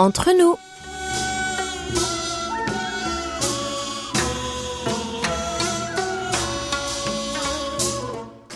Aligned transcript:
entre 0.00 0.30
nous. 0.38 0.56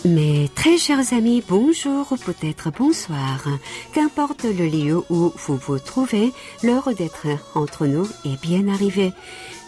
Mes 0.04 0.48
très 0.54 0.78
chers 0.78 1.12
amis, 1.12 1.42
bonjour 1.46 2.10
ou 2.10 2.16
peut-être 2.16 2.70
bonsoir. 2.70 3.44
Qu'importe 3.92 4.44
le 4.44 4.66
lieu 4.66 5.02
où 5.10 5.30
vous 5.36 5.56
vous 5.56 5.78
trouvez, 5.78 6.32
l'heure 6.62 6.94
d'être 6.94 7.26
entre 7.54 7.86
nous 7.86 8.08
est 8.24 8.40
bien 8.40 8.68
arrivée. 8.68 9.12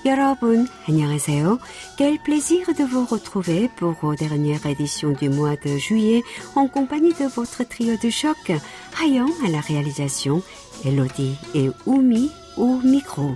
여러분, 0.05 0.67
안녕하세요. 0.89 1.59
Quel 1.97 2.19
plaisir 2.19 2.67
de 2.77 2.83
vous 2.83 3.05
retrouver 3.05 3.71
pour 3.77 3.95
la 4.03 4.17
dernière 4.17 4.65
édition 4.67 5.11
du 5.11 5.29
mois 5.29 5.57
de 5.57 5.77
juillet 5.77 6.25
en 6.57 6.67
compagnie 6.67 7.13
de 7.13 7.27
votre 7.27 7.63
trio 7.63 7.97
de 8.03 8.11
choc, 8.11 8.53
Hayan 9.01 9.29
à 9.47 9.51
la 9.51 9.61
réalisation, 9.61 10.43
Elodie 10.86 11.36
et 11.54 11.70
Oumi 11.86 12.32
au 12.58 12.78
micro. 12.84 13.32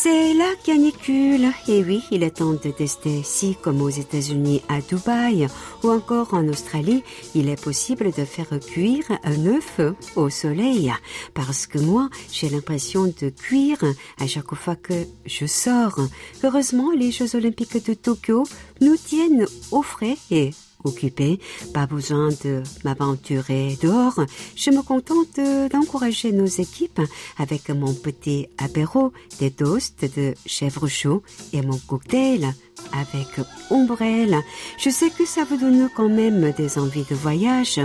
C'est 0.00 0.32
la 0.34 0.54
canicule. 0.62 1.48
Et 1.66 1.82
oui, 1.82 2.04
il 2.12 2.22
est 2.22 2.36
temps 2.36 2.52
de 2.52 2.70
tester 2.70 3.22
si, 3.24 3.56
comme 3.60 3.82
aux 3.82 3.88
États-Unis, 3.88 4.62
à 4.68 4.80
Dubaï 4.80 5.48
ou 5.82 5.90
encore 5.90 6.34
en 6.34 6.46
Australie, 6.46 7.02
il 7.34 7.48
est 7.48 7.60
possible 7.60 8.12
de 8.12 8.24
faire 8.24 8.60
cuire 8.60 9.06
un 9.24 9.46
œuf 9.46 9.80
au 10.14 10.30
soleil. 10.30 10.92
Parce 11.34 11.66
que 11.66 11.80
moi, 11.80 12.10
j'ai 12.30 12.48
l'impression 12.48 13.06
de 13.06 13.30
cuire 13.30 13.82
à 14.20 14.28
chaque 14.28 14.54
fois 14.54 14.76
que 14.76 14.94
je 15.26 15.46
sors. 15.46 15.98
Heureusement, 16.44 16.92
les 16.92 17.10
Jeux 17.10 17.34
Olympiques 17.34 17.84
de 17.84 17.94
Tokyo 17.94 18.44
nous 18.80 18.96
tiennent 18.96 19.46
au 19.72 19.82
frais 19.82 20.16
et 20.30 20.50
occupée, 20.84 21.40
pas 21.74 21.86
besoin 21.86 22.28
de 22.44 22.62
m'aventurer 22.84 23.76
dehors. 23.82 24.20
Je 24.56 24.70
me 24.70 24.82
contente 24.82 25.40
d'encourager 25.70 26.32
nos 26.32 26.46
équipes 26.46 27.00
avec 27.38 27.68
mon 27.70 27.92
petit 27.94 28.48
apéro, 28.58 29.12
des 29.40 29.50
toasts 29.50 30.06
de 30.16 30.34
chèvre 30.46 30.86
chaud 30.86 31.22
et 31.52 31.62
mon 31.62 31.78
cocktail 31.78 32.52
avec 32.92 33.28
ombrelle. 33.70 34.38
Je 34.78 34.90
sais 34.90 35.10
que 35.10 35.26
ça 35.26 35.44
vous 35.44 35.56
donne 35.56 35.88
quand 35.94 36.08
même 36.08 36.52
des 36.52 36.78
envies 36.78 37.06
de 37.08 37.14
voyage. 37.14 37.80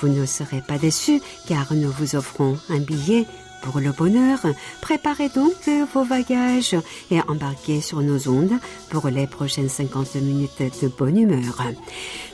Vous 0.00 0.08
ne 0.08 0.24
serez 0.24 0.62
pas 0.66 0.78
déçus 0.78 1.20
car 1.46 1.74
nous 1.74 1.90
vous 1.90 2.16
offrons 2.16 2.58
un 2.70 2.78
billet 2.78 3.26
pour 3.62 3.80
le 3.80 3.92
bonheur, 3.92 4.40
préparez 4.80 5.28
donc 5.28 5.68
vos 5.92 6.04
bagages 6.04 6.76
et 7.10 7.20
embarquez 7.28 7.80
sur 7.80 8.00
nos 8.00 8.28
ondes 8.28 8.58
pour 8.90 9.08
les 9.08 9.26
prochaines 9.26 9.68
50 9.68 10.16
minutes 10.16 10.62
de 10.82 10.88
bonne 10.88 11.18
humeur. 11.18 11.62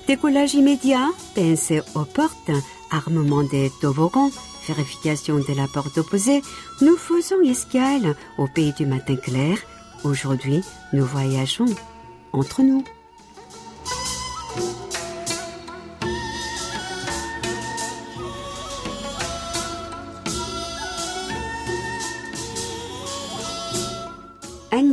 Décollage 0.06 0.54
immédiat, 0.54 1.08
pensez 1.34 1.82
aux 1.94 2.04
portes, 2.04 2.50
armement 2.90 3.42
des 3.42 3.70
toboggans, 3.80 4.30
vérification 4.66 5.38
de 5.38 5.54
la 5.56 5.66
porte 5.66 5.98
opposée, 5.98 6.42
nous 6.80 6.96
faisons 6.96 7.40
escale 7.42 8.14
au 8.38 8.46
pays 8.46 8.72
du 8.72 8.86
matin 8.86 9.16
clair. 9.16 9.58
Aujourd'hui, 10.04 10.62
nous 10.92 11.04
voyageons 11.04 11.66
entre 12.32 12.62
nous. 12.62 12.84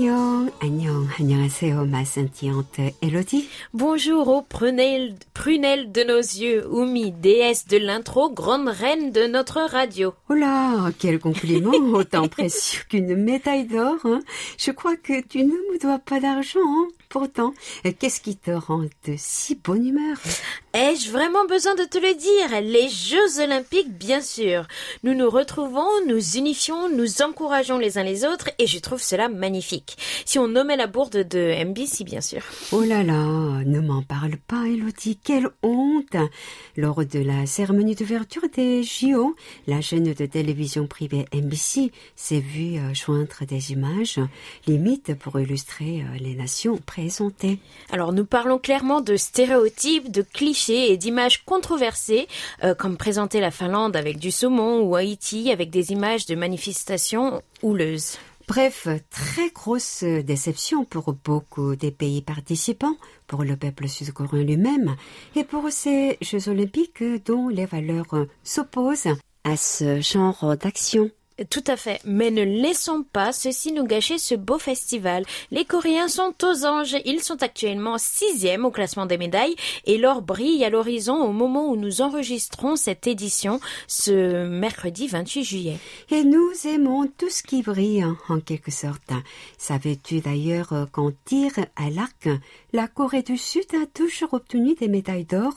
Agnon, 0.03 0.51
Agnon, 0.61 1.07
안녕하세요, 1.21 1.85
ma 1.87 2.05
scintillante 2.05 2.97
Elodie. 3.01 3.49
Bonjour 3.73 4.27
aux 4.27 4.43
prunelles, 4.43 5.15
prunelles 5.34 5.92
de 5.92 6.04
nos 6.04 6.20
yeux, 6.20 6.68
Oumi, 6.70 7.12
déesse 7.12 7.68
de 7.68 7.78
l'intro, 7.78 8.30
grande 8.30 8.68
reine 8.68 9.12
de 9.12 9.26
notre 9.28 9.62
radio. 9.62 10.14
Oh 10.30 10.34
là, 10.34 10.92
quel 11.00 11.20
compliment, 11.20 11.72
autant 11.94 12.28
précieux 12.28 12.82
qu'une 12.90 13.16
médaille 13.16 13.66
d'or. 13.66 13.98
Hein. 14.06 14.20
Je 14.58 14.72
crois 14.72 14.96
que 14.96 15.22
tu 15.22 15.44
ne 15.44 15.52
me 15.52 15.80
dois 15.80 16.00
pas 16.00 16.20
d'argent. 16.20 16.60
Hein. 16.64 16.88
Pourtant, 17.10 17.54
qu'est-ce 18.00 18.22
qui 18.22 18.36
te 18.36 18.50
rend 18.50 18.86
de 19.06 19.14
si 19.18 19.54
bonne 19.54 19.86
humeur? 19.86 20.18
Ai-je 20.74 21.12
vraiment 21.12 21.46
besoin 21.46 21.76
de 21.76 21.84
te 21.84 22.00
le 22.00 22.16
dire? 22.16 22.62
Les 22.62 22.90
Jeux 22.90 23.40
Olympiques, 23.40 23.96
bien 23.96 24.20
sûr. 24.20 24.68
Nous 25.04 25.14
nous 25.14 25.30
retrouvons, 25.30 25.88
nous 26.08 26.38
unifions, 26.38 26.90
nous 26.90 27.22
encourageons 27.22 27.78
les 27.78 28.00
uns 28.00 28.04
les 28.04 28.26
autres 28.26 28.50
et 28.58 28.66
je 28.66 28.80
trouve 28.80 29.00
cela 29.00 29.30
magnifique. 29.30 29.96
Si 30.26 30.40
on 30.40 30.48
nommait 30.48 30.76
la 30.76 30.88
bourde 30.88 31.28
de 31.28 31.64
MBC, 31.64 32.04
bien 32.04 32.22
sûr. 32.22 32.42
Oh 32.72 32.82
là 32.82 33.04
là, 33.04 33.24
ne 33.64 33.80
m'en 33.80 34.02
parle 34.02 34.38
pas, 34.48 34.66
Elodie, 34.66 35.20
quelle 35.24 35.50
honte 35.64 36.16
Lors 36.76 37.06
de 37.06 37.20
la 37.20 37.46
cérémonie 37.46 37.96
d'ouverture 37.96 38.44
des 38.54 38.84
JO, 38.84 39.36
la 39.68 39.82
chaîne 39.82 40.14
de 40.14 40.26
télévision 40.26 40.86
privée 40.88 41.26
MBC 41.34 41.92
s'est 42.16 42.40
vue 42.40 42.78
euh, 42.78 42.94
joindre 42.94 43.46
des 43.48 43.72
images 43.72 44.20
limites 44.68 45.16
pour 45.16 45.40
illustrer 45.40 46.02
euh, 46.02 46.18
les 46.20 46.36
nations 46.36 46.78
présentées. 46.78 47.60
Alors 47.92 48.14
nous 48.14 48.26
parlons 48.26 48.60
clairement 48.60 49.02
de 49.02 49.16
stéréotypes, 49.16 50.12
de 50.12 50.22
clichés 50.22 50.92
et 50.92 50.98
d'images 50.98 51.44
controversées, 51.46 52.28
euh, 52.64 52.76
comme 52.76 52.98
présenter 52.98 53.40
la 53.40 53.52
Finlande 53.52 53.96
avec 53.96 54.18
du 54.18 54.32
saumon 54.32 54.82
ou 54.82 54.96
Haïti 54.96 55.52
avec 55.52 55.70
des 55.70 55.92
images 55.92 56.26
de 56.26 56.36
manifestations 56.36 57.42
houleuses. 57.62 58.18
Bref, 58.48 58.88
très 59.10 59.50
grosse 59.50 60.04
déception 60.04 60.84
pour 60.86 61.14
beaucoup 61.14 61.76
des 61.76 61.92
pays 61.92 62.22
participants, 62.22 62.98
pour 63.26 63.44
le 63.44 63.56
peuple 63.56 63.88
sud-coréen 63.88 64.44
lui-même 64.44 64.96
et 65.36 65.44
pour 65.44 65.72
ces 65.72 66.18
Jeux 66.22 66.50
olympiques 66.50 67.04
dont 67.26 67.48
les 67.48 67.66
valeurs 67.66 68.28
s'opposent 68.44 69.16
à 69.44 69.58
ce 69.58 70.02
genre 70.02 70.58
d'action. 70.58 71.10
Tout 71.50 71.64
à 71.66 71.76
fait, 71.76 72.00
mais 72.06 72.30
ne 72.30 72.44
laissons 72.44 73.04
pas 73.12 73.32
ceci 73.32 73.72
nous 73.72 73.86
gâcher 73.86 74.20
ce 74.20 74.36
beau 74.36 74.60
festival. 74.60 75.26
Les 75.50 75.66
Coréens 75.66 76.08
sont 76.08 76.34
aux 76.44 76.66
anges, 76.66 76.96
ils 77.06 77.24
sont 77.24 77.42
actuellement 77.42 77.98
sixième 77.98 78.66
au 78.66 78.72
classement 78.72 79.08
des 79.08 79.18
médailles 79.18 79.56
et 79.86 79.98
l'or 79.98 80.22
brille 80.22 80.64
à 80.64 80.70
l'horizon 80.70 81.16
au 81.16 81.32
moment 81.32 81.70
où 81.70 81.76
nous 81.76 82.02
enregistrons 82.02 82.76
cette 82.76 83.08
édition 83.08 83.60
ce 83.88 84.46
mercredi 84.46 85.08
28 85.08 85.44
juillet. 85.44 85.78
Et 86.12 86.24
nous 86.24 86.52
aimons 86.66 87.08
tout 87.18 87.32
ce 87.32 87.42
qui 87.42 87.64
brille 87.64 88.06
en 88.30 88.40
quelque 88.40 88.72
sorte. 88.72 89.12
Savais-tu 89.58 90.20
d'ailleurs 90.20 90.88
qu'en 90.92 91.12
tir 91.26 91.52
à 91.76 91.90
l'arc, 91.90 92.30
la 92.74 92.88
Corée 92.88 93.24
du 93.24 93.38
Sud 93.38 93.66
a 93.74 93.88
toujours 93.88 94.36
obtenu 94.36 94.76
des 94.76 94.88
médailles 94.88 95.26
d'or 95.26 95.54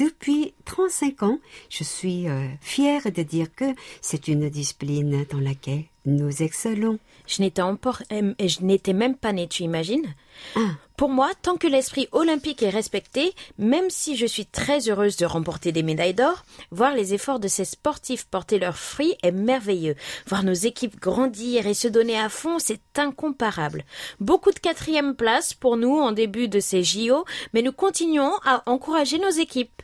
depuis 0.00 0.54
35 0.64 1.22
ans, 1.24 1.38
je 1.68 1.84
suis 1.84 2.26
euh, 2.26 2.48
fière 2.62 3.12
de 3.12 3.22
dire 3.22 3.54
que 3.54 3.66
c'est 4.00 4.28
une 4.28 4.48
discipline 4.48 5.26
dans 5.30 5.40
laquelle 5.40 5.84
nous 6.06 6.42
excellons. 6.42 6.98
Je 7.26 7.42
n'étais, 7.42 7.62
euh, 7.62 8.34
je 8.40 8.62
n'étais 8.62 8.92
même 8.92 9.16
pas 9.16 9.32
née, 9.32 9.48
tu 9.48 9.62
imagines? 9.62 10.14
Ah. 10.56 10.70
Pour 10.96 11.08
moi, 11.08 11.30
tant 11.40 11.56
que 11.56 11.66
l'esprit 11.66 12.08
olympique 12.12 12.62
est 12.62 12.70
respecté, 12.70 13.32
même 13.58 13.88
si 13.88 14.16
je 14.16 14.26
suis 14.26 14.44
très 14.44 14.88
heureuse 14.88 15.16
de 15.16 15.24
remporter 15.24 15.72
des 15.72 15.82
médailles 15.82 16.14
d'or, 16.14 16.44
voir 16.70 16.94
les 16.94 17.14
efforts 17.14 17.40
de 17.40 17.48
ces 17.48 17.64
sportifs 17.64 18.26
porter 18.26 18.58
leurs 18.58 18.76
fruits 18.76 19.14
est 19.22 19.32
merveilleux. 19.32 19.94
Voir 20.26 20.42
nos 20.42 20.52
équipes 20.52 21.00
grandir 21.00 21.66
et 21.66 21.74
se 21.74 21.88
donner 21.88 22.18
à 22.18 22.28
fond, 22.28 22.58
c'est 22.58 22.98
incomparable. 22.98 23.84
Beaucoup 24.18 24.50
de 24.50 24.58
quatrième 24.58 25.14
place 25.14 25.54
pour 25.54 25.76
nous 25.76 25.96
en 25.96 26.12
début 26.12 26.48
de 26.48 26.60
ces 26.60 26.82
JO, 26.82 27.24
mais 27.54 27.62
nous 27.62 27.72
continuons 27.72 28.32
à 28.44 28.62
encourager 28.66 29.18
nos 29.18 29.30
équipes. 29.30 29.82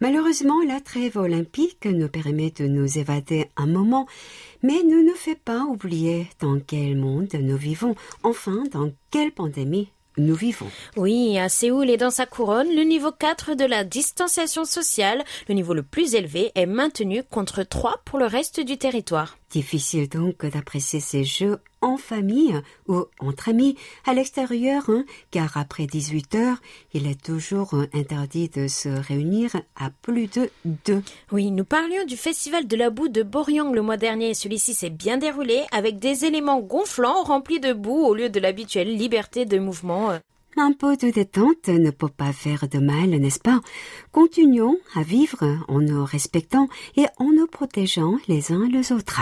Malheureusement, 0.00 0.62
la 0.66 0.80
trêve 0.80 1.18
olympique 1.18 1.84
nous 1.84 2.08
permet 2.08 2.50
de 2.50 2.66
nous 2.66 2.98
évader 2.98 3.50
un 3.56 3.66
moment, 3.66 4.06
mais 4.62 4.82
ne 4.82 5.02
nous 5.02 5.14
fait 5.14 5.38
pas 5.38 5.64
oublier 5.64 6.26
dans 6.40 6.58
quel 6.58 6.96
monde 6.96 7.28
nous 7.34 7.58
vivons, 7.58 7.94
enfin 8.22 8.64
dans 8.72 8.90
quelle 9.10 9.30
pandémie 9.30 9.88
nous 10.16 10.34
vivons. 10.34 10.70
Oui, 10.96 11.38
à 11.38 11.48
Séoul 11.48 11.90
et 11.90 11.96
dans 11.96 12.10
sa 12.10 12.26
couronne, 12.26 12.74
le 12.74 12.82
niveau 12.82 13.12
4 13.12 13.54
de 13.54 13.64
la 13.64 13.84
distanciation 13.84 14.64
sociale, 14.64 15.22
le 15.48 15.54
niveau 15.54 15.74
le 15.74 15.82
plus 15.82 16.14
élevé, 16.14 16.50
est 16.54 16.66
maintenu 16.66 17.22
contre 17.22 17.62
3 17.62 18.00
pour 18.04 18.18
le 18.18 18.26
reste 18.26 18.60
du 18.60 18.78
territoire. 18.78 19.36
Difficile 19.50 20.08
donc 20.08 20.46
d'apprécier 20.46 21.00
ces 21.00 21.24
jeux 21.24 21.58
en 21.80 21.96
famille 21.96 22.60
ou 22.88 23.04
entre 23.18 23.48
amis 23.48 23.76
à 24.06 24.14
l'extérieur, 24.14 24.88
hein, 24.88 25.04
car 25.30 25.56
après 25.56 25.86
18 25.86 26.34
heures, 26.34 26.56
il 26.92 27.06
est 27.06 27.20
toujours 27.20 27.74
interdit 27.94 28.48
de 28.48 28.68
se 28.68 28.88
réunir 28.88 29.56
à 29.76 29.90
plus 30.02 30.26
de 30.26 30.50
deux. 30.64 31.02
Oui, 31.32 31.50
nous 31.50 31.64
parlions 31.64 32.04
du 32.04 32.16
festival 32.16 32.66
de 32.66 32.76
la 32.76 32.90
boue 32.90 33.08
de 33.08 33.22
Boryang 33.22 33.74
le 33.74 33.82
mois 33.82 33.96
dernier. 33.96 34.34
Celui-ci 34.34 34.74
s'est 34.74 34.90
bien 34.90 35.16
déroulé 35.16 35.62
avec 35.72 35.98
des 35.98 36.24
éléments 36.24 36.60
gonflants 36.60 37.22
remplis 37.22 37.60
de 37.60 37.72
boue 37.72 38.04
au 38.04 38.14
lieu 38.14 38.28
de 38.28 38.40
l'habituelle 38.40 38.96
liberté 38.96 39.44
de 39.44 39.58
mouvement. 39.58 40.18
Un 40.56 40.72
peu 40.72 40.96
de 40.96 41.10
détente 41.10 41.68
ne 41.68 41.90
peut 41.90 42.08
pas 42.08 42.32
faire 42.32 42.66
de 42.68 42.78
mal, 42.78 43.10
n'est-ce 43.10 43.38
pas? 43.38 43.60
Continuons 44.10 44.78
à 44.96 45.02
vivre 45.02 45.58
en 45.68 45.78
nous 45.78 46.04
respectant 46.04 46.68
et 46.96 47.06
en 47.18 47.30
nous 47.32 47.46
protégeant 47.46 48.16
les 48.26 48.50
uns 48.50 48.68
les 48.68 48.90
autres. 48.90 49.20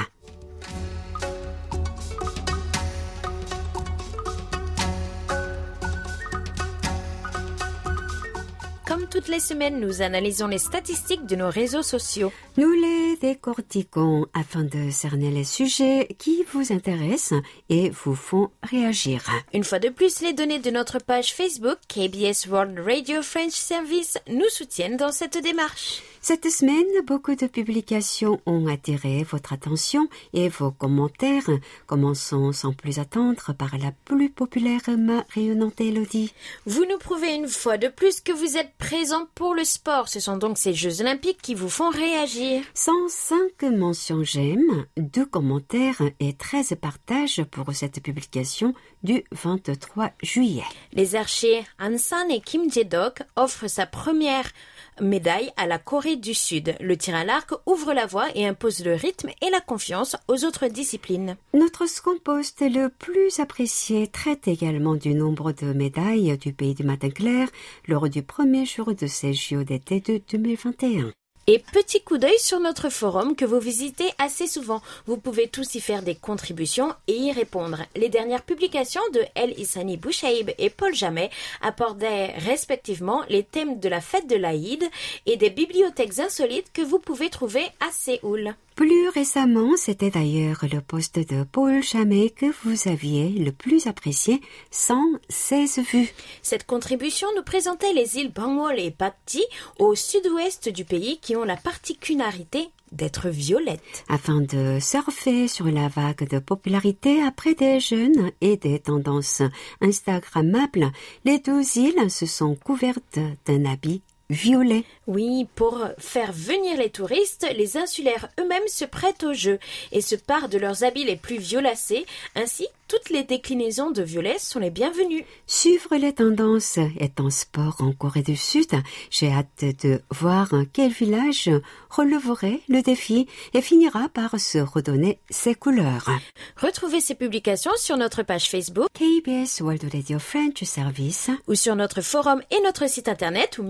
Toutes 9.10 9.28
les 9.28 9.40
semaines, 9.40 9.80
nous 9.80 10.02
analysons 10.02 10.46
les 10.46 10.58
statistiques 10.58 11.26
de 11.26 11.36
nos 11.36 11.50
réseaux 11.50 11.82
sociaux. 11.82 12.32
Nous 12.56 12.70
les 12.72 13.16
décortiquons 13.16 14.26
afin 14.34 14.64
de 14.64 14.90
cerner 14.90 15.30
les 15.30 15.44
sujets 15.44 16.08
qui 16.18 16.44
vous 16.52 16.72
intéressent 16.72 17.40
et 17.68 17.90
vous 17.90 18.14
font 18.14 18.50
réagir. 18.62 19.24
Une 19.54 19.64
fois 19.64 19.78
de 19.78 19.88
plus, 19.88 20.20
les 20.20 20.32
données 20.32 20.58
de 20.58 20.70
notre 20.70 20.98
page 20.98 21.32
Facebook 21.32 21.78
KBS 21.88 22.48
World 22.48 22.78
Radio 22.80 23.22
French 23.22 23.52
Service 23.52 24.18
nous 24.28 24.48
soutiennent 24.50 24.96
dans 24.96 25.12
cette 25.12 25.42
démarche. 25.42 26.02
Cette 26.28 26.50
semaine, 26.50 26.84
beaucoup 27.06 27.36
de 27.36 27.46
publications 27.46 28.38
ont 28.44 28.66
attiré 28.66 29.22
votre 29.22 29.54
attention 29.54 30.10
et 30.34 30.50
vos 30.50 30.70
commentaires. 30.70 31.48
Commençons 31.86 32.52
sans 32.52 32.74
plus 32.74 32.98
attendre 32.98 33.54
par 33.54 33.78
la 33.78 33.92
plus 34.04 34.28
populaire 34.28 34.82
marionnante 34.98 35.80
Elodie. 35.80 36.34
Vous 36.66 36.84
nous 36.84 36.98
prouvez 36.98 37.34
une 37.34 37.48
fois 37.48 37.78
de 37.78 37.88
plus 37.88 38.20
que 38.20 38.32
vous 38.32 38.58
êtes 38.58 38.74
présent 38.76 39.26
pour 39.34 39.54
le 39.54 39.64
sport. 39.64 40.10
Ce 40.10 40.20
sont 40.20 40.36
donc 40.36 40.58
ces 40.58 40.74
Jeux 40.74 41.00
Olympiques 41.00 41.40
qui 41.40 41.54
vous 41.54 41.70
font 41.70 41.88
réagir. 41.88 42.62
105 42.74 43.62
mentions 43.62 44.22
j'aime, 44.22 44.84
2 44.98 45.24
commentaires 45.24 46.02
et 46.20 46.34
13 46.34 46.74
partages 46.78 47.42
pour 47.50 47.74
cette 47.74 48.02
publication 48.02 48.74
du 49.02 49.24
23 49.32 50.10
juillet. 50.22 50.64
Les 50.92 51.16
archers 51.16 51.64
Hansan 51.80 52.30
et 52.30 52.42
Kim 52.42 52.70
Jae-dok 52.70 53.22
offrent 53.34 53.70
sa 53.70 53.86
première 53.86 54.50
médaille 55.00 55.50
à 55.56 55.66
la 55.66 55.78
Corée 55.78 56.16
du 56.16 56.34
Sud. 56.34 56.74
Le 56.80 56.96
tir 56.96 57.14
à 57.14 57.24
l'arc 57.24 57.52
ouvre 57.66 57.92
la 57.92 58.06
voie 58.06 58.28
et 58.34 58.46
impose 58.46 58.84
le 58.84 58.94
rythme 58.94 59.30
et 59.42 59.50
la 59.50 59.60
confiance 59.60 60.16
aux 60.28 60.44
autres 60.44 60.68
disciplines. 60.68 61.36
Notre 61.54 61.86
scompost 61.86 62.60
le 62.60 62.88
plus 62.88 63.40
apprécié 63.40 64.06
traite 64.06 64.48
également 64.48 64.94
du 64.94 65.14
nombre 65.14 65.52
de 65.52 65.72
médailles 65.72 66.36
du 66.38 66.52
pays 66.52 66.74
du 66.74 66.84
matin 66.84 67.10
clair 67.10 67.48
lors 67.86 68.08
du 68.08 68.22
premier 68.22 68.66
jour 68.66 68.94
de 68.94 69.06
ces 69.06 69.32
JO 69.32 69.64
d'été 69.64 70.00
de 70.00 70.20
2021. 70.30 71.12
Et 71.50 71.60
petit 71.60 72.02
coup 72.02 72.18
d'œil 72.18 72.38
sur 72.38 72.60
notre 72.60 72.90
forum 72.90 73.34
que 73.34 73.46
vous 73.46 73.58
visitez 73.58 74.10
assez 74.18 74.46
souvent. 74.46 74.82
Vous 75.06 75.16
pouvez 75.16 75.48
tous 75.48 75.76
y 75.76 75.80
faire 75.80 76.02
des 76.02 76.14
contributions 76.14 76.94
et 77.06 77.14
y 77.14 77.32
répondre. 77.32 77.86
Les 77.96 78.10
dernières 78.10 78.42
publications 78.42 79.00
de 79.14 79.22
El 79.34 79.58
Issani 79.58 79.96
Bouchaïb 79.96 80.50
et 80.58 80.68
Paul 80.68 80.94
Jamet 80.94 81.30
apportaient 81.62 82.34
respectivement 82.36 83.22
les 83.30 83.44
thèmes 83.44 83.80
de 83.80 83.88
la 83.88 84.02
fête 84.02 84.28
de 84.28 84.36
l'Aïd 84.36 84.84
et 85.24 85.38
des 85.38 85.48
bibliothèques 85.48 86.18
insolites 86.18 86.70
que 86.74 86.82
vous 86.82 86.98
pouvez 86.98 87.30
trouver 87.30 87.64
à 87.80 87.90
Séoul. 87.92 88.54
Plus 88.78 89.08
récemment, 89.08 89.76
c'était 89.76 90.10
d'ailleurs 90.10 90.64
le 90.72 90.80
poste 90.80 91.18
de 91.18 91.42
Paul 91.42 91.82
Chamet 91.82 92.30
que 92.30 92.46
vous 92.62 92.88
aviez 92.88 93.28
le 93.30 93.50
plus 93.50 93.88
apprécié, 93.88 94.40
116 94.70 95.80
vues. 95.80 96.14
Cette 96.42 96.64
contribution 96.64 97.26
nous 97.36 97.42
présentait 97.42 97.92
les 97.92 98.18
îles 98.18 98.32
Bangwol 98.32 98.78
et 98.78 98.92
Pakti 98.92 99.44
au 99.80 99.96
sud-ouest 99.96 100.68
du 100.68 100.84
pays 100.84 101.18
qui 101.18 101.34
ont 101.34 101.42
la 101.42 101.56
particularité 101.56 102.68
d'être 102.92 103.30
violettes. 103.30 104.04
Afin 104.08 104.42
de 104.42 104.78
surfer 104.80 105.48
sur 105.48 105.66
la 105.66 105.88
vague 105.88 106.28
de 106.28 106.38
popularité 106.38 107.20
après 107.20 107.54
des 107.54 107.80
jeunes 107.80 108.30
et 108.40 108.56
des 108.56 108.78
tendances 108.78 109.42
Instagrammables, 109.80 110.92
les 111.24 111.40
deux 111.40 111.64
îles 111.78 112.12
se 112.12 112.26
sont 112.26 112.54
couvertes 112.54 113.18
d'un 113.44 113.64
habit 113.64 114.02
violet. 114.30 114.84
Oui, 115.06 115.46
pour 115.54 115.86
faire 115.98 116.32
venir 116.32 116.76
les 116.76 116.90
touristes, 116.90 117.46
les 117.56 117.76
insulaires 117.76 118.28
eux-mêmes 118.38 118.68
se 118.68 118.84
prêtent 118.84 119.24
au 119.24 119.32
jeu 119.32 119.58
et 119.90 120.00
se 120.02 120.16
parent 120.16 120.48
de 120.48 120.58
leurs 120.58 120.84
habits 120.84 121.04
les 121.04 121.16
plus 121.16 121.38
violacés. 121.38 122.04
Ainsi, 122.34 122.66
toutes 122.88 123.10
les 123.10 123.24
déclinaisons 123.24 123.90
de 123.90 124.02
violet 124.02 124.38
sont 124.38 124.60
les 124.60 124.70
bienvenues. 124.70 125.24
Suivre 125.46 125.96
les 125.96 126.12
tendances 126.12 126.78
est 126.98 127.20
un 127.20 127.30
sport 127.30 127.76
en 127.80 127.92
Corée 127.92 128.22
du 128.22 128.36
Sud. 128.36 128.70
J'ai 129.10 129.30
hâte 129.30 129.64
de 129.82 130.00
voir 130.10 130.52
quel 130.72 130.90
village 130.90 131.50
releverait 131.90 132.60
le 132.68 132.82
défi 132.82 133.26
et 133.54 133.62
finira 133.62 134.08
par 134.08 134.38
se 134.38 134.58
redonner 134.58 135.18
ses 135.30 135.54
couleurs. 135.54 136.10
Retrouvez 136.56 137.00
ces 137.00 137.14
publications 137.14 137.76
sur 137.76 137.96
notre 137.96 138.22
page 138.22 138.50
Facebook 138.50 138.88
KBS 138.94 139.60
World 139.60 139.84
Radio 139.92 140.18
French 140.18 140.64
Service 140.64 141.30
ou 141.46 141.54
sur 141.54 141.76
notre 141.76 142.02
forum 142.02 142.42
et 142.50 142.60
notre 142.62 142.88
site 142.88 143.08
internet 143.08 143.58
ou 143.58 143.62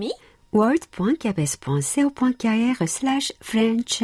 mi 0.51 0.57
world.kbs.co.kr 0.57 2.87
slash 2.87 3.31
French. 3.41 4.03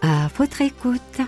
À 0.00 0.28
votre 0.36 0.62
écoute. 0.62 1.20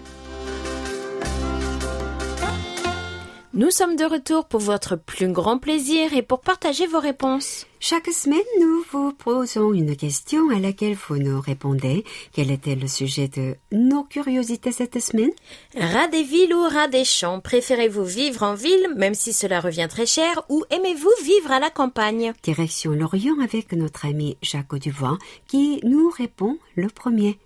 Nous 3.56 3.70
sommes 3.70 3.94
de 3.94 4.04
retour 4.04 4.46
pour 4.46 4.58
votre 4.58 4.96
plus 4.96 5.28
grand 5.28 5.58
plaisir 5.58 6.12
et 6.12 6.22
pour 6.22 6.40
partager 6.40 6.88
vos 6.88 6.98
réponses. 6.98 7.66
Chaque 7.78 8.08
semaine, 8.08 8.40
nous 8.60 8.82
vous 8.90 9.12
posons 9.12 9.72
une 9.72 9.94
question 9.94 10.50
à 10.50 10.58
laquelle 10.58 10.96
vous 10.96 11.18
nous 11.18 11.40
répondez. 11.40 12.02
Quel 12.32 12.50
était 12.50 12.74
le 12.74 12.88
sujet 12.88 13.28
de 13.28 13.54
nos 13.70 14.02
curiosités 14.02 14.72
cette 14.72 14.98
semaine? 14.98 15.30
Rat 15.78 16.08
des 16.08 16.24
villes 16.24 16.52
ou 16.52 16.62
rat 16.62 16.88
des 16.88 17.04
champs 17.04 17.38
Préférez-vous 17.38 18.04
vivre 18.04 18.42
en 18.42 18.54
ville, 18.54 18.88
même 18.96 19.14
si 19.14 19.32
cela 19.32 19.60
revient 19.60 19.86
très 19.88 20.06
cher, 20.06 20.42
ou 20.48 20.64
aimez-vous 20.70 21.12
vivre 21.22 21.52
à 21.52 21.60
la 21.60 21.70
campagne? 21.70 22.32
Direction 22.42 22.90
Lorient 22.90 23.38
avec 23.40 23.70
notre 23.70 24.04
ami 24.04 24.36
Jacques 24.42 24.74
Duvois 24.74 25.16
qui 25.46 25.78
nous 25.84 26.10
répond 26.10 26.58
le 26.74 26.88
premier. 26.88 27.38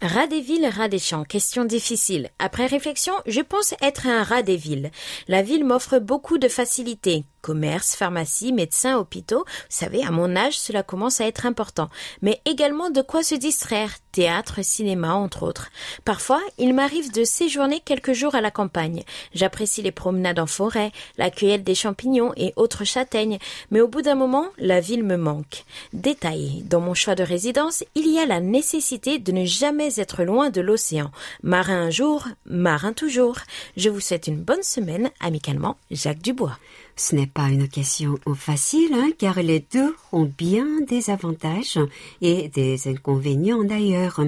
Rat 0.00 0.28
des 0.28 0.40
villes, 0.40 0.70
rat 0.72 0.86
des 0.86 1.00
champs. 1.00 1.24
Question 1.24 1.64
difficile. 1.64 2.30
Après 2.38 2.66
réflexion, 2.66 3.14
je 3.26 3.40
pense 3.40 3.74
être 3.82 4.06
un 4.06 4.22
rat 4.22 4.42
des 4.42 4.56
villes. 4.56 4.92
La 5.26 5.42
ville 5.42 5.64
m'offre 5.64 5.98
beaucoup 5.98 6.38
de 6.38 6.46
facilités. 6.46 7.24
Commerce, 7.42 7.94
pharmacie, 7.94 8.52
médecins, 8.52 8.98
hôpitaux. 8.98 9.44
Vous 9.46 9.66
savez, 9.68 10.04
à 10.04 10.10
mon 10.10 10.36
âge, 10.36 10.58
cela 10.58 10.82
commence 10.82 11.20
à 11.20 11.26
être 11.26 11.46
important. 11.46 11.88
Mais 12.22 12.40
également 12.44 12.90
de 12.90 13.02
quoi 13.02 13.22
se 13.22 13.34
distraire. 13.34 13.92
Théâtre, 14.12 14.64
cinéma, 14.64 15.14
entre 15.14 15.44
autres. 15.44 15.70
Parfois, 16.04 16.40
il 16.58 16.74
m'arrive 16.74 17.12
de 17.12 17.22
séjourner 17.22 17.80
quelques 17.80 18.14
jours 18.14 18.34
à 18.34 18.40
la 18.40 18.50
campagne. 18.50 19.04
J'apprécie 19.32 19.82
les 19.82 19.92
promenades 19.92 20.40
en 20.40 20.46
forêt, 20.46 20.90
la 21.18 21.30
cueillette 21.30 21.62
des 21.62 21.76
champignons 21.76 22.32
et 22.36 22.52
autres 22.56 22.84
châtaignes. 22.84 23.38
Mais 23.70 23.80
au 23.80 23.86
bout 23.86 24.02
d'un 24.02 24.16
moment, 24.16 24.46
la 24.58 24.80
ville 24.80 25.04
me 25.04 25.16
manque. 25.16 25.64
Détail. 25.92 26.64
Dans 26.64 26.80
mon 26.80 26.94
choix 26.94 27.14
de 27.14 27.22
résidence, 27.22 27.84
il 27.94 28.10
y 28.12 28.18
a 28.18 28.26
la 28.26 28.40
nécessité 28.40 29.18
de 29.18 29.32
ne 29.32 29.44
jamais 29.44 30.00
être 30.00 30.24
loin 30.24 30.50
de 30.50 30.60
l'océan. 30.60 31.10
Marin 31.42 31.82
un 31.82 31.90
jour, 31.90 32.26
marin 32.46 32.92
toujours. 32.92 33.38
Je 33.76 33.90
vous 33.90 34.00
souhaite 34.00 34.26
une 34.26 34.42
bonne 34.42 34.62
semaine. 34.62 35.10
Amicalement, 35.20 35.76
Jacques 35.90 36.22
Dubois. 36.22 36.58
Ce 36.98 37.14
n'est 37.14 37.28
pas 37.28 37.48
une 37.48 37.68
question 37.68 38.18
facile, 38.34 38.92
hein, 38.92 39.10
car 39.16 39.40
les 39.40 39.60
deux 39.60 39.94
ont 40.10 40.24
bien 40.24 40.66
des 40.80 41.10
avantages 41.10 41.78
et 42.20 42.48
des 42.48 42.88
inconvénients 42.88 43.62
d'ailleurs. 43.62 44.20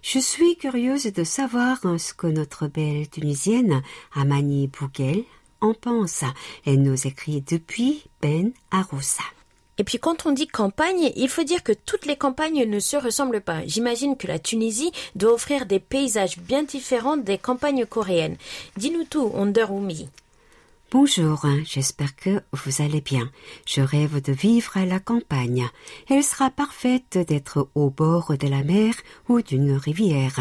Je 0.00 0.18
suis 0.18 0.56
curieuse 0.56 1.12
de 1.12 1.24
savoir 1.24 1.78
ce 1.98 2.14
que 2.14 2.26
notre 2.26 2.68
belle 2.68 3.06
Tunisienne, 3.10 3.82
Amani 4.14 4.66
Bouguel, 4.66 5.24
en 5.60 5.74
pense. 5.74 6.24
Elle 6.64 6.80
nous 6.80 7.06
écrit 7.06 7.42
depuis 7.42 8.04
Ben 8.22 8.50
Aroussa. 8.70 9.24
Et 9.76 9.84
puis 9.84 9.98
quand 9.98 10.24
on 10.24 10.32
dit 10.32 10.46
campagne, 10.46 11.12
il 11.16 11.28
faut 11.28 11.44
dire 11.44 11.62
que 11.62 11.72
toutes 11.72 12.06
les 12.06 12.16
campagnes 12.16 12.64
ne 12.64 12.80
se 12.80 12.96
ressemblent 12.96 13.42
pas. 13.42 13.66
J'imagine 13.66 14.16
que 14.16 14.26
la 14.26 14.38
Tunisie 14.38 14.90
doit 15.16 15.34
offrir 15.34 15.66
des 15.66 15.80
paysages 15.80 16.38
bien 16.38 16.62
différents 16.62 17.18
des 17.18 17.36
campagnes 17.36 17.84
coréennes. 17.84 18.38
Dis-nous 18.78 19.04
tout, 19.04 19.32
Underumi. 19.36 20.08
Bonjour, 20.92 21.44
j'espère 21.64 22.14
que 22.14 22.42
vous 22.52 22.80
allez 22.80 23.00
bien. 23.00 23.28
Je 23.66 23.80
rêve 23.80 24.22
de 24.22 24.32
vivre 24.32 24.76
à 24.76 24.86
la 24.86 25.00
campagne. 25.00 25.68
Elle 26.08 26.22
sera 26.22 26.48
parfaite 26.48 27.18
d'être 27.26 27.68
au 27.74 27.90
bord 27.90 28.38
de 28.38 28.46
la 28.46 28.62
mer 28.62 28.94
ou 29.28 29.42
d'une 29.42 29.72
rivière. 29.72 30.38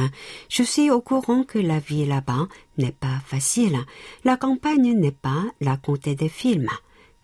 Je 0.48 0.62
suis 0.62 0.92
au 0.92 1.02
courant 1.02 1.44
que 1.46 1.58
la 1.58 1.80
vie 1.80 2.06
là-bas 2.06 2.48
n'est 2.78 2.92
pas 2.92 3.20
facile. 3.25 3.80
La 4.24 4.38
campagne 4.38 4.94
n'est 4.94 5.10
pas 5.10 5.46
la 5.62 5.78
comté 5.78 6.14
des 6.14 6.30
films. 6.30 6.70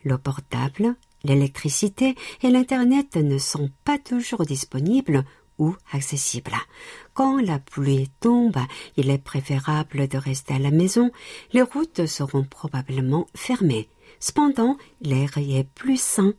Le 0.04 0.18
portable, 0.18 0.96
l'électricité 1.24 2.16
et 2.42 2.50
l'Internet 2.50 3.18
ne 3.18 3.38
sont 3.38 3.70
pas 3.86 4.00
toujours 4.00 4.46
disponibles 4.46 5.26
ou 5.62 5.76
accessibles. 5.94 6.58
Quand 7.14 7.40
la 7.40 7.60
pluie 7.60 8.10
tombe, 8.20 8.58
il 8.98 9.12
est 9.12 9.24
préférable 9.24 10.08
de 10.08 10.18
rester 10.18 10.56
à 10.56 10.60
la 10.60 10.72
maison. 10.72 11.12
Les 11.54 11.62
routes 11.62 12.08
seront 12.08 12.44
probablement 12.44 13.28
fermées. 13.36 13.88
Cependant, 14.20 14.78
l'air 15.02 15.30
est 15.38 15.68
plus 15.76 16.02
sain. 16.02 16.34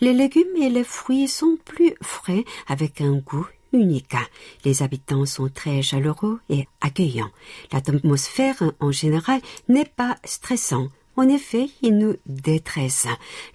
Les 0.00 0.12
légumes 0.12 0.56
et 0.60 0.68
les 0.68 0.84
fruits 0.84 1.26
sont 1.26 1.56
plus 1.64 1.94
frais 2.02 2.44
avec 2.68 3.00
un 3.00 3.16
goût 3.16 3.48
unique. 3.72 4.14
Les 4.64 4.82
habitants 4.82 5.26
sont 5.26 5.48
très 5.48 5.80
chaleureux 5.80 6.40
et 6.50 6.68
accueillants. 6.82 7.32
L'atmosphère 7.72 8.62
en 8.80 8.92
général 8.92 9.40
n'est 9.68 9.92
pas 9.96 10.16
stressante. 10.24 10.90
En 11.16 11.28
effet, 11.28 11.70
il 11.80 11.96
nous 11.96 12.14
détresse. 12.26 13.06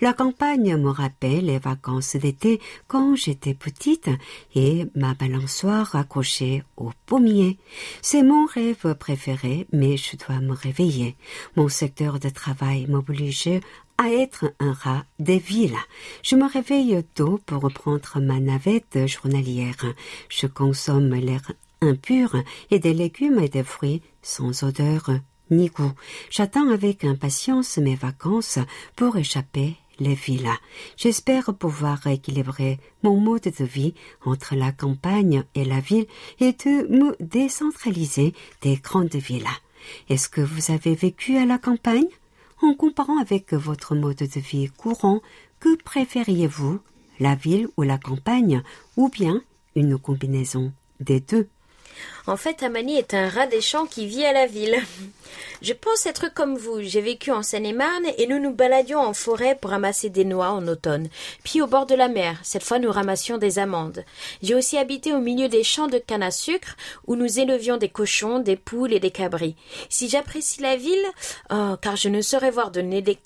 La 0.02 0.14
campagne 0.14 0.76
me 0.78 0.90
rappelle 0.90 1.46
les 1.46 1.60
vacances 1.60 2.16
d'été 2.16 2.60
quand 2.88 3.16
j'étais 3.16 3.54
petite 3.54 4.10
et 4.56 4.88
ma 4.96 5.14
balançoire 5.14 5.96
accrochée 5.96 6.64
au 6.76 6.92
pommier. 7.06 7.60
C'est 8.02 8.24
mon 8.24 8.48
rêve 8.48 8.96
préféré, 8.96 9.68
mais 9.72 9.96
je 9.96 10.18
dois 10.18 10.40
me 10.40 10.54
réveiller. 10.54 11.16
Mon 11.56 11.70
secteur 11.70 12.20
de 12.20 12.30
travail 12.30 12.88
m'oblige 12.88 13.50
à 14.00 14.10
être 14.10 14.52
un 14.60 14.74
rat 14.74 15.06
des 15.20 15.38
villes. 15.38 15.78
Je 16.24 16.36
me 16.36 16.52
réveille 16.52 17.04
tôt 17.14 17.40
pour 17.46 17.62
reprendre 17.62 18.20
ma 18.20 18.40
navette 18.40 19.08
journalière. 19.08 19.86
Je 20.30 20.48
consomme 20.48 21.14
l'air 21.14 21.52
impur 21.82 22.36
et 22.72 22.80
des 22.80 22.94
légumes 22.94 23.40
et 23.40 23.50
des 23.50 23.64
fruits 23.64 24.02
sans 24.24 24.64
odeur 24.64 25.12
ni. 25.52 25.70
J'attends 26.30 26.70
avec 26.70 27.04
impatience 27.04 27.78
mes 27.78 27.96
vacances 27.96 28.60
pour 28.96 29.18
échapper 29.18 29.76
les 30.00 30.16
villas. 30.16 30.58
J'espère 30.98 31.54
pouvoir 31.54 32.08
équilibrer 32.08 32.80
mon 33.04 33.18
mode 33.20 33.44
de 33.44 33.66
vie 33.66 33.94
entre 34.26 34.56
la 34.56 34.72
campagne 34.72 35.44
et 35.54 35.66
la 35.66 35.80
ville 35.80 36.08
et 36.40 36.54
de 36.54 36.88
me 36.90 37.16
décentraliser 37.20 38.34
des 38.62 38.78
grandes 38.78 39.16
villes. 39.16 39.48
Est-ce 40.10 40.30
que 40.30 40.42
vous 40.42 40.72
avez 40.72 40.96
vécu 40.96 41.38
à 41.38 41.46
la 41.46 41.58
campagne? 41.58 42.08
En 42.64 42.76
comparant 42.76 43.18
avec 43.18 43.54
votre 43.54 43.96
mode 43.96 44.18
de 44.18 44.40
vie 44.40 44.70
courant, 44.78 45.22
que 45.60 45.76
préfériez-vous, 45.84 46.80
la 47.20 47.34
ville 47.36 47.68
ou 47.76 47.82
la 47.82 47.98
campagne, 47.98 48.62
ou 48.98 49.10
bien 49.10 49.42
une 49.76 49.98
combinaison 49.98 50.72
des 51.00 51.20
deux? 51.20 51.48
En 52.28 52.38
fait, 52.38 52.64
Amani 52.64 52.98
est 52.98 53.14
un 53.14 53.30
rat 53.30 53.48
des 53.48 53.62
champs 53.62 53.86
qui 53.86 54.06
vit 54.06 54.26
à 54.26 54.34
la 54.34 54.48
ville. 54.48 54.78
Je 55.62 55.74
pense 55.74 56.08
être 56.08 56.34
comme 56.34 56.58
vous. 56.58 56.82
J'ai 56.82 57.02
vécu 57.02 57.32
en 57.32 57.44
Seine-et-Marne 57.44 58.08
et 58.18 58.26
nous 58.26 58.40
nous 58.40 58.54
baladions 58.54 59.00
en 59.00 59.14
forêt 59.14 59.56
pour 59.60 59.70
ramasser 59.70 60.10
des 60.10 60.26
noix 60.26 60.50
en 60.50 60.68
automne. 60.68 61.08
Puis 61.44 61.62
au 61.62 61.68
bord 61.68 61.86
de 61.86 61.94
la 61.94 62.08
mer. 62.08 62.40
Cette 62.42 62.64
fois, 62.64 62.80
nous 62.80 62.92
ramassions 62.92 63.38
des 63.38 63.60
amandes. 63.60 64.04
J'ai 64.42 64.56
aussi 64.56 64.78
habité 64.78 65.14
au 65.14 65.20
milieu 65.20 65.50
des 65.50 65.64
champs 65.64 65.88
de 65.88 66.00
canne 66.00 66.24
à 66.24 66.32
sucre 66.32 66.76
où 67.06 67.16
nous 67.16 67.40
élevions 67.40 67.78
des 67.78 67.90
cochons, 67.90 68.40
des 68.40 68.56
poules 68.56 68.94
et 68.94 69.00
des 69.00 69.12
cabris. 69.12 69.56
Si 69.90 70.10
j'apprécie 70.10 70.62
la 70.62 70.76
ville, 70.76 71.06
oh, 71.52 71.76
car 71.80 71.96
je 71.96 72.10
ne 72.10 72.22
saurais 72.22 72.52
voir 72.52 72.72
de, 72.72 72.82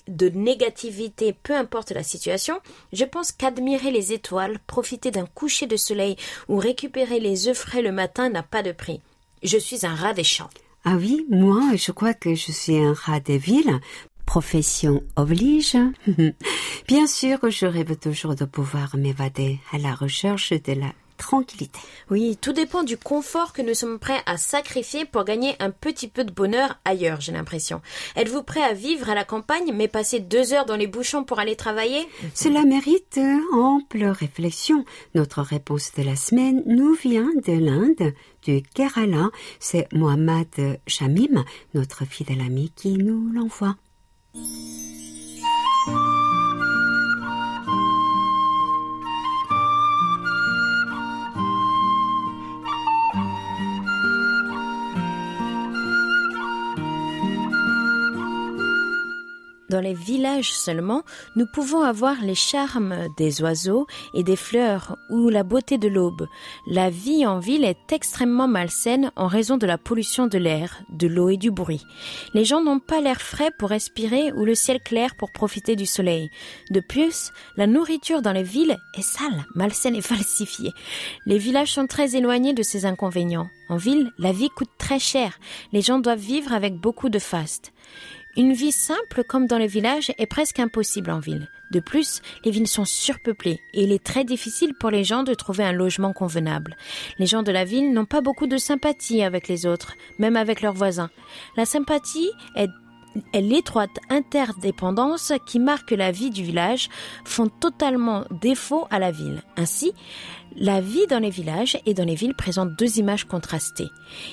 de 0.08 0.28
négativité 0.28 1.32
peu 1.32 1.54
importe 1.54 1.92
la 1.92 2.02
situation, 2.02 2.60
je 2.92 3.04
pense 3.04 3.32
qu'admirer 3.32 3.90
les 3.90 4.12
étoiles, 4.12 4.58
profiter 4.66 5.10
d'un 5.10 5.26
coucher 5.26 5.66
de 5.66 5.76
soleil 5.76 6.16
ou 6.48 6.58
récupérer 6.58 7.20
les 7.20 7.48
œufs 7.48 7.56
frais 7.56 7.82
le 7.82 7.92
matin 7.92 8.28
n'a 8.28 8.42
pas 8.42 8.62
prix. 8.72 9.00
Je 9.42 9.58
suis 9.58 9.86
un 9.86 9.94
rat 9.94 10.14
des 10.14 10.24
champs. 10.24 10.50
Ah 10.84 10.96
oui, 10.96 11.26
moi, 11.30 11.62
je 11.74 11.92
crois 11.92 12.14
que 12.14 12.34
je 12.34 12.52
suis 12.52 12.78
un 12.78 12.92
rat 12.92 13.20
des 13.20 13.38
villes. 13.38 13.80
Profession 14.24 15.02
oblige. 15.16 15.76
Bien 16.88 17.06
sûr, 17.06 17.38
je 17.50 17.66
rêve 17.66 17.96
toujours 17.96 18.34
de 18.34 18.44
pouvoir 18.44 18.96
m'évader 18.96 19.58
à 19.72 19.78
la 19.78 19.94
recherche 19.94 20.52
de 20.52 20.72
la 20.72 20.92
tranquillité. 21.16 21.78
Oui, 22.10 22.38
tout 22.40 22.52
dépend 22.52 22.82
du 22.82 22.96
confort 22.96 23.52
que 23.52 23.62
nous 23.62 23.74
sommes 23.74 23.98
prêts 23.98 24.22
à 24.26 24.36
sacrifier 24.36 25.04
pour 25.04 25.24
gagner 25.24 25.56
un 25.60 25.70
petit 25.70 26.08
peu 26.08 26.24
de 26.24 26.32
bonheur 26.32 26.78
ailleurs, 26.84 27.20
j'ai 27.20 27.32
l'impression. 27.32 27.80
Êtes-vous 28.16 28.42
prêt 28.42 28.62
à 28.62 28.72
vivre 28.72 29.10
à 29.10 29.14
la 29.14 29.24
campagne 29.24 29.72
mais 29.72 29.88
passer 29.88 30.20
deux 30.20 30.52
heures 30.52 30.66
dans 30.66 30.76
les 30.76 30.86
bouchons 30.86 31.24
pour 31.24 31.38
aller 31.38 31.56
travailler? 31.56 32.06
Cela 32.34 32.64
mérite 32.64 33.18
ample 33.52 34.04
réflexion. 34.04 34.84
Notre 35.14 35.42
réponse 35.42 35.92
de 35.96 36.02
la 36.02 36.16
semaine 36.16 36.62
nous 36.66 36.94
vient 36.94 37.30
de 37.46 37.52
l'Inde, 37.52 38.12
du 38.42 38.62
Kerala. 38.62 39.30
C'est 39.60 39.92
Mohammad 39.92 40.78
Shamim, 40.86 41.44
notre 41.74 42.04
fidèle 42.04 42.40
ami, 42.40 42.72
qui 42.74 42.92
nous 42.92 43.32
l'envoie. 43.32 43.76
Dans 59.68 59.80
les 59.80 59.94
villages 59.94 60.52
seulement, 60.52 61.02
nous 61.34 61.46
pouvons 61.46 61.80
avoir 61.80 62.22
les 62.22 62.36
charmes 62.36 62.94
des 63.16 63.42
oiseaux 63.42 63.88
et 64.14 64.22
des 64.22 64.36
fleurs 64.36 64.96
ou 65.10 65.28
la 65.28 65.42
beauté 65.42 65.76
de 65.76 65.88
l'aube. 65.88 66.28
La 66.68 66.88
vie 66.88 67.26
en 67.26 67.40
ville 67.40 67.64
est 67.64 67.92
extrêmement 67.92 68.46
malsaine 68.46 69.10
en 69.16 69.26
raison 69.26 69.56
de 69.56 69.66
la 69.66 69.76
pollution 69.76 70.28
de 70.28 70.38
l'air, 70.38 70.82
de 70.90 71.08
l'eau 71.08 71.30
et 71.30 71.36
du 71.36 71.50
bruit. 71.50 71.84
Les 72.32 72.44
gens 72.44 72.62
n'ont 72.62 72.78
pas 72.78 73.00
l'air 73.00 73.20
frais 73.20 73.50
pour 73.58 73.70
respirer 73.70 74.30
ou 74.32 74.44
le 74.44 74.54
ciel 74.54 74.80
clair 74.80 75.16
pour 75.16 75.32
profiter 75.32 75.74
du 75.74 75.86
soleil. 75.86 76.30
De 76.70 76.80
plus, 76.80 77.32
la 77.56 77.66
nourriture 77.66 78.22
dans 78.22 78.32
les 78.32 78.44
villes 78.44 78.76
est 78.96 79.02
sale, 79.02 79.46
malsaine 79.56 79.96
et 79.96 80.00
falsifiée. 80.02 80.72
Les 81.26 81.38
villages 81.38 81.72
sont 81.72 81.88
très 81.88 82.14
éloignés 82.14 82.54
de 82.54 82.62
ces 82.62 82.86
inconvénients. 82.86 83.48
En 83.68 83.78
ville, 83.78 84.12
la 84.18 84.30
vie 84.30 84.50
coûte 84.50 84.70
très 84.78 85.00
cher. 85.00 85.40
Les 85.72 85.80
gens 85.80 85.98
doivent 85.98 86.20
vivre 86.20 86.52
avec 86.52 86.76
beaucoup 86.76 87.08
de 87.08 87.18
faste. 87.18 87.72
Une 88.36 88.52
vie 88.52 88.72
simple 88.72 89.24
comme 89.24 89.46
dans 89.46 89.56
les 89.56 89.66
villages 89.66 90.12
est 90.18 90.26
presque 90.26 90.58
impossible 90.58 91.10
en 91.10 91.20
ville. 91.20 91.48
De 91.70 91.80
plus, 91.80 92.20
les 92.44 92.50
villes 92.50 92.68
sont 92.68 92.84
surpeuplées 92.84 93.60
et 93.72 93.82
il 93.82 93.92
est 93.92 94.04
très 94.04 94.24
difficile 94.24 94.74
pour 94.74 94.90
les 94.90 95.04
gens 95.04 95.22
de 95.22 95.32
trouver 95.32 95.64
un 95.64 95.72
logement 95.72 96.12
convenable. 96.12 96.76
Les 97.18 97.26
gens 97.26 97.42
de 97.42 97.50
la 97.50 97.64
ville 97.64 97.92
n'ont 97.92 98.04
pas 98.04 98.20
beaucoup 98.20 98.46
de 98.46 98.58
sympathie 98.58 99.22
avec 99.22 99.48
les 99.48 99.64
autres, 99.64 99.94
même 100.18 100.36
avec 100.36 100.60
leurs 100.60 100.74
voisins. 100.74 101.10
La 101.56 101.64
sympathie 101.64 102.30
est 102.54 102.68
l'étroite 103.34 103.98
interdépendance 104.10 105.32
qui 105.46 105.58
marque 105.58 105.90
la 105.90 106.10
vie 106.10 106.30
du 106.30 106.42
village 106.42 106.88
font 107.24 107.48
totalement 107.48 108.24
défaut 108.30 108.86
à 108.90 108.98
la 108.98 109.10
ville. 109.10 109.42
Ainsi, 109.56 109.92
la 110.58 110.80
vie 110.80 111.06
dans 111.08 111.18
les 111.18 111.30
villages 111.30 111.78
et 111.84 111.92
dans 111.92 112.04
les 112.04 112.14
villes 112.14 112.34
présente 112.34 112.76
deux 112.78 112.98
images 112.98 113.24
contrastées. 113.24 113.90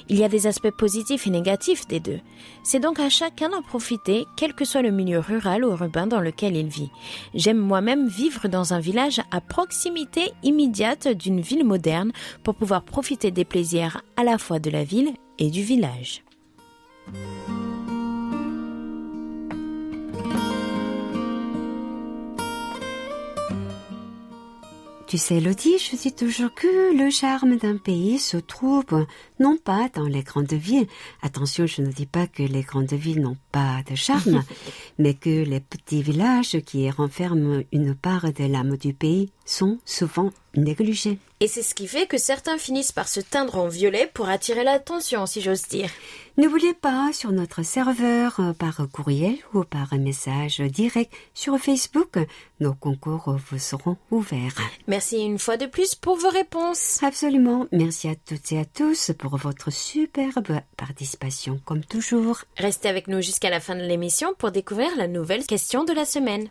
Il 0.07 0.17
y 0.17 0.23
a 0.23 0.29
des 0.29 0.47
aspects 0.47 0.71
positifs 0.71 1.27
et 1.27 1.29
négatifs 1.29 1.87
des 1.87 1.99
deux. 1.99 2.19
C'est 2.63 2.79
donc 2.79 2.99
à 2.99 3.09
chacun 3.09 3.49
d'en 3.49 3.61
profiter, 3.61 4.25
quel 4.37 4.53
que 4.53 4.65
soit 4.65 4.81
le 4.81 4.91
milieu 4.91 5.19
rural 5.19 5.65
ou 5.65 5.71
urbain 5.71 6.07
dans 6.07 6.21
lequel 6.21 6.55
il 6.55 6.67
vit. 6.67 6.89
J'aime 7.33 7.57
moi-même 7.57 8.07
vivre 8.07 8.47
dans 8.47 8.73
un 8.73 8.79
village 8.79 9.21
à 9.31 9.41
proximité 9.41 10.31
immédiate 10.43 11.07
d'une 11.09 11.41
ville 11.41 11.65
moderne 11.65 12.11
pour 12.43 12.55
pouvoir 12.55 12.83
profiter 12.83 13.31
des 13.31 13.45
plaisirs 13.45 14.01
à 14.15 14.23
la 14.23 14.37
fois 14.37 14.59
de 14.59 14.69
la 14.69 14.83
ville 14.83 15.13
et 15.39 15.49
du 15.49 15.61
village. 15.61 16.23
Tu 25.13 25.19
sais, 25.19 25.39
Lottie, 25.39 25.77
je 25.77 25.95
dis 25.95 26.11
toujours 26.11 26.51
que 26.55 26.97
le 26.97 27.11
charme 27.11 27.57
d'un 27.57 27.77
pays 27.77 28.17
se 28.17 28.35
trouve 28.35 29.05
non 29.39 29.57
pas 29.57 29.89
dans 29.93 30.05
les 30.05 30.23
grandes 30.23 30.53
villes. 30.53 30.87
Attention, 31.21 31.65
je 31.67 31.81
ne 31.81 31.91
dis 31.91 32.05
pas 32.05 32.27
que 32.27 32.43
les 32.43 32.61
grandes 32.61 32.93
villes 32.93 33.21
n'ont 33.21 33.37
pas 33.51 33.81
de 33.89 33.95
charme, 33.95 34.43
mais 34.97 35.13
que 35.13 35.43
les 35.43 35.59
petits 35.59 36.01
villages 36.01 36.59
qui 36.65 36.89
renferment 36.89 37.63
une 37.71 37.95
part 37.95 38.31
de 38.31 38.45
l'âme 38.45 38.77
du 38.77 38.93
pays 38.93 39.31
sont 39.45 39.79
souvent 39.85 40.31
négligés. 40.55 41.19
Et 41.39 41.47
c'est 41.47 41.63
ce 41.63 41.75
qui 41.75 41.87
fait 41.87 42.07
que 42.07 42.17
certains 42.17 42.57
finissent 42.57 42.93
par 42.93 43.09
se 43.09 43.19
teindre 43.19 43.57
en 43.57 43.67
violet 43.67 44.09
pour 44.13 44.29
attirer 44.29 44.63
l'attention, 44.63 45.25
si 45.25 45.41
j'ose 45.41 45.63
dire. 45.63 45.89
N'oubliez 46.37 46.73
pas 46.73 47.11
sur 47.11 47.31
notre 47.31 47.63
serveur 47.63 48.39
euh, 48.39 48.53
par 48.53 48.81
courriel 48.91 49.35
ou 49.53 49.63
par 49.63 49.93
message 49.95 50.61
direct 50.61 51.13
sur 51.33 51.57
Facebook, 51.59 52.17
nos 52.59 52.73
concours 52.73 53.35
vous 53.49 53.59
seront 53.59 53.97
ouverts. 54.09 54.55
Merci 54.87 55.17
une 55.19 55.37
fois 55.37 55.57
de 55.57 55.65
plus 55.65 55.95
pour 55.95 56.15
vos 56.15 56.29
réponses. 56.29 57.03
Absolument. 57.03 57.67
Merci 57.71 58.07
à 58.07 58.15
toutes 58.15 58.51
et 58.51 58.59
à 58.59 58.65
tous 58.65 59.11
pour 59.17 59.22
votre 59.31 59.71
superbe 59.71 60.59
participation 60.77 61.59
comme 61.65 61.83
toujours. 61.83 62.41
Restez 62.57 62.89
avec 62.89 63.07
nous 63.07 63.21
jusqu'à 63.21 63.49
la 63.49 63.59
fin 63.59 63.75
de 63.75 63.81
l'émission 63.81 64.33
pour 64.37 64.51
découvrir 64.51 64.89
la 64.97 65.07
nouvelle 65.07 65.45
question 65.45 65.83
de 65.83 65.93
la 65.93 66.05
semaine. 66.05 66.49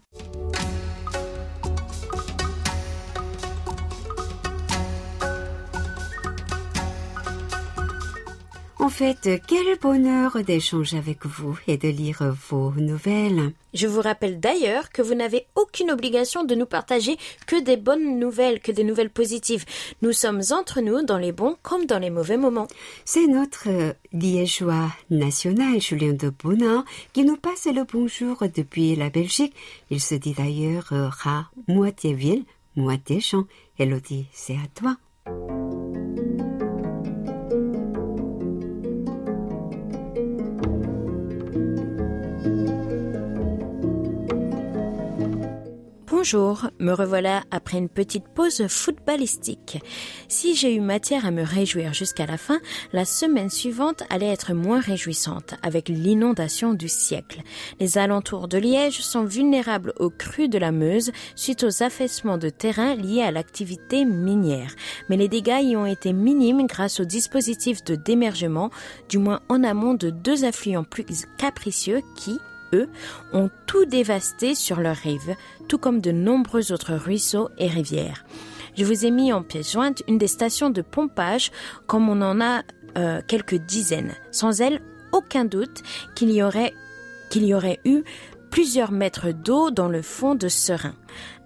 En 8.82 8.88
fait, 8.88 9.30
quel 9.46 9.78
bonheur 9.78 10.42
d'échanger 10.42 10.98
avec 10.98 11.24
vous 11.24 11.56
et 11.68 11.76
de 11.76 11.86
lire 11.86 12.34
vos 12.48 12.72
nouvelles. 12.72 13.52
Je 13.74 13.86
vous 13.86 14.00
rappelle 14.00 14.40
d'ailleurs 14.40 14.90
que 14.90 15.02
vous 15.02 15.14
n'avez 15.14 15.46
aucune 15.54 15.92
obligation 15.92 16.42
de 16.42 16.56
nous 16.56 16.66
partager 16.66 17.16
que 17.46 17.62
des 17.62 17.76
bonnes 17.76 18.18
nouvelles, 18.18 18.58
que 18.58 18.72
des 18.72 18.82
nouvelles 18.82 19.08
positives. 19.08 19.64
Nous 20.02 20.10
sommes 20.10 20.42
entre 20.50 20.80
nous 20.80 21.04
dans 21.04 21.18
les 21.18 21.30
bons 21.30 21.54
comme 21.62 21.86
dans 21.86 22.00
les 22.00 22.10
mauvais 22.10 22.36
moments. 22.36 22.66
C'est 23.04 23.28
notre 23.28 23.68
liégeois 24.12 24.90
national, 25.10 25.80
Julien 25.80 26.14
de 26.14 26.30
Bonnard, 26.30 26.84
qui 27.12 27.22
nous 27.22 27.36
passe 27.36 27.66
le 27.66 27.84
bonjour 27.84 28.42
depuis 28.52 28.96
la 28.96 29.10
Belgique. 29.10 29.54
Il 29.90 30.00
se 30.00 30.16
dit 30.16 30.34
d'ailleurs 30.34 30.88
rat 30.90 31.52
moitié 31.68 32.14
ville, 32.14 32.44
moitié 32.74 33.20
champ. 33.20 33.44
Elodie, 33.78 34.26
c'est 34.32 34.56
à 34.56 34.66
toi. 34.74 35.61
Bonjour, 46.22 46.70
me 46.78 46.92
revoilà 46.92 47.42
après 47.50 47.78
une 47.78 47.88
petite 47.88 48.28
pause 48.28 48.68
footballistique. 48.68 49.82
Si 50.28 50.54
j'ai 50.54 50.72
eu 50.72 50.78
matière 50.78 51.26
à 51.26 51.32
me 51.32 51.42
réjouir 51.42 51.94
jusqu'à 51.94 52.26
la 52.26 52.38
fin, 52.38 52.60
la 52.92 53.04
semaine 53.04 53.50
suivante 53.50 54.04
allait 54.08 54.30
être 54.32 54.54
moins 54.54 54.78
réjouissante 54.78 55.56
avec 55.64 55.88
l'inondation 55.88 56.74
du 56.74 56.88
siècle. 56.88 57.42
Les 57.80 57.98
alentours 57.98 58.46
de 58.46 58.56
Liège 58.56 59.00
sont 59.00 59.24
vulnérables 59.24 59.94
aux 59.98 60.10
crues 60.10 60.48
de 60.48 60.58
la 60.58 60.70
Meuse 60.70 61.10
suite 61.34 61.64
aux 61.64 61.82
affaissements 61.82 62.38
de 62.38 62.50
terrain 62.50 62.94
liés 62.94 63.22
à 63.22 63.32
l'activité 63.32 64.04
minière. 64.04 64.76
Mais 65.08 65.16
les 65.16 65.26
dégâts 65.26 65.64
y 65.64 65.74
ont 65.74 65.86
été 65.86 66.12
minimes 66.12 66.68
grâce 66.68 67.00
au 67.00 67.04
dispositif 67.04 67.82
de 67.82 67.96
démergement, 67.96 68.70
du 69.08 69.18
moins 69.18 69.40
en 69.48 69.64
amont 69.64 69.94
de 69.94 70.10
deux 70.10 70.44
affluents 70.44 70.84
plus 70.84 71.04
capricieux 71.36 72.02
qui, 72.14 72.38
eux, 72.72 72.88
ont 73.32 73.50
tout 73.66 73.84
dévasté 73.84 74.54
sur 74.54 74.80
leurs 74.80 74.96
rives, 74.96 75.34
tout 75.68 75.78
comme 75.78 76.00
de 76.00 76.12
nombreux 76.12 76.72
autres 76.72 76.94
ruisseaux 76.94 77.48
et 77.58 77.68
rivières. 77.68 78.24
Je 78.76 78.84
vous 78.84 79.04
ai 79.04 79.10
mis 79.10 79.32
en 79.32 79.42
pièce 79.42 79.72
jointe 79.72 80.02
une 80.08 80.18
des 80.18 80.28
stations 80.28 80.70
de 80.70 80.82
pompage, 80.82 81.52
comme 81.86 82.08
on 82.08 82.22
en 82.22 82.40
a 82.40 82.62
euh, 82.96 83.20
quelques 83.26 83.56
dizaines. 83.56 84.14
Sans 84.30 84.60
elle, 84.60 84.80
aucun 85.12 85.44
doute 85.44 85.82
qu'il 86.14 86.30
y 86.30 86.42
aurait 86.42 86.72
qu'il 87.30 87.44
y 87.44 87.54
aurait 87.54 87.80
eu 87.86 88.02
plusieurs 88.50 88.92
mètres 88.92 89.32
d'eau 89.32 89.70
dans 89.70 89.88
le 89.88 90.02
fond 90.02 90.34
de 90.34 90.48
ce. 90.48 90.74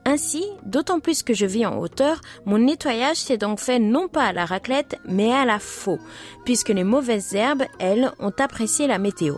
Ainsi, 0.04 0.44
d'autant 0.64 1.00
plus 1.00 1.22
que 1.22 1.34
je 1.34 1.46
vis 1.46 1.66
en 1.66 1.78
hauteur, 1.78 2.20
mon 2.44 2.58
nettoyage 2.58 3.16
s'est 3.16 3.38
donc 3.38 3.60
fait 3.60 3.78
non 3.78 4.08
pas 4.08 4.24
à 4.24 4.32
la 4.32 4.44
raclette, 4.44 4.98
mais 5.04 5.32
à 5.32 5.44
la 5.44 5.58
faux, 5.58 5.98
puisque 6.44 6.68
les 6.68 6.84
mauvaises 6.84 7.34
herbes, 7.34 7.64
elles, 7.78 8.10
ont 8.20 8.32
apprécié 8.38 8.86
la 8.86 8.98
météo. 8.98 9.36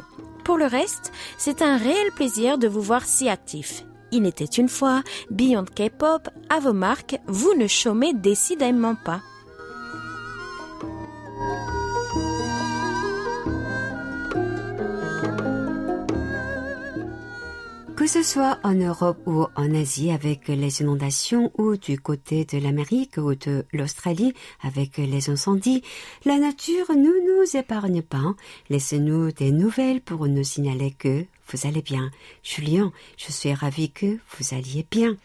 Pour 0.49 0.57
le 0.57 0.64
reste, 0.64 1.12
c'est 1.37 1.61
un 1.61 1.76
réel 1.76 2.11
plaisir 2.17 2.57
de 2.57 2.69
vous 2.69 2.81
voir 2.81 3.05
si 3.05 3.28
actif. 3.28 3.85
Il 4.12 4.25
était 4.25 4.47
une 4.47 4.71
fois, 4.71 5.02
Beyond 5.31 5.67
K-pop, 5.67 6.26
à 6.49 6.59
vos 6.59 6.73
marques, 6.73 7.21
vous 7.26 7.52
ne 7.52 7.67
chômez 7.67 8.14
décidément 8.14 8.95
pas. 8.95 9.21
Que 17.99 18.07
ce 18.07 18.23
soit 18.23 18.61
en 18.62 18.75
Europe 18.75 19.19
ou 19.26 19.47
en 19.57 19.75
Asie 19.75 20.12
avec 20.12 20.47
les 20.47 20.83
inondations 20.83 21.50
ou 21.59 21.76
du 21.76 21.99
côté 21.99 22.45
de 22.45 22.57
l'Amérique 22.59 23.17
ou 23.17 23.35
de 23.35 23.64
l'Australie 23.73 24.35
avec 24.62 24.99
les 24.99 25.31
incendies, 25.31 25.83
la 26.25 26.38
nature 26.38 26.93
ne 26.93 27.43
nous 27.43 27.57
épargne 27.57 28.02
pas. 28.02 28.37
Laissez-nous 28.71 29.33
des 29.33 29.50
nouvelles 29.50 30.00
pour 30.00 30.28
nous 30.28 30.45
signaler 30.45 30.93
que 30.93 31.25
vous 31.49 31.67
allez 31.67 31.83
bien. 31.83 32.12
Julien, 32.45 32.93
je 33.17 33.33
suis 33.33 33.52
ravi 33.52 33.90
que 33.90 34.19
vous 34.31 34.55
alliez 34.55 34.87
bien. 34.88 35.17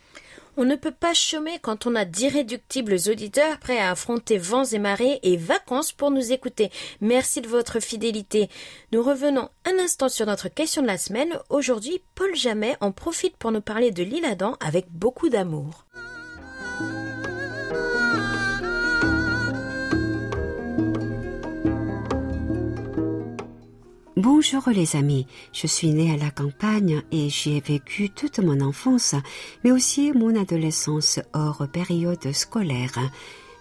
On 0.56 0.66
ne 0.66 0.76
peut 0.76 0.92
pas 0.92 1.14
chômer 1.16 1.58
quand 1.62 1.88
on 1.88 1.96
a 1.96 2.06
d'irréductibles 2.06 2.98
auditeurs 3.10 3.58
prêts 3.60 3.80
à 3.80 3.92
affronter 3.92 4.38
vents 4.38 4.66
et 4.66 4.78
marées 4.78 5.20
et 5.24 5.36
vacances 5.36 5.92
pour 5.92 6.12
nous 6.12 6.32
écouter. 6.32 6.70
Merci 7.02 7.42
de 7.42 7.48
votre 7.48 7.80
fidélité. 7.80 8.50
Nous 8.92 9.02
revenons 9.02 9.50
un 9.66 9.80
instant 9.80 10.10
sur 10.10 10.28
notre 10.28 10.50
question 10.50 10.84
de 10.84 10.88
la 10.88 10.98
semaine. 11.00 11.40
Aujourd'hui, 11.50 12.04
Paul 12.14 12.36
Jamais 12.36 12.78
en 12.82 12.92
profite 12.92 13.36
pour 13.38 13.52
nous 13.52 13.62
parler 13.62 13.92
de 13.92 14.04
l'île 14.04 14.26
Adam 14.26 14.56
avec 14.60 14.86
beaucoup 14.92 15.30
d'amour. 15.30 15.86
Bonjour 24.24 24.70
les 24.70 24.96
amis, 24.96 25.28
je 25.52 25.68
suis 25.68 25.90
née 25.90 26.14
à 26.14 26.16
la 26.16 26.32
campagne 26.32 27.02
et 27.12 27.28
j'y 27.28 27.58
ai 27.58 27.60
vécu 27.60 28.10
toute 28.10 28.40
mon 28.40 28.62
enfance, 28.62 29.16
mais 29.66 29.72
aussi 29.74 30.14
mon 30.14 30.34
adolescence 30.40 31.20
hors 31.34 31.68
période 31.68 32.32
scolaire. 32.32 32.98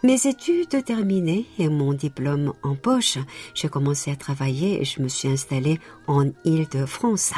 Mes 0.05 0.25
études 0.29 0.85
terminées 0.85 1.47
et 1.59 1.69
mon 1.69 1.95
diplôme 1.95 2.53
en 2.63 2.77
poche, 2.77 3.19
j'ai 3.55 3.69
commencé 3.69 4.13
à 4.13 4.17
travailler 4.17 4.81
et 4.81 4.85
je 4.85 5.03
me 5.03 5.09
suis 5.09 5.27
installée 5.27 5.81
en 6.07 6.27
Île-de-France, 6.45 7.33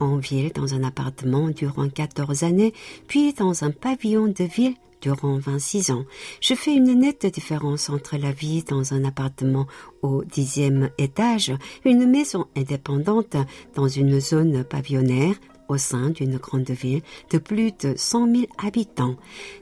en 0.00 0.16
ville 0.16 0.50
dans 0.54 0.72
un 0.72 0.82
appartement 0.82 1.50
durant 1.50 1.90
14 1.90 2.42
années, 2.42 2.72
puis 3.06 3.34
dans 3.34 3.64
un 3.64 3.70
pavillon 3.70 4.28
de 4.28 4.44
ville 4.44 4.76
durant 5.02 5.36
26 5.36 5.90
ans. 5.90 6.06
Je 6.40 6.54
fais 6.54 6.72
une 6.72 6.98
nette 7.00 7.26
différence 7.26 7.90
entre 7.90 8.16
la 8.16 8.32
vie 8.32 8.62
dans 8.62 8.94
un 8.94 9.04
appartement 9.04 9.66
au 10.00 10.24
dixième 10.24 10.88
étage, 10.96 11.52
une 11.84 12.06
maison 12.06 12.46
indépendante 12.56 13.36
dans 13.74 13.88
une 13.88 14.20
zone 14.20 14.64
pavillonnaire 14.64 15.34
au 15.68 15.76
sein 15.76 16.10
d'une 16.10 16.38
grande 16.38 16.70
ville 16.70 17.02
de 17.30 17.38
plus 17.38 17.72
de 17.72 17.94
100 17.96 18.34
000 18.34 18.46
habitants. 18.58 19.16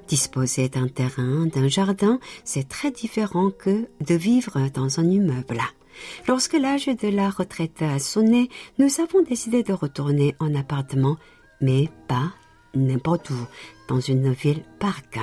Disposer 0.08 0.68
d'un 0.68 0.88
terrain, 0.88 1.46
d'un 1.46 1.68
jardin, 1.68 2.18
c'est 2.44 2.68
très 2.68 2.90
différent 2.90 3.50
que 3.50 3.88
de 4.06 4.14
vivre 4.14 4.68
dans 4.74 5.00
un 5.00 5.04
immeuble. 5.04 5.60
Lorsque 6.28 6.54
l'âge 6.54 6.86
de 6.86 7.08
la 7.08 7.30
retraite 7.30 7.82
a 7.82 7.98
sonné, 7.98 8.48
nous 8.78 9.00
avons 9.00 9.22
décidé 9.22 9.62
de 9.62 9.72
retourner 9.72 10.34
en 10.38 10.54
appartement, 10.54 11.16
mais 11.60 11.88
pas 12.08 12.32
n'importe 12.74 13.30
où, 13.30 13.46
dans 13.90 14.00
une 14.00 14.32
ville-parc. 14.32 15.18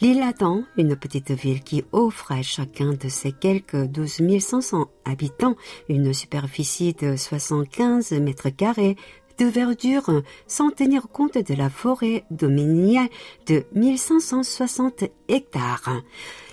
L'île 0.00 0.22
Adam, 0.22 0.62
une 0.78 0.96
petite 0.96 1.30
ville 1.30 1.62
qui 1.62 1.84
offre 1.92 2.32
à 2.32 2.42
chacun 2.42 2.94
de 2.94 3.08
ses 3.08 3.32
quelques 3.32 3.84
12 3.84 4.40
500 4.40 4.88
habitants 5.04 5.56
une 5.88 6.14
superficie 6.14 6.94
de 6.94 7.16
75 7.16 8.12
mètres 8.12 8.48
carrés 8.48 8.96
de 9.38 9.44
verdure 9.44 10.22
sans 10.46 10.70
tenir 10.70 11.08
compte 11.08 11.36
de 11.36 11.54
la 11.54 11.68
forêt 11.68 12.24
dominiale 12.30 13.08
de 13.46 13.64
1560 13.74 15.04
hectares. 15.28 16.02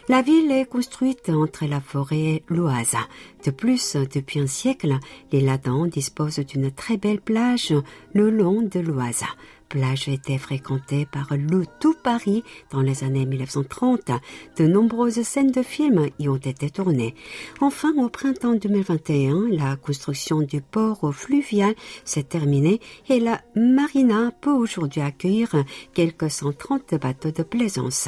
La 0.07 0.21
ville 0.21 0.51
est 0.51 0.65
construite 0.65 1.29
entre 1.29 1.65
la 1.65 1.81
forêt 1.81 2.17
et 2.17 2.43
l'Oise. 2.49 2.97
De 3.43 3.49
plus, 3.49 3.95
depuis 3.95 4.39
un 4.39 4.45
siècle, 4.45 4.99
l'île 5.31 5.49
Adam 5.49 5.87
dispose 5.87 6.39
d'une 6.39 6.69
très 6.69 6.97
belle 6.97 7.21
plage 7.21 7.73
le 8.13 8.29
long 8.29 8.61
de 8.61 8.79
l'Oise 8.79 9.23
plage 9.69 10.07
était 10.07 10.37
fréquentée 10.37 11.05
par 11.05 11.27
le 11.31 11.65
tout 11.79 11.95
Paris 12.03 12.43
dans 12.71 12.81
les 12.81 13.03
années 13.03 13.25
1930. 13.25 14.11
De 14.57 14.67
nombreuses 14.67 15.21
scènes 15.21 15.51
de 15.51 15.61
films 15.61 16.09
y 16.19 16.29
ont 16.29 16.35
été 16.37 16.69
tournées. 16.69 17.15
Enfin, 17.61 17.93
au 17.97 18.09
printemps 18.09 18.55
2021, 18.55 19.47
la 19.49 19.75
construction 19.75 20.41
du 20.41 20.61
port 20.61 21.13
fluvial 21.13 21.75
s'est 22.03 22.23
terminée 22.23 22.79
et 23.09 23.19
la 23.19 23.41
marina 23.55 24.31
peut 24.41 24.51
aujourd'hui 24.51 25.01
accueillir 25.01 25.49
quelques 25.93 26.29
130 26.29 26.95
bateaux 26.95 27.31
de 27.31 27.43
plaisance. 27.43 28.07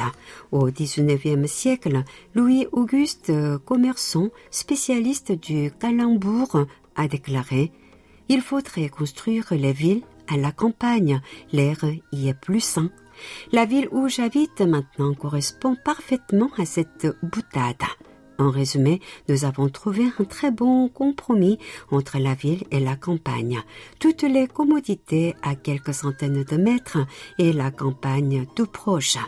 Au 0.52 0.66
XIXe 0.66 1.50
siècle, 1.50 2.02
Louis-Auguste 2.34 3.32
Commerçon, 3.64 4.30
spécialiste 4.50 5.32
du 5.32 5.70
calembour, 5.78 6.66
a 6.96 7.08
déclaré 7.08 7.70
il 8.28 8.42
faudrait 8.42 8.90
construire 8.90 9.46
les 9.52 9.72
villes 9.72 10.02
à 10.28 10.36
la 10.36 10.52
campagne, 10.52 11.20
l'air 11.52 11.78
y 12.12 12.28
est 12.28 12.34
plus 12.34 12.60
sain. 12.60 12.90
La 13.52 13.64
ville 13.64 13.88
où 13.90 14.08
j'habite 14.08 14.60
maintenant 14.60 15.14
correspond 15.14 15.76
parfaitement 15.84 16.50
à 16.58 16.64
cette 16.64 17.06
boutade. 17.22 17.82
En 18.40 18.50
résumé, 18.50 19.00
nous 19.28 19.44
avons 19.44 19.68
trouvé 19.68 20.04
un 20.18 20.24
très 20.24 20.52
bon 20.52 20.88
compromis 20.88 21.58
entre 21.90 22.18
la 22.18 22.34
ville 22.34 22.62
et 22.70 22.78
la 22.78 22.94
campagne. 22.94 23.60
Toutes 23.98 24.22
les 24.22 24.46
commodités 24.46 25.34
à 25.42 25.56
quelques 25.56 25.94
centaines 25.94 26.44
de 26.44 26.56
mètres 26.56 26.98
et 27.38 27.52
la 27.52 27.72
campagne 27.72 28.46
tout 28.54 28.66
proche. 28.66 29.18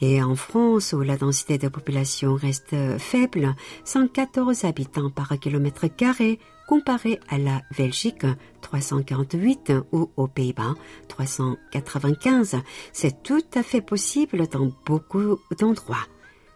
Et 0.00 0.20
en 0.20 0.34
France, 0.34 0.94
où 0.94 1.02
la 1.02 1.16
densité 1.16 1.58
de 1.58 1.68
population 1.68 2.34
reste 2.34 2.74
faible, 2.98 3.54
114 3.84 4.64
habitants 4.64 5.10
par 5.10 5.38
kilomètre 5.38 5.86
carré, 5.86 6.40
comparé 6.70 7.18
à 7.28 7.36
la 7.36 7.62
Belgique 7.76 8.24
348 8.60 9.72
ou 9.90 10.08
aux 10.16 10.28
Pays-Bas 10.28 10.76
395. 11.08 12.58
C'est 12.92 13.24
tout 13.24 13.42
à 13.56 13.64
fait 13.64 13.80
possible 13.80 14.46
dans 14.46 14.70
beaucoup 14.86 15.40
d'endroits. 15.58 16.06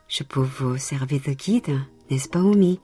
Je 0.07 0.22
peux 0.22 0.46
vous 0.59 0.79
servir 0.79 1.20
de 1.27 1.33
guide, 1.33 1.81
n'est-ce 2.11 2.29
pas, 2.29 2.38
Omi 2.38 2.79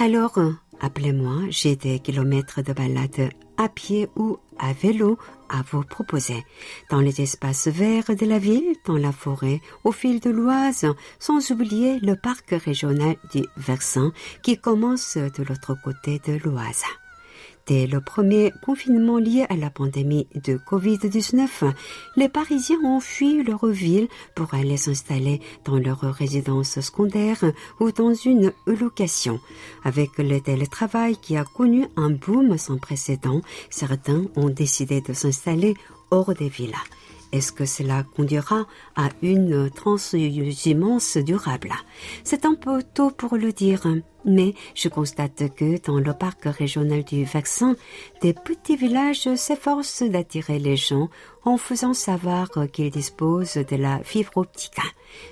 Alors, 0.00 0.40
appelez-moi, 0.80 1.42
j'ai 1.50 1.76
des 1.76 2.00
kilomètres 2.00 2.62
de 2.62 2.72
balade 2.72 3.30
à 3.56 3.68
pied 3.68 4.08
ou 4.16 4.38
à 4.58 4.72
vélo 4.72 5.18
à 5.48 5.62
vous 5.70 5.82
proposer. 5.82 6.44
Dans 6.90 7.00
les 7.00 7.20
espaces 7.20 7.68
verts 7.68 8.14
de 8.14 8.26
la 8.26 8.38
ville, 8.38 8.74
dans 8.84 8.96
la 8.96 9.12
forêt, 9.12 9.60
au 9.84 9.92
fil 9.92 10.20
de 10.20 10.30
l'Oise, 10.30 10.86
sans 11.18 11.50
oublier 11.50 11.98
le 12.00 12.16
parc 12.16 12.50
régional 12.50 13.16
du 13.32 13.42
Versin 13.56 14.12
qui 14.42 14.58
commence 14.58 15.16
de 15.16 15.42
l'autre 15.42 15.76
côté 15.82 16.20
de 16.26 16.38
l'Oise. 16.44 16.84
Dès 17.66 17.88
le 17.88 18.00
premier 18.00 18.52
confinement 18.64 19.18
lié 19.18 19.44
à 19.48 19.56
la 19.56 19.70
pandémie 19.70 20.28
de 20.36 20.56
Covid-19, 20.56 21.72
les 22.16 22.28
Parisiens 22.28 22.78
ont 22.84 23.00
fui 23.00 23.42
leur 23.42 23.66
ville 23.66 24.06
pour 24.36 24.54
aller 24.54 24.76
s'installer 24.76 25.40
dans 25.64 25.76
leur 25.76 26.00
résidence 26.00 26.78
secondaire 26.78 27.44
ou 27.80 27.90
dans 27.90 28.14
une 28.14 28.52
location. 28.66 29.40
Avec 29.82 30.16
le 30.18 30.40
télétravail 30.40 31.16
qui 31.16 31.36
a 31.36 31.44
connu 31.44 31.86
un 31.96 32.10
boom 32.10 32.56
sans 32.56 32.78
précédent, 32.78 33.40
certains 33.68 34.26
ont 34.36 34.48
décidé 34.48 35.00
de 35.00 35.12
s'installer 35.12 35.74
hors 36.12 36.34
des 36.34 36.48
villes. 36.48 36.76
Est-ce 37.36 37.52
que 37.52 37.66
cela 37.66 38.02
conduira 38.02 38.66
à 38.96 39.10
une 39.20 39.70
transhumance 39.70 41.18
durable? 41.18 41.72
C'est 42.24 42.46
un 42.46 42.54
peu 42.54 42.82
tôt 42.82 43.10
pour 43.10 43.36
le 43.36 43.52
dire, 43.52 43.86
mais 44.24 44.54
je 44.74 44.88
constate 44.88 45.54
que 45.54 45.78
dans 45.86 45.98
le 45.98 46.14
parc 46.14 46.44
régional 46.44 47.04
du 47.04 47.24
vaccin, 47.24 47.76
des 48.22 48.32
petits 48.32 48.76
villages 48.76 49.34
s'efforcent 49.34 50.02
d'attirer 50.02 50.58
les 50.58 50.76
gens 50.76 51.10
en 51.44 51.58
faisant 51.58 51.94
savoir 51.94 52.48
qu'ils 52.72 52.90
disposent 52.90 53.54
de 53.54 53.76
la 53.76 54.02
fibre 54.02 54.38
optique. 54.38 54.80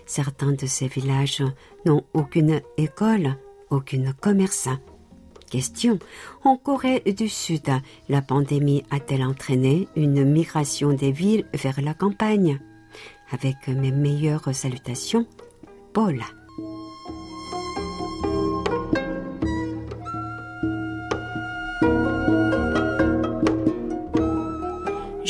Certains 0.04 0.52
de 0.52 0.66
ces 0.66 0.88
villages 0.88 1.42
n'ont 1.86 2.04
aucune 2.12 2.60
école, 2.76 3.36
aucun 3.70 4.12
commerce. 4.20 4.68
Question. 5.54 6.00
En 6.42 6.56
Corée 6.56 7.04
du 7.16 7.28
Sud, 7.28 7.70
la 8.08 8.22
pandémie 8.22 8.82
a-t-elle 8.90 9.22
entraîné 9.22 9.86
une 9.94 10.24
migration 10.24 10.92
des 10.92 11.12
villes 11.12 11.44
vers 11.54 11.80
la 11.80 11.94
campagne? 11.94 12.58
Avec 13.30 13.68
mes 13.68 13.92
meilleures 13.92 14.52
salutations, 14.52 15.28
Paul. 15.92 16.24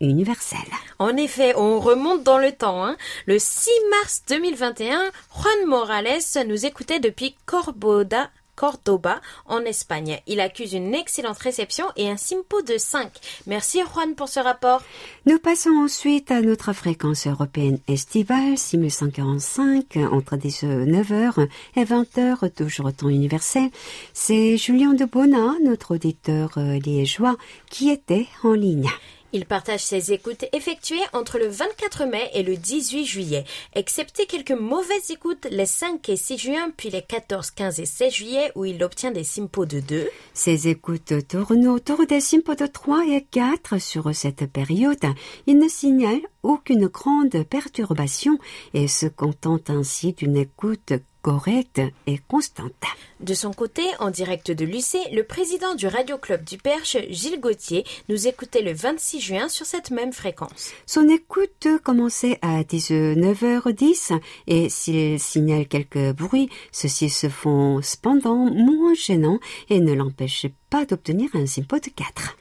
universel. 0.00 0.58
En 0.98 1.16
effet, 1.16 1.54
on 1.56 1.80
remonte 1.80 2.22
dans 2.22 2.38
le 2.38 2.52
temps. 2.52 2.84
Hein. 2.84 2.96
Le 3.26 3.38
6 3.38 3.70
mars 3.90 4.22
2021, 4.28 5.10
Juan 5.36 5.66
Morales 5.66 6.46
nous 6.46 6.66
écoutait 6.66 7.00
depuis 7.00 7.34
Corboda, 7.46 8.30
Cordoba, 8.56 9.20
en 9.46 9.60
Espagne. 9.64 10.20
Il 10.26 10.40
accuse 10.40 10.74
une 10.74 10.94
excellente 10.94 11.38
réception 11.38 11.86
et 11.96 12.08
un 12.08 12.16
simpo 12.16 12.62
de 12.62 12.78
5. 12.78 13.10
Merci 13.46 13.80
Juan 13.80 14.14
pour 14.14 14.28
ce 14.28 14.40
rapport. 14.40 14.82
Nous 15.26 15.38
passons 15.38 15.70
ensuite 15.70 16.30
à 16.30 16.40
notre 16.40 16.72
fréquence 16.72 17.26
européenne 17.26 17.78
estivale 17.88 18.56
6145 18.56 19.98
entre 20.12 20.36
19h 20.36 21.48
et 21.76 21.84
20h, 21.84 22.50
toujours 22.52 22.92
temps 22.92 23.08
universel. 23.08 23.70
C'est 24.12 24.56
Julien 24.56 24.94
de 24.94 25.04
Bona, 25.04 25.54
notre 25.62 25.94
auditeur 25.94 26.50
euh, 26.56 26.78
liégeois, 26.78 27.36
qui 27.70 27.90
était 27.90 28.26
en 28.42 28.52
ligne. 28.52 28.88
Il 29.34 29.46
partage 29.46 29.82
ses 29.82 30.12
écoutes 30.12 30.44
effectuées 30.52 31.02
entre 31.12 31.40
le 31.40 31.48
24 31.48 32.04
mai 32.04 32.30
et 32.34 32.44
le 32.44 32.56
18 32.56 33.04
juillet, 33.04 33.44
excepté 33.74 34.26
quelques 34.26 34.52
mauvaises 34.52 35.10
écoutes 35.10 35.48
les 35.50 35.66
5 35.66 36.08
et 36.08 36.14
6 36.16 36.38
juin, 36.38 36.70
puis 36.76 36.88
les 36.88 37.02
14, 37.02 37.50
15 37.50 37.80
et 37.80 37.84
16 37.84 38.12
juillet 38.12 38.52
où 38.54 38.64
il 38.64 38.80
obtient 38.84 39.10
des 39.10 39.24
simpos 39.24 39.66
de 39.66 39.80
2. 39.80 40.08
Ses 40.34 40.68
écoutes 40.68 41.26
tournent 41.26 41.66
autour 41.66 42.06
des 42.06 42.20
simpos 42.20 42.54
de 42.54 42.66
3 42.66 43.06
et 43.08 43.26
4 43.28 43.80
sur 43.80 44.14
cette 44.14 44.46
période. 44.52 45.04
Il 45.48 45.58
ne 45.58 45.68
signale 45.68 46.20
aucune 46.44 46.86
grande 46.86 47.42
perturbation 47.42 48.38
et 48.72 48.86
se 48.86 49.06
contente 49.06 49.68
ainsi 49.68 50.12
d'une 50.12 50.36
écoute 50.36 50.92
correcte 51.24 51.80
et 52.06 52.18
constante. 52.28 52.72
De 53.20 53.32
son 53.32 53.50
côté, 53.54 53.82
en 53.98 54.10
direct 54.10 54.50
de 54.50 54.66
l'UC, 54.66 55.10
le 55.10 55.22
président 55.22 55.74
du 55.74 55.86
Radio 55.86 56.18
Club 56.18 56.44
du 56.44 56.58
Perche, 56.58 56.98
Gilles 57.08 57.40
Gauthier, 57.40 57.84
nous 58.10 58.28
écoutait 58.28 58.60
le 58.60 58.74
26 58.74 59.20
juin 59.20 59.48
sur 59.48 59.64
cette 59.64 59.90
même 59.90 60.12
fréquence. 60.12 60.72
Son 60.84 61.08
écoute 61.08 61.66
commençait 61.82 62.38
à 62.42 62.62
19h10 62.62 64.20
et 64.48 64.68
s'il 64.68 65.18
signale 65.18 65.66
quelques 65.66 66.12
bruits, 66.12 66.50
ceux-ci 66.72 67.08
se 67.08 67.30
font 67.30 67.80
cependant 67.80 68.50
moins 68.52 68.92
gênants 68.92 69.40
et 69.70 69.80
ne 69.80 69.94
l'empêchent 69.94 70.48
pas 70.68 70.84
d'obtenir 70.84 71.30
un 71.32 71.46
simpo 71.46 71.78
de 71.78 71.88
4. 71.88 72.36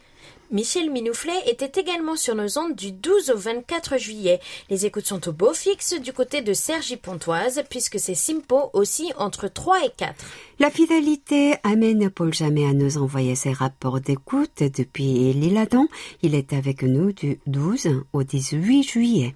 Michel 0.54 0.92
Minouflet 0.92 1.34
était 1.48 1.82
également 1.82 2.16
sur 2.16 2.36
nos 2.36 2.60
ondes 2.60 2.76
du 2.76 2.92
12 2.92 3.32
au 3.32 3.38
24 3.38 3.98
juillet. 3.98 4.39
Les 4.70 4.86
écoutes 4.86 5.08
sont 5.08 5.28
au 5.28 5.32
beau 5.32 5.52
fixe 5.52 6.00
du 6.00 6.13
côté 6.13 6.44
de 6.44 6.54
Sergi 6.54 6.96
Pontoise, 6.96 7.63
puisque 7.72 8.00
c'est 8.00 8.13
Simpo 8.13 8.70
aussi 8.74 9.12
entre 9.18 9.48
3 9.48 9.84
et 9.84 9.92
4. 9.98 10.13
La 10.60 10.70
fidélité 10.70 11.56
amène 11.63 12.12
Paul 12.12 12.32
Jamais 12.32 12.68
à 12.68 12.74
nous 12.74 13.00
envoyer 13.00 13.34
ses 13.34 13.52
rapports 13.52 14.00
d'écoute 14.00 14.62
depuis 14.62 15.34
l'Île-Adam. 15.34 15.88
Il 16.22 16.36
est 16.36 16.54
avec 16.54 16.84
nous 16.84 17.13
du 17.13 17.39
12 17.48 18.04
au 18.13 18.22
18 18.22 18.84
juillet. 18.84 19.34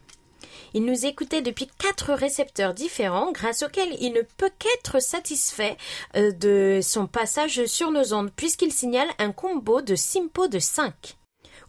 Il 0.78 0.86
nous 0.86 1.08
écoutait 1.08 1.42
depuis 1.42 1.68
quatre 1.80 2.14
récepteurs 2.14 2.76
différents 2.76 3.32
grâce 3.32 3.64
auxquels 3.64 3.98
il 4.00 4.14
ne 4.14 4.22
peut 4.22 4.52
qu'être 4.60 5.02
satisfait 5.02 5.76
euh, 6.16 6.32
de 6.32 6.82
son 6.84 7.08
passage 7.08 7.66
sur 7.66 7.90
nos 7.90 8.14
ondes 8.14 8.30
puisqu'il 8.36 8.72
signale 8.72 9.08
un 9.18 9.32
combo 9.32 9.82
de 9.82 9.96
Simpo 9.96 10.48
de 10.48 10.60
5. 10.60 10.94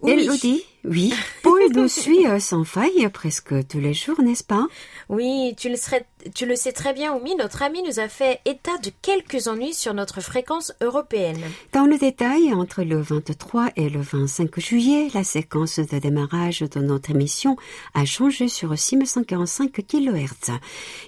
Oui. 0.03 0.63
Oui, 0.89 1.13
Paul 1.43 1.61
nous 1.75 1.89
suit 1.89 2.27
euh, 2.27 2.39
sans 2.41 2.65
faille 2.65 3.09
presque 3.13 3.67
tous 3.69 3.79
les 3.79 3.95
jours, 3.95 4.21
n'est-ce 4.23 4.45
pas? 4.45 4.67
Oui, 5.09 5.55
tu 5.57 5.69
le, 5.69 5.77
serais, 5.77 6.07
tu 6.35 6.47
le 6.47 6.57
sais 6.57 6.73
très 6.73 6.93
bien, 6.93 7.15
Oumi, 7.15 7.37
notre 7.37 7.63
ami 7.63 7.83
nous 7.83 8.01
a 8.01 8.09
fait 8.09 8.41
état 8.45 8.77
de 8.83 8.91
quelques 9.03 9.49
ennuis 9.49 9.75
sur 9.75 9.95
notre 9.95 10.21
fréquence 10.21 10.73
européenne. 10.81 11.41
Dans 11.73 11.87
le 11.87 11.99
détail, 11.99 12.53
entre 12.53 12.83
le 12.83 13.01
23 13.01 13.71
et 13.77 13.89
le 13.89 14.01
25 14.01 14.59
juillet, 14.61 15.09
la 15.15 15.25
séquence 15.25 15.79
de 15.79 15.99
démarrage 15.99 16.61
de 16.61 16.81
notre 16.81 17.11
émission 17.11 17.57
a 17.95 18.05
changé 18.05 18.49
sur 18.49 18.77
645 18.79 19.73
kHz. 19.73 20.53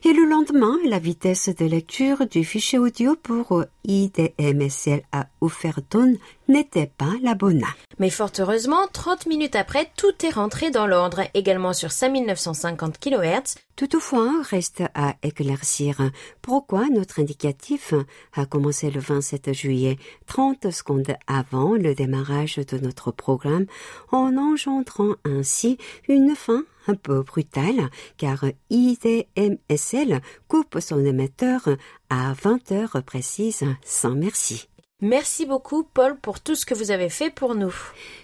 Et 0.05 0.13
le 0.13 0.25
lendemain, 0.25 0.77
la 0.85 0.99
vitesse 0.99 1.49
de 1.49 1.65
lecture 1.65 2.27
du 2.27 2.45
fichier 2.45 2.79
audio 2.79 3.17
pour 3.17 3.65
IDMSL 3.85 5.03
à 5.13 5.27
Ouferton 5.41 6.17
n'était 6.49 6.91
pas 6.99 7.15
la 7.23 7.35
bonne. 7.35 7.65
Mais 7.99 8.11
fort 8.11 8.33
heureusement, 8.39 8.89
30 8.93 9.27
minutes 9.27 9.57
après, 9.57 9.70
tout 9.95 10.27
est 10.27 10.31
rentré 10.31 10.71
dans 10.71 10.87
l'ordre, 10.87 11.23
également 11.35 11.73
sur 11.73 11.93
5950 11.93 12.99
kHz. 12.99 13.55
Toutefois, 13.77 14.43
reste 14.43 14.83
à 14.95 15.15
éclaircir 15.23 16.11
pourquoi 16.43 16.89
notre 16.89 17.21
indicatif 17.21 17.95
a 18.35 18.47
commencé 18.47 18.91
le 18.91 19.01
27 19.01 19.53
juillet, 19.53 19.97
30 20.27 20.71
secondes 20.71 21.15
avant 21.27 21.75
le 21.75 21.95
démarrage 21.95 22.57
de 22.57 22.79
notre 22.79 23.13
programme, 23.13 23.67
en 24.11 24.37
engendrant 24.37 25.15
ainsi 25.25 25.79
une 26.09 26.35
fin 26.35 26.65
un 26.89 26.95
peu 26.95 27.23
brutale, 27.23 27.91
car 28.17 28.45
IDMSL 28.71 30.21
coupe 30.49 30.81
son 30.81 31.05
émetteur 31.05 31.69
à 32.09 32.33
20 32.33 32.73
heures 32.73 33.03
précises 33.05 33.65
sans 33.85 34.15
merci. 34.17 34.70
Merci 35.03 35.47
beaucoup, 35.47 35.83
Paul, 35.83 36.19
pour 36.21 36.41
tout 36.41 36.55
ce 36.55 36.67
que 36.67 36.75
vous 36.75 36.91
avez 36.91 37.09
fait 37.09 37.31
pour 37.31 37.55
nous. 37.55 37.75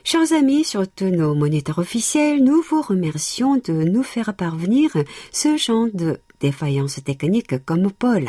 Chers 0.05 0.35
amis, 0.35 0.63
surtout 0.63 1.07
nos 1.07 1.35
moniteurs 1.35 1.79
officiels, 1.79 2.45
nous 2.45 2.61
vous 2.61 2.83
remercions 2.83 3.57
de 3.57 3.73
nous 3.73 4.03
faire 4.03 4.35
parvenir 4.35 4.91
ce 5.33 5.57
genre 5.57 5.89
de 5.95 6.21
défaillance 6.41 7.03
technique 7.03 7.65
comme 7.65 7.91
Paul. 7.91 8.29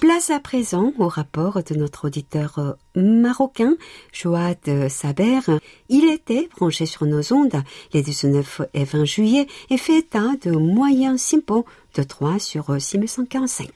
Place 0.00 0.30
à 0.30 0.38
présent 0.38 0.92
au 0.98 1.08
rapport 1.08 1.62
de 1.64 1.74
notre 1.74 2.06
auditeur 2.06 2.58
euh, 2.58 2.72
marocain, 2.94 3.74
Joad 4.12 4.88
Saber. 4.88 5.40
Il 5.88 6.08
était 6.08 6.48
branché 6.56 6.86
sur 6.86 7.04
nos 7.04 7.32
ondes 7.32 7.62
les 7.92 8.02
19 8.02 8.62
et 8.74 8.84
20 8.84 9.04
juillet 9.04 9.46
et 9.70 9.76
fait 9.76 9.98
état 9.98 10.34
de 10.42 10.52
moyens 10.52 11.20
simples 11.20 11.64
de 11.98 12.04
3 12.04 12.38
sur 12.38 12.80
6145. 12.80 13.68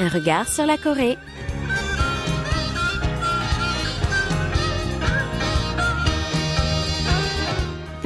Un 0.00 0.08
regard 0.08 0.48
sur 0.48 0.64
la 0.66 0.76
Corée. 0.76 1.16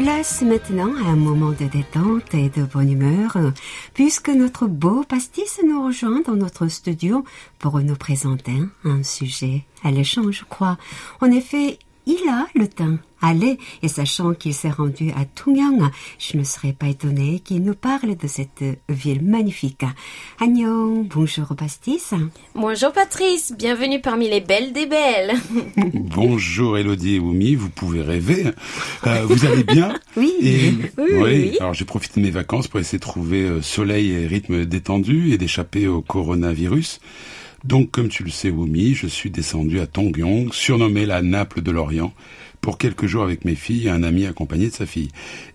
Place 0.02 0.42
maintenant 0.42 0.92
à 1.04 1.10
un 1.10 1.16
moment 1.16 1.52
de 1.52 1.66
détente 1.66 2.34
et 2.34 2.48
de 2.48 2.64
bonne 2.64 2.90
humeur, 2.90 3.36
puisque 3.94 4.30
notre 4.30 4.66
beau 4.66 5.04
pastis 5.04 5.60
nous 5.64 5.86
rejoint 5.86 6.22
dans 6.22 6.34
notre 6.34 6.66
studio 6.66 7.24
pour 7.60 7.78
nous 7.78 7.94
présenter 7.94 8.56
un 8.82 9.04
sujet 9.04 9.64
alléchant, 9.84 10.32
je 10.32 10.44
crois. 10.44 10.76
En 11.20 11.30
effet, 11.30 11.78
il 12.06 12.28
a 12.28 12.46
le 12.54 12.68
temps 12.68 12.98
aller 13.22 13.58
et 13.82 13.88
sachant 13.88 14.34
qu'il 14.34 14.52
s'est 14.52 14.70
rendu 14.70 15.10
à 15.10 15.24
Tungyang, 15.24 15.90
je 16.18 16.36
ne 16.36 16.44
serais 16.44 16.72
pas 16.72 16.88
étonnée 16.88 17.40
qu'il 17.40 17.62
nous 17.62 17.74
parle 17.74 18.16
de 18.16 18.26
cette 18.26 18.64
ville 18.88 19.22
magnifique. 19.22 19.84
Agnon, 20.40 21.06
bonjour 21.08 21.54
Pastis. 21.56 22.12
Bonjour 22.54 22.92
Patrice, 22.92 23.54
bienvenue 23.56 24.00
parmi 24.00 24.28
les 24.28 24.40
belles 24.40 24.72
des 24.72 24.86
belles. 24.86 25.34
bonjour 25.94 26.76
Elodie 26.76 27.16
et 27.16 27.20
Oumi, 27.20 27.54
vous 27.54 27.70
pouvez 27.70 28.02
rêver. 28.02 28.46
Euh, 29.06 29.24
vous 29.24 29.46
allez 29.46 29.64
bien 29.64 29.94
oui. 30.16 30.32
Et, 30.42 30.72
oui, 30.98 31.10
oui, 31.12 31.56
Alors 31.60 31.74
j'ai 31.74 31.84
profité 31.84 32.20
de 32.20 32.26
mes 32.26 32.32
vacances 32.32 32.68
pour 32.68 32.80
essayer 32.80 32.98
de 32.98 33.02
trouver 33.04 33.42
euh, 33.42 33.62
soleil 33.62 34.10
et 34.10 34.26
rythme 34.26 34.64
détendu 34.64 35.32
et 35.32 35.38
d'échapper 35.38 35.86
au 35.86 36.02
coronavirus. 36.02 37.00
Donc, 37.64 37.90
comme 37.92 38.08
tu 38.08 38.24
le 38.24 38.30
sais, 38.30 38.50
Wumi, 38.50 38.94
je 38.94 39.06
suis 39.06 39.30
descendu 39.30 39.80
à 39.80 39.86
Tongyong, 39.86 40.52
surnommé 40.52 41.06
la 41.06 41.22
Naples 41.22 41.62
de 41.62 41.70
l'Orient, 41.70 42.12
pour 42.60 42.78
quelques 42.78 43.06
jours 43.06 43.22
avec 43.22 43.44
mes 43.44 43.54
filles 43.54 43.86
et 43.86 43.90
un 43.90 44.02
ami 44.02 44.26
accompagné 44.26 44.68
de 44.68 44.74
sa 44.74 44.86
fille. 44.86 45.10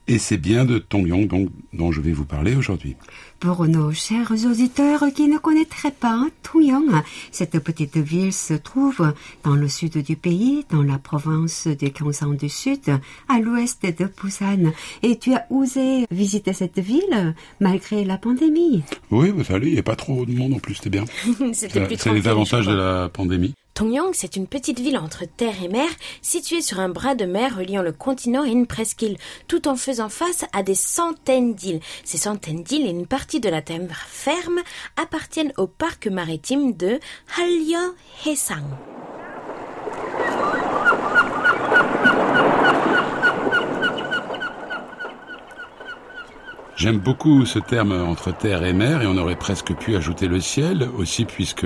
Et 0.08 0.17
c'est 0.17 0.38
bien 0.38 0.65
de 0.65 0.78
Tongyong 0.78 1.28
donc, 1.28 1.50
dont 1.74 1.91
je 1.91 2.02
vais 2.02 2.12
vous 2.12 2.26
parler 2.26 2.56
aujourd'hui. 2.56 2.96
Pour 3.39 3.67
nos 3.67 3.91
chers 3.91 4.32
auditeurs 4.32 5.04
qui 5.15 5.28
ne 5.28 5.38
connaîtraient 5.38 5.91
pas 5.91 6.26
Tongyong, 6.41 7.04
cette 7.32 7.60
petite 7.60 7.97
ville 7.97 8.34
se 8.34 8.56
trouve 8.56 9.13
dans 9.43 9.54
le 9.54 9.67
sud 9.67 9.97
du 10.00 10.15
pays, 10.15 10.65
dans 10.71 10.82
la 10.82 10.97
province 10.97 11.67
de 11.67 11.88
Gyeongsang 11.88 12.36
du 12.36 12.50
Sud, 12.50 13.00
à 13.30 13.39
l'ouest 13.39 13.86
de 13.86 14.10
Busan. 14.19 14.73
Et 15.04 15.17
tu 15.17 15.36
as 15.36 15.45
osé 15.52 16.08
visiter 16.10 16.54
cette 16.54 16.80
ville 16.80 17.36
malgré 17.60 18.04
la 18.06 18.17
pandémie? 18.17 18.84
Oui, 19.12 19.32
ça 19.45 19.54
allait, 19.54 19.67
il 19.67 19.73
n'y 19.73 19.80
a 19.80 19.84
pas 19.84 19.95
trop 19.95 20.26
de 20.26 20.32
monde 20.32 20.56
en 20.56 20.60
plus, 20.60 20.76
c'était 20.76 20.89
bien. 20.89 21.06
C'était 21.54 21.95
C'est 21.95 22.13
les 22.13 22.28
avantages 22.28 22.65
de 22.65 22.73
la 22.73 23.10
pandémie. 23.10 23.54
Tongyang, 23.78 24.10
c'est 24.13 24.36
une 24.36 24.48
petite 24.48 24.80
ville 24.80 24.98
entre 24.98 25.26
terre 25.26 25.62
et 25.63 25.68
mer, 25.68 25.88
située 26.24 26.62
sur 26.62 26.80
un 26.80 26.90
bras 26.90 27.13
de 27.13 27.26
mer 27.26 27.56
reliant 27.56 27.84
le 27.84 27.92
continent 27.92 28.44
et 28.44 28.50
une 28.50 28.66
presqu'île, 28.66 29.20
tout 29.48 29.68
en 29.68 29.76
faisant 29.76 30.10
face 30.10 30.46
à 30.52 30.63
des 30.63 30.74
centaines 30.74 31.54
d'îles. 31.54 31.82
Ces 32.04 32.18
centaines 32.18 32.63
d'îles 32.63 32.88
et 32.88 32.90
une 32.90 33.06
partie 33.06 33.40
de 33.40 33.50
la 33.50 33.62
terre 33.62 33.78
ferme 34.08 34.62
appartiennent 34.96 35.54
au 35.58 35.68
parc 35.68 36.08
maritime 36.08 36.76
de 36.76 37.00
Hallyo 37.38 37.94
J'aime 46.78 47.00
beaucoup 47.00 47.44
ce 47.48 47.58
terme 47.58 47.92
entre 47.92 48.32
terre 48.32 48.63
et 48.63 48.72
mer 48.72 49.02
et 49.02 49.08
on 49.08 49.18
aurait 49.18 49.36
presque 49.36 49.74
pu 49.74 49.96
ajouter 49.96 50.28
le 50.28 50.40
ciel 50.40 50.88
aussi 50.96 51.26
puisque 51.26 51.66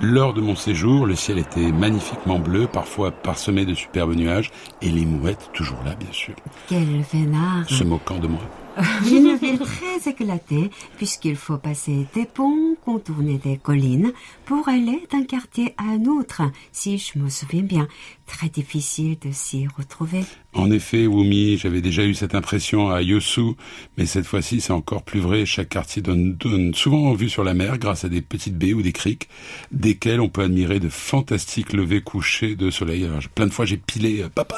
lors 0.00 0.32
de 0.32 0.40
mon 0.40 0.56
séjour, 0.56 1.04
le 1.04 1.14
ciel 1.14 1.36
était 1.38 1.70
magnifiquement 1.70 2.38
bleu, 2.38 2.66
parfois 2.66 3.10
parsemé 3.10 3.66
de 3.66 3.74
superbes 3.74 4.14
nuages 4.14 4.50
et 4.80 4.88
les 4.88 5.04
mouettes 5.04 5.50
toujours 5.52 5.82
là 5.84 5.94
bien 5.96 6.12
sûr. 6.12 6.34
Quel 6.66 7.02
vénard 7.12 7.68
Se 7.68 7.84
moquant 7.84 8.18
de 8.18 8.28
moi. 8.28 8.40
Une 9.10 9.36
ville 9.36 9.58
très 9.58 10.10
éclatée, 10.10 10.70
puisqu'il 10.96 11.36
faut 11.36 11.58
passer 11.58 12.06
des 12.14 12.26
ponts, 12.26 12.76
contourner 12.84 13.38
des 13.38 13.56
collines, 13.56 14.12
pour 14.44 14.68
aller 14.68 15.06
d'un 15.10 15.24
quartier 15.24 15.74
à 15.78 15.82
un 15.82 16.04
autre, 16.04 16.42
si 16.70 16.96
je 16.96 17.18
me 17.18 17.28
souviens 17.28 17.62
bien. 17.62 17.88
Très 18.26 18.48
difficile 18.48 19.18
de 19.20 19.32
s'y 19.32 19.66
retrouver. 19.66 20.24
En 20.58 20.72
effet, 20.72 21.06
Wumi, 21.06 21.56
j'avais 21.56 21.80
déjà 21.80 22.02
eu 22.02 22.14
cette 22.14 22.34
impression 22.34 22.90
à 22.90 23.00
Yosu, 23.00 23.52
mais 23.96 24.06
cette 24.06 24.26
fois-ci 24.26 24.60
c'est 24.60 24.72
encore 24.72 25.04
plus 25.04 25.20
vrai. 25.20 25.46
Chaque 25.46 25.68
quartier 25.68 26.02
donne, 26.02 26.34
donne 26.34 26.74
souvent 26.74 27.04
en 27.04 27.14
vue 27.14 27.28
sur 27.28 27.44
la 27.44 27.54
mer 27.54 27.78
grâce 27.78 28.04
à 28.04 28.08
des 28.08 28.22
petites 28.22 28.58
baies 28.58 28.72
ou 28.72 28.82
des 28.82 28.90
criques, 28.90 29.28
desquelles 29.70 30.20
on 30.20 30.28
peut 30.28 30.42
admirer 30.42 30.80
de 30.80 30.88
fantastiques 30.88 31.72
levées 31.72 32.00
couchées 32.00 32.56
de 32.56 32.72
soleil. 32.72 33.04
Alors, 33.04 33.20
plein 33.36 33.46
de 33.46 33.52
fois 33.52 33.66
j'ai 33.66 33.76
pilé, 33.76 34.22
euh, 34.22 34.28
papa, 34.28 34.56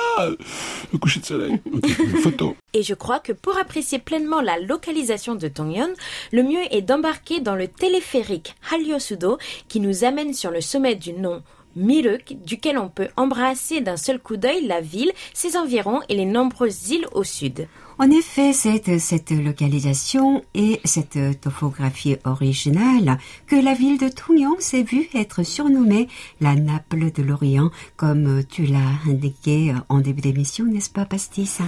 le 0.91 0.99
coucher 0.99 1.21
de 1.21 1.27
soleil. 1.27 1.61
Okay, 1.71 2.03
une 2.03 2.17
photo. 2.17 2.57
Et 2.73 2.83
je 2.83 2.95
crois 2.95 3.21
que 3.21 3.33
pour 3.33 3.59
apprécier 3.59 3.99
pleinement 3.99 4.41
la 4.41 4.59
localisation 4.59 5.35
de 5.35 5.49
Tongyang, 5.49 5.93
le 6.33 6.43
mieux 6.43 6.63
est 6.71 6.83
d'embarquer 6.83 7.41
dans 7.41 7.57
le 7.57 7.69
téléphérique 7.69 8.55
Hallyo-Sudo 8.73 9.39
qui 9.69 9.81
nous 9.81 10.05
amène 10.05 10.33
sur 10.33 10.51
le 10.51 10.63
sommet 10.63 10.95
du 10.95 11.13
nom 11.13 11.43
Miruk, 11.77 12.35
duquel 12.45 12.79
on 12.79 12.89
peut 12.89 13.09
embrasser 13.17 13.81
d'un 13.81 13.97
seul 13.97 14.19
coup 14.19 14.37
d'œil 14.37 14.67
la 14.67 14.81
ville, 14.81 15.13
ses 15.35 15.57
environs 15.57 16.01
et 16.09 16.15
les 16.15 16.25
nombreuses 16.25 16.91
îles 16.91 17.07
au 17.13 17.23
sud. 17.23 17.69
En 18.03 18.11
effet, 18.11 18.55
c'est 18.55 18.99
cette 18.99 19.31
localisation 19.31 20.43
et 20.55 20.81
cette 20.87 21.19
topographie 21.43 22.17
originale 22.25 23.19
que 23.47 23.57
la 23.57 23.75
ville 23.75 23.99
de 23.99 24.09
Tongyang 24.09 24.59
s'est 24.59 24.85
vue 24.85 25.07
être 25.15 25.43
surnommée 25.43 26.09
la 26.41 26.55
Naples 26.55 27.13
de 27.13 27.23
l'Orient, 27.23 27.71
comme 27.99 28.43
tu 28.45 28.65
l'as 28.65 28.79
indiqué 29.07 29.75
en 29.91 29.99
début 29.99 30.23
d'émission, 30.23 30.65
n'est-ce 30.65 30.89
pas, 30.89 31.05
Pastis? 31.05 31.59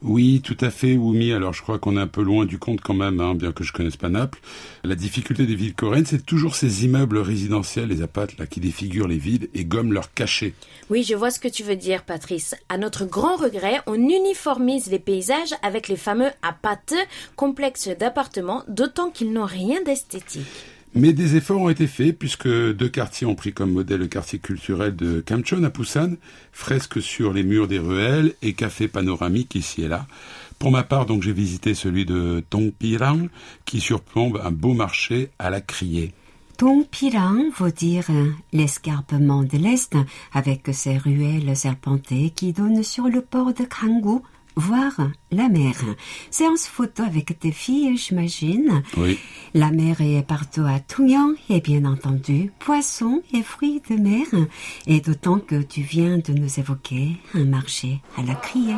Oui, 0.00 0.40
tout 0.42 0.56
à 0.62 0.70
fait, 0.70 0.96
Wumi. 0.96 1.34
Alors, 1.34 1.52
je 1.52 1.60
crois 1.60 1.78
qu'on 1.78 1.98
est 1.98 2.00
un 2.00 2.06
peu 2.06 2.22
loin 2.22 2.46
du 2.46 2.56
compte 2.58 2.80
quand 2.80 2.94
même, 2.94 3.20
hein, 3.20 3.34
bien 3.34 3.52
que 3.52 3.62
je 3.62 3.74
connaisse 3.74 3.98
pas 3.98 4.08
Naples. 4.08 4.40
La 4.84 4.94
difficulté 4.94 5.44
des 5.44 5.54
villes 5.54 5.74
coréennes, 5.74 6.06
c'est 6.06 6.24
toujours 6.24 6.56
ces 6.56 6.86
immeubles 6.86 7.18
résidentiels, 7.18 7.88
les 7.88 8.00
apates, 8.00 8.38
là, 8.38 8.46
qui 8.46 8.60
défigurent 8.60 9.08
les 9.08 9.18
villes 9.18 9.50
et 9.52 9.66
gomment 9.66 9.92
leurs 9.92 10.14
cachets. 10.14 10.54
Oui, 10.88 11.02
je 11.02 11.14
vois 11.14 11.30
ce 11.30 11.40
que 11.40 11.48
tu 11.48 11.62
veux 11.62 11.76
dire, 11.76 12.04
Patrice. 12.04 12.54
À 12.70 12.78
notre 12.78 13.04
grand 13.04 13.36
regret, 13.36 13.82
on 13.86 13.96
uniformise 13.96 14.86
les 14.86 14.98
paysages 14.98 15.52
avec 15.62 15.73
les 15.88 15.96
fameux 15.96 16.30
apates, 16.42 16.94
complexes 17.36 17.88
d'appartements, 17.88 18.62
d'autant 18.68 19.10
qu'ils 19.10 19.32
n'ont 19.32 19.44
rien 19.44 19.82
d'esthétique. 19.82 20.40
Mais 20.96 21.12
des 21.12 21.34
efforts 21.34 21.60
ont 21.60 21.70
été 21.70 21.88
faits 21.88 22.16
puisque 22.16 22.48
deux 22.48 22.88
quartiers 22.88 23.26
ont 23.26 23.34
pris 23.34 23.52
comme 23.52 23.72
modèle 23.72 23.98
le 23.98 24.06
quartier 24.06 24.38
culturel 24.38 24.94
de 24.94 25.20
Kamchon 25.20 25.64
à 25.64 25.68
Busan, 25.68 26.12
fresques 26.52 27.02
sur 27.02 27.32
les 27.32 27.42
murs 27.42 27.66
des 27.66 27.80
ruelles 27.80 28.34
et 28.42 28.52
café 28.52 28.86
panoramique 28.86 29.56
ici 29.56 29.82
et 29.82 29.88
là. 29.88 30.06
Pour 30.60 30.70
ma 30.70 30.84
part, 30.84 31.04
donc, 31.04 31.22
j'ai 31.22 31.32
visité 31.32 31.74
celui 31.74 32.04
de 32.04 32.44
Tongpirang 32.48 33.28
qui 33.64 33.80
surplombe 33.80 34.40
un 34.44 34.52
beau 34.52 34.72
marché 34.72 35.30
à 35.40 35.50
la 35.50 35.60
criée. 35.60 36.12
Tongpirang 36.56 37.50
veut 37.58 37.72
dire 37.72 38.06
l'escarpement 38.52 39.42
de 39.42 39.58
l'Est, 39.58 39.96
avec 40.32 40.62
ses 40.72 40.96
ruelles 40.96 41.56
serpentées 41.56 42.30
qui 42.30 42.52
donnent 42.52 42.84
sur 42.84 43.08
le 43.08 43.20
port 43.20 43.52
de 43.52 43.64
Kanggu, 43.64 44.20
voir 44.56 44.92
la 45.30 45.48
mer. 45.48 45.74
Séance 46.30 46.66
photo 46.66 47.02
avec 47.02 47.38
tes 47.38 47.52
filles, 47.52 47.96
j'imagine. 47.96 48.82
Oui. 48.96 49.18
La 49.54 49.70
mer 49.70 50.00
est 50.00 50.26
partout 50.26 50.64
à 50.66 50.80
Tongyang 50.80 51.34
et 51.48 51.60
bien 51.60 51.84
entendu 51.84 52.52
poissons 52.58 53.22
et 53.32 53.42
fruits 53.42 53.82
de 53.88 53.96
mer. 53.96 54.26
Et 54.86 55.00
d'autant 55.00 55.38
que 55.38 55.62
tu 55.62 55.80
viens 55.80 56.18
de 56.18 56.32
nous 56.32 56.58
évoquer 56.58 57.16
un 57.34 57.44
marché 57.44 58.00
à 58.16 58.22
la 58.22 58.34
criée. 58.34 58.76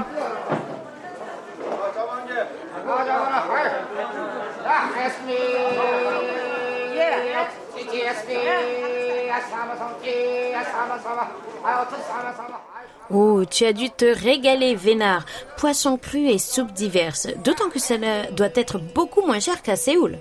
Oh, 13.10 13.44
tu 13.48 13.64
as 13.64 13.72
dû 13.72 13.88
te 13.90 14.04
régaler, 14.04 14.74
Vénard. 14.74 15.24
Poissons 15.56 15.96
crus 15.96 16.28
et 16.28 16.38
soupes 16.38 16.72
diverses. 16.72 17.28
D'autant 17.44 17.68
que 17.68 17.78
cela 17.78 18.30
doit 18.32 18.48
être 18.54 18.80
beaucoup 18.94 19.24
moins 19.24 19.38
cher 19.38 19.62
qu'à 19.62 19.76
Séoul. 19.76 20.18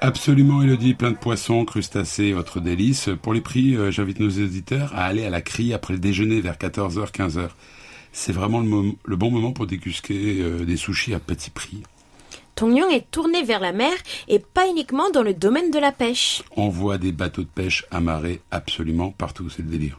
Absolument, 0.00 0.62
Elodie, 0.62 0.94
plein 0.94 1.10
de 1.10 1.16
poissons, 1.16 1.64
crustacés, 1.64 2.32
votre 2.32 2.60
délice. 2.60 3.08
Pour 3.22 3.32
les 3.32 3.40
prix, 3.40 3.74
euh, 3.74 3.90
j'invite 3.90 4.20
nos 4.20 4.28
auditeurs 4.28 4.94
à 4.94 5.06
aller 5.06 5.24
à 5.24 5.30
la 5.30 5.40
CRI 5.40 5.72
après 5.72 5.94
le 5.94 5.98
déjeuner 5.98 6.40
vers 6.40 6.56
14h, 6.56 7.10
15h. 7.10 7.48
C'est 8.12 8.32
vraiment 8.32 8.60
le, 8.60 8.92
le, 9.04 9.16
bon 9.16 9.30
moment 9.30 9.52
pour 9.52 9.66
déguster 9.66 10.40
euh, 10.40 10.64
des 10.64 10.76
sushis 10.76 11.14
à 11.14 11.20
petit 11.20 11.50
prix. 11.50 11.82
Tongyang 12.54 12.92
est 12.92 13.10
tourné 13.10 13.42
vers 13.42 13.58
la 13.58 13.72
mer 13.72 13.92
et 14.28 14.38
pas 14.38 14.68
uniquement 14.68 15.10
dans 15.10 15.22
le 15.22 15.34
domaine 15.34 15.70
de 15.72 15.78
la 15.78 15.90
pêche. 15.90 16.42
On 16.56 16.68
voit 16.68 16.98
des 16.98 17.10
bateaux 17.10 17.42
de 17.42 17.48
pêche 17.48 17.84
amarrés 17.90 18.40
absolument 18.52 19.10
partout, 19.10 19.50
c'est 19.50 19.62
le 19.62 19.70
délire. 19.70 19.98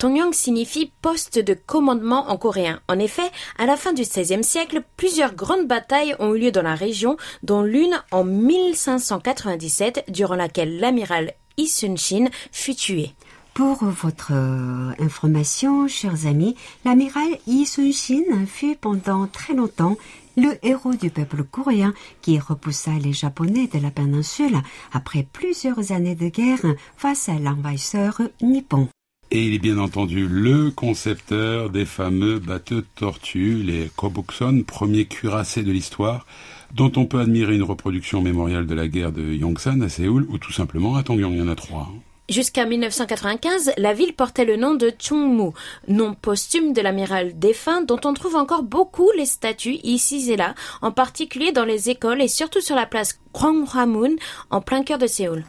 Tongyang 0.00 0.32
signifie 0.32 0.90
poste 1.02 1.38
de 1.38 1.52
commandement 1.52 2.30
en 2.30 2.38
coréen. 2.38 2.80
En 2.88 2.98
effet, 2.98 3.30
à 3.58 3.66
la 3.66 3.76
fin 3.76 3.92
du 3.92 4.00
XVIe 4.00 4.42
siècle, 4.42 4.82
plusieurs 4.96 5.34
grandes 5.34 5.66
batailles 5.66 6.16
ont 6.18 6.34
eu 6.34 6.38
lieu 6.38 6.50
dans 6.50 6.62
la 6.62 6.74
région, 6.74 7.18
dont 7.42 7.60
l'une 7.60 8.02
en 8.10 8.24
1597, 8.24 10.06
durant 10.08 10.36
laquelle 10.36 10.80
l'amiral 10.80 11.34
Yi 11.58 11.68
Sun-shin 11.68 12.30
fut 12.50 12.74
tué. 12.74 13.10
Pour 13.52 13.84
votre 13.84 14.32
euh, 14.32 14.92
information, 15.00 15.86
chers 15.86 16.24
amis, 16.24 16.56
l'amiral 16.86 17.36
Yi 17.46 17.66
Sun-shin 17.66 18.46
fut 18.46 18.76
pendant 18.76 19.26
très 19.26 19.52
longtemps 19.52 19.98
le 20.34 20.56
héros 20.66 20.94
du 20.94 21.10
peuple 21.10 21.44
coréen 21.44 21.92
qui 22.22 22.38
repoussa 22.38 22.92
les 22.92 23.12
Japonais 23.12 23.66
de 23.66 23.78
la 23.78 23.90
péninsule 23.90 24.62
après 24.94 25.26
plusieurs 25.30 25.92
années 25.92 26.14
de 26.14 26.30
guerre 26.30 26.64
face 26.96 27.28
à 27.28 27.34
l'envahisseur 27.34 28.22
nippon. 28.40 28.88
Et 29.32 29.44
il 29.44 29.54
est 29.54 29.60
bien 29.60 29.78
entendu 29.78 30.26
le 30.26 30.72
concepteur 30.72 31.70
des 31.70 31.84
fameux 31.84 32.40
bateaux 32.40 32.80
de 32.80 32.86
tortue, 32.96 33.62
les 33.62 33.88
Kobukson, 33.94 34.64
premiers 34.66 35.04
cuirassés 35.04 35.62
de 35.62 35.70
l'histoire, 35.70 36.26
dont 36.74 36.90
on 36.96 37.06
peut 37.06 37.20
admirer 37.20 37.54
une 37.54 37.62
reproduction 37.62 38.22
mémoriale 38.22 38.66
de 38.66 38.74
la 38.74 38.88
guerre 38.88 39.12
de 39.12 39.22
Yongsan 39.22 39.82
à 39.82 39.88
Séoul, 39.88 40.26
ou 40.30 40.38
tout 40.38 40.52
simplement 40.52 40.96
à 40.96 41.04
Tongyang, 41.04 41.32
il 41.32 41.38
y 41.38 41.42
en 41.42 41.48
a 41.48 41.54
trois. 41.54 41.92
Jusqu'à 42.28 42.66
1995, 42.66 43.72
la 43.76 43.92
ville 43.92 44.14
portait 44.14 44.44
le 44.44 44.56
nom 44.56 44.74
de 44.74 44.92
Chungmu, 44.98 45.50
nom 45.86 46.14
posthume 46.14 46.72
de 46.72 46.80
l'amiral 46.80 47.38
défunt 47.38 47.82
dont 47.82 48.00
on 48.04 48.14
trouve 48.14 48.34
encore 48.34 48.64
beaucoup 48.64 49.10
les 49.16 49.26
statues 49.26 49.78
ici 49.84 50.32
et 50.32 50.36
là, 50.36 50.56
en 50.82 50.90
particulier 50.90 51.52
dans 51.52 51.64
les 51.64 51.88
écoles 51.88 52.20
et 52.20 52.28
surtout 52.28 52.60
sur 52.60 52.74
la 52.74 52.86
place 52.86 53.20
Gwanghwamun, 53.32 54.16
en 54.50 54.60
plein 54.60 54.82
cœur 54.82 54.98
de 54.98 55.06
Séoul. 55.06 55.44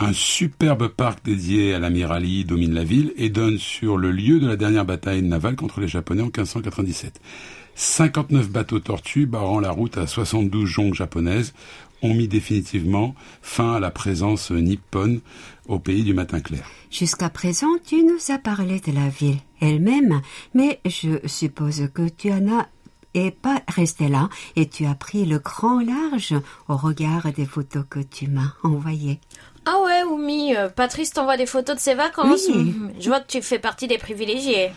Un 0.00 0.12
superbe 0.12 0.86
parc 0.86 1.24
dédié 1.24 1.74
à 1.74 1.80
l'amiral 1.80 2.24
Yi 2.24 2.44
domine 2.44 2.72
la 2.72 2.84
ville 2.84 3.12
et 3.16 3.30
donne 3.30 3.58
sur 3.58 3.96
le 3.96 4.12
lieu 4.12 4.38
de 4.38 4.46
la 4.46 4.54
dernière 4.54 4.84
bataille 4.84 5.22
navale 5.22 5.56
contre 5.56 5.80
les 5.80 5.88
Japonais 5.88 6.22
en 6.22 6.26
1597. 6.26 7.20
59 7.74 8.48
bateaux 8.48 8.78
tortues 8.78 9.26
barrant 9.26 9.58
la 9.58 9.72
route 9.72 9.98
à 9.98 10.06
72 10.06 10.66
jonques 10.66 10.94
japonaises 10.94 11.52
ont 12.02 12.14
mis 12.14 12.28
définitivement 12.28 13.16
fin 13.42 13.74
à 13.74 13.80
la 13.80 13.90
présence 13.90 14.52
nippone 14.52 15.20
au 15.66 15.80
pays 15.80 16.04
du 16.04 16.14
matin 16.14 16.40
clair. 16.40 16.70
Jusqu'à 16.92 17.28
présent, 17.28 17.76
tu 17.84 18.04
nous 18.04 18.32
as 18.32 18.38
parlé 18.38 18.78
de 18.78 18.92
la 18.92 19.08
ville 19.08 19.38
elle-même, 19.60 20.20
mais 20.54 20.80
je 20.86 21.18
suppose 21.26 21.88
que 21.92 22.08
tu 22.08 22.30
en 22.30 22.46
as 22.56 22.68
et 23.14 23.30
pas 23.30 23.62
resté 23.68 24.08
là 24.08 24.28
et 24.54 24.68
tu 24.68 24.86
as 24.86 24.94
pris 24.94 25.24
le 25.24 25.38
grand 25.38 25.80
large 25.80 26.34
au 26.68 26.76
regard 26.76 27.32
des 27.32 27.46
photos 27.46 27.84
que 27.88 28.00
tu 28.00 28.28
m'as 28.28 28.54
envoyées. 28.62 29.18
Ah 29.70 29.82
ouais, 29.84 30.02
Oumi, 30.02 30.56
euh, 30.56 30.70
Patrice 30.70 31.12
t'envoie 31.12 31.36
des 31.36 31.44
photos 31.44 31.76
de 31.76 31.80
ses 31.80 31.92
vacances. 31.92 32.46
Oui. 32.48 32.74
Je 32.98 33.08
vois 33.08 33.20
que 33.20 33.26
tu 33.26 33.42
fais 33.42 33.58
partie 33.58 33.86
des 33.86 33.98
privilégiés. 33.98 34.70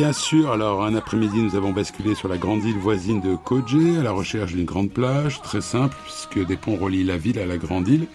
Bien 0.00 0.14
sûr, 0.14 0.50
alors 0.50 0.82
un 0.82 0.94
après-midi, 0.94 1.42
nous 1.42 1.56
avons 1.56 1.72
basculé 1.72 2.14
sur 2.14 2.26
la 2.26 2.38
grande 2.38 2.64
île 2.64 2.78
voisine 2.78 3.20
de 3.20 3.36
Koje 3.36 3.98
à 3.98 4.02
la 4.02 4.12
recherche 4.12 4.54
d'une 4.54 4.64
grande 4.64 4.90
plage, 4.90 5.42
très 5.42 5.60
simple 5.60 5.94
puisque 6.04 6.46
des 6.46 6.56
ponts 6.56 6.76
relient 6.76 7.04
la 7.04 7.18
ville 7.18 7.38
à 7.38 7.44
la 7.44 7.58
grande 7.58 7.86
île, 7.86 8.06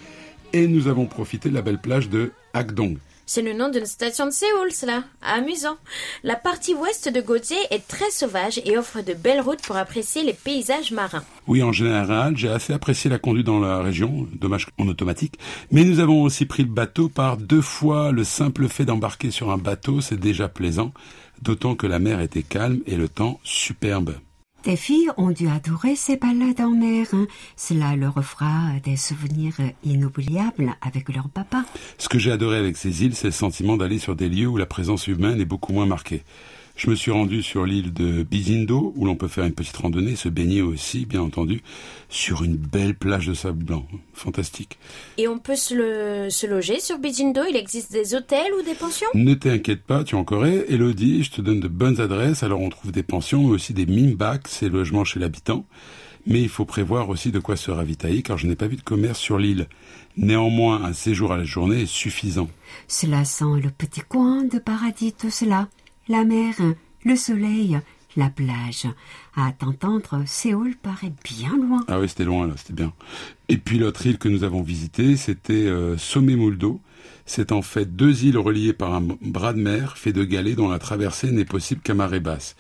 et 0.51 0.67
nous 0.67 0.87
avons 0.87 1.05
profité 1.05 1.47
de 1.47 1.53
la 1.53 1.61
belle 1.61 1.79
plage 1.79 2.09
de 2.09 2.31
Hakdong. 2.55 2.97
C'est 3.27 3.41
le 3.41 3.53
nom 3.53 3.69
d'une 3.69 3.87
station 3.87 4.25
de 4.25 4.31
Séoul, 4.31 4.71
cela. 4.71 5.03
Amusant. 5.21 5.77
La 6.23 6.35
partie 6.35 6.75
ouest 6.75 7.09
de 7.09 7.21
Gautier 7.21 7.57
est 7.71 7.87
très 7.87 8.11
sauvage 8.11 8.61
et 8.65 8.77
offre 8.77 9.01
de 9.01 9.13
belles 9.13 9.41
routes 9.41 9.63
pour 9.63 9.77
apprécier 9.77 10.23
les 10.23 10.33
paysages 10.33 10.91
marins. 10.91 11.23
Oui, 11.47 11.63
en 11.63 11.71
général, 11.71 12.37
j'ai 12.37 12.49
assez 12.49 12.71
apprécié 12.71 13.09
la 13.09 13.17
conduite 13.17 13.47
dans 13.47 13.59
la 13.59 13.81
région, 13.81 14.27
dommage 14.39 14.67
en 14.77 14.87
automatique. 14.87 15.39
Mais 15.71 15.83
nous 15.83 15.99
avons 15.99 16.21
aussi 16.21 16.45
pris 16.45 16.63
le 16.63 16.69
bateau 16.69 17.09
par 17.09 17.37
deux 17.37 17.61
fois. 17.61 18.11
Le 18.11 18.23
simple 18.23 18.67
fait 18.67 18.85
d'embarquer 18.85 19.31
sur 19.31 19.49
un 19.49 19.57
bateau, 19.57 20.01
c'est 20.01 20.19
déjà 20.19 20.47
plaisant, 20.47 20.93
d'autant 21.45 21.75
que 21.75 21.87
la 21.87 21.99
mer 21.99 22.19
était 22.19 22.43
calme 22.43 22.81
et 22.87 22.97
le 22.97 23.07
temps 23.07 23.39
superbe. 23.43 24.15
Tes 24.63 24.75
filles 24.75 25.11
ont 25.17 25.29
dû 25.29 25.47
adorer 25.47 25.95
ces 25.95 26.17
balades 26.17 26.59
en 26.59 26.71
mer. 26.71 27.05
hein. 27.13 27.27
Cela 27.55 27.95
leur 27.95 28.23
fera 28.25 28.71
des 28.83 28.95
souvenirs 28.97 29.53
inoubliables 29.83 30.75
avec 30.81 31.13
leur 31.13 31.29
papa. 31.29 31.63
Ce 31.99 32.09
que 32.09 32.17
j'ai 32.17 32.31
adoré 32.31 32.57
avec 32.57 32.75
ces 32.75 33.03
îles, 33.03 33.13
c'est 33.15 33.27
le 33.27 33.31
sentiment 33.31 33.77
d'aller 33.77 33.99
sur 33.99 34.15
des 34.15 34.27
lieux 34.27 34.47
où 34.47 34.57
la 34.57 34.65
présence 34.65 35.07
humaine 35.07 35.39
est 35.39 35.45
beaucoup 35.45 35.71
moins 35.71 35.85
marquée. 35.85 36.23
Je 36.75 36.89
me 36.89 36.95
suis 36.95 37.11
rendu 37.11 37.41
sur 37.41 37.65
l'île 37.65 37.93
de 37.93 38.23
Bizindo, 38.23 38.91
où 38.97 39.05
l'on 39.05 39.15
peut 39.15 39.29
faire 39.29 39.45
une 39.45 39.53
petite 39.53 39.77
randonnée, 39.77 40.17
se 40.17 40.27
baigner 40.27 40.61
aussi, 40.61 41.05
bien 41.05 41.21
entendu, 41.21 41.61
sur 42.09 42.43
une 42.43 42.57
belle 42.57 42.95
plage 42.95 43.27
de 43.27 43.33
sable 43.33 43.63
blanc. 43.63 43.87
Fantastique. 44.13 44.77
Et 45.17 45.29
on 45.29 45.39
peut 45.39 45.55
se, 45.55 45.73
le- 45.73 46.29
se 46.29 46.45
loger 46.45 46.81
sur 46.81 46.99
Bijindo. 46.99 47.41
Il 47.49 47.55
existe 47.55 47.93
des 47.93 48.13
hôtels 48.13 48.51
ou 48.59 48.61
des 48.63 48.73
pensions? 48.75 49.07
Ne 49.13 49.35
t'inquiète 49.35 49.83
pas, 49.83 50.03
tu 50.03 50.15
en 50.15 50.25
Corée. 50.25 50.65
Elodie, 50.67 51.23
je 51.23 51.31
te 51.31 51.41
donne 51.41 51.61
de 51.61 51.69
bonnes 51.69 52.01
adresses. 52.01 52.43
Alors 52.43 52.59
on 52.59 52.69
trouve 52.69 52.91
des 52.91 53.03
pensions, 53.03 53.43
mais 53.43 53.51
aussi 53.53 53.73
des 53.73 53.85
mimbak, 53.85 54.47
ces 54.49 54.67
logements 54.67 55.05
chez 55.05 55.21
l'habitant. 55.21 55.65
Mais 56.27 56.41
il 56.41 56.49
faut 56.49 56.65
prévoir 56.65 57.07
aussi 57.07 57.31
de 57.31 57.39
quoi 57.39 57.55
se 57.55 57.71
ravitailler, 57.71 58.21
car 58.21 58.37
je 58.37 58.47
n'ai 58.47 58.55
pas 58.55 58.67
vu 58.67 58.75
de 58.75 58.81
commerce 58.81 59.19
sur 59.19 59.37
l'île. 59.37 59.67
Néanmoins, 60.17 60.83
un 60.83 60.91
séjour 60.93 61.31
à 61.31 61.37
la 61.37 61.43
journée 61.45 61.83
est 61.83 61.85
suffisant. 61.85 62.49
Cela 62.89 63.23
sent 63.23 63.61
le 63.63 63.69
petit 63.69 64.01
coin 64.01 64.43
de 64.43 64.59
paradis 64.59 65.13
tout 65.13 65.29
cela. 65.29 65.69
La 66.07 66.23
mer, 66.23 66.53
le 67.03 67.15
soleil, 67.15 67.79
la 68.15 68.29
plage. 68.29 68.87
À 69.35 69.51
t'entendre, 69.51 70.21
Séoul 70.27 70.75
paraît 70.75 71.13
bien 71.23 71.57
loin. 71.57 71.83
Ah 71.87 71.99
oui, 71.99 72.07
c'était 72.07 72.25
loin 72.25 72.45
là, 72.47 72.53
c'était 72.57 72.73
bien. 72.73 72.93
Et 73.49 73.57
puis 73.57 73.79
l'autre 73.79 74.05
île 74.05 74.19
que 74.19 74.29
nous 74.29 74.43
avons 74.43 74.61
visitée, 74.61 75.17
c'était 75.17 75.53
euh, 75.53 75.97
Somemuldo. 75.97 76.79
C'est 77.25 77.51
en 77.51 77.63
fait 77.63 77.95
deux 77.95 78.25
îles 78.25 78.37
reliées 78.37 78.73
par 78.73 78.93
un 78.93 79.01
bras 79.01 79.53
de 79.53 79.59
mer 79.59 79.97
fait 79.97 80.13
de 80.13 80.23
galets 80.23 80.55
dont 80.55 80.69
la 80.69 80.77
traversée 80.77 81.31
n'est 81.31 81.43
possible 81.43 81.81
qu'à 81.81 81.95
marée 81.95 82.19
basse. 82.19 82.55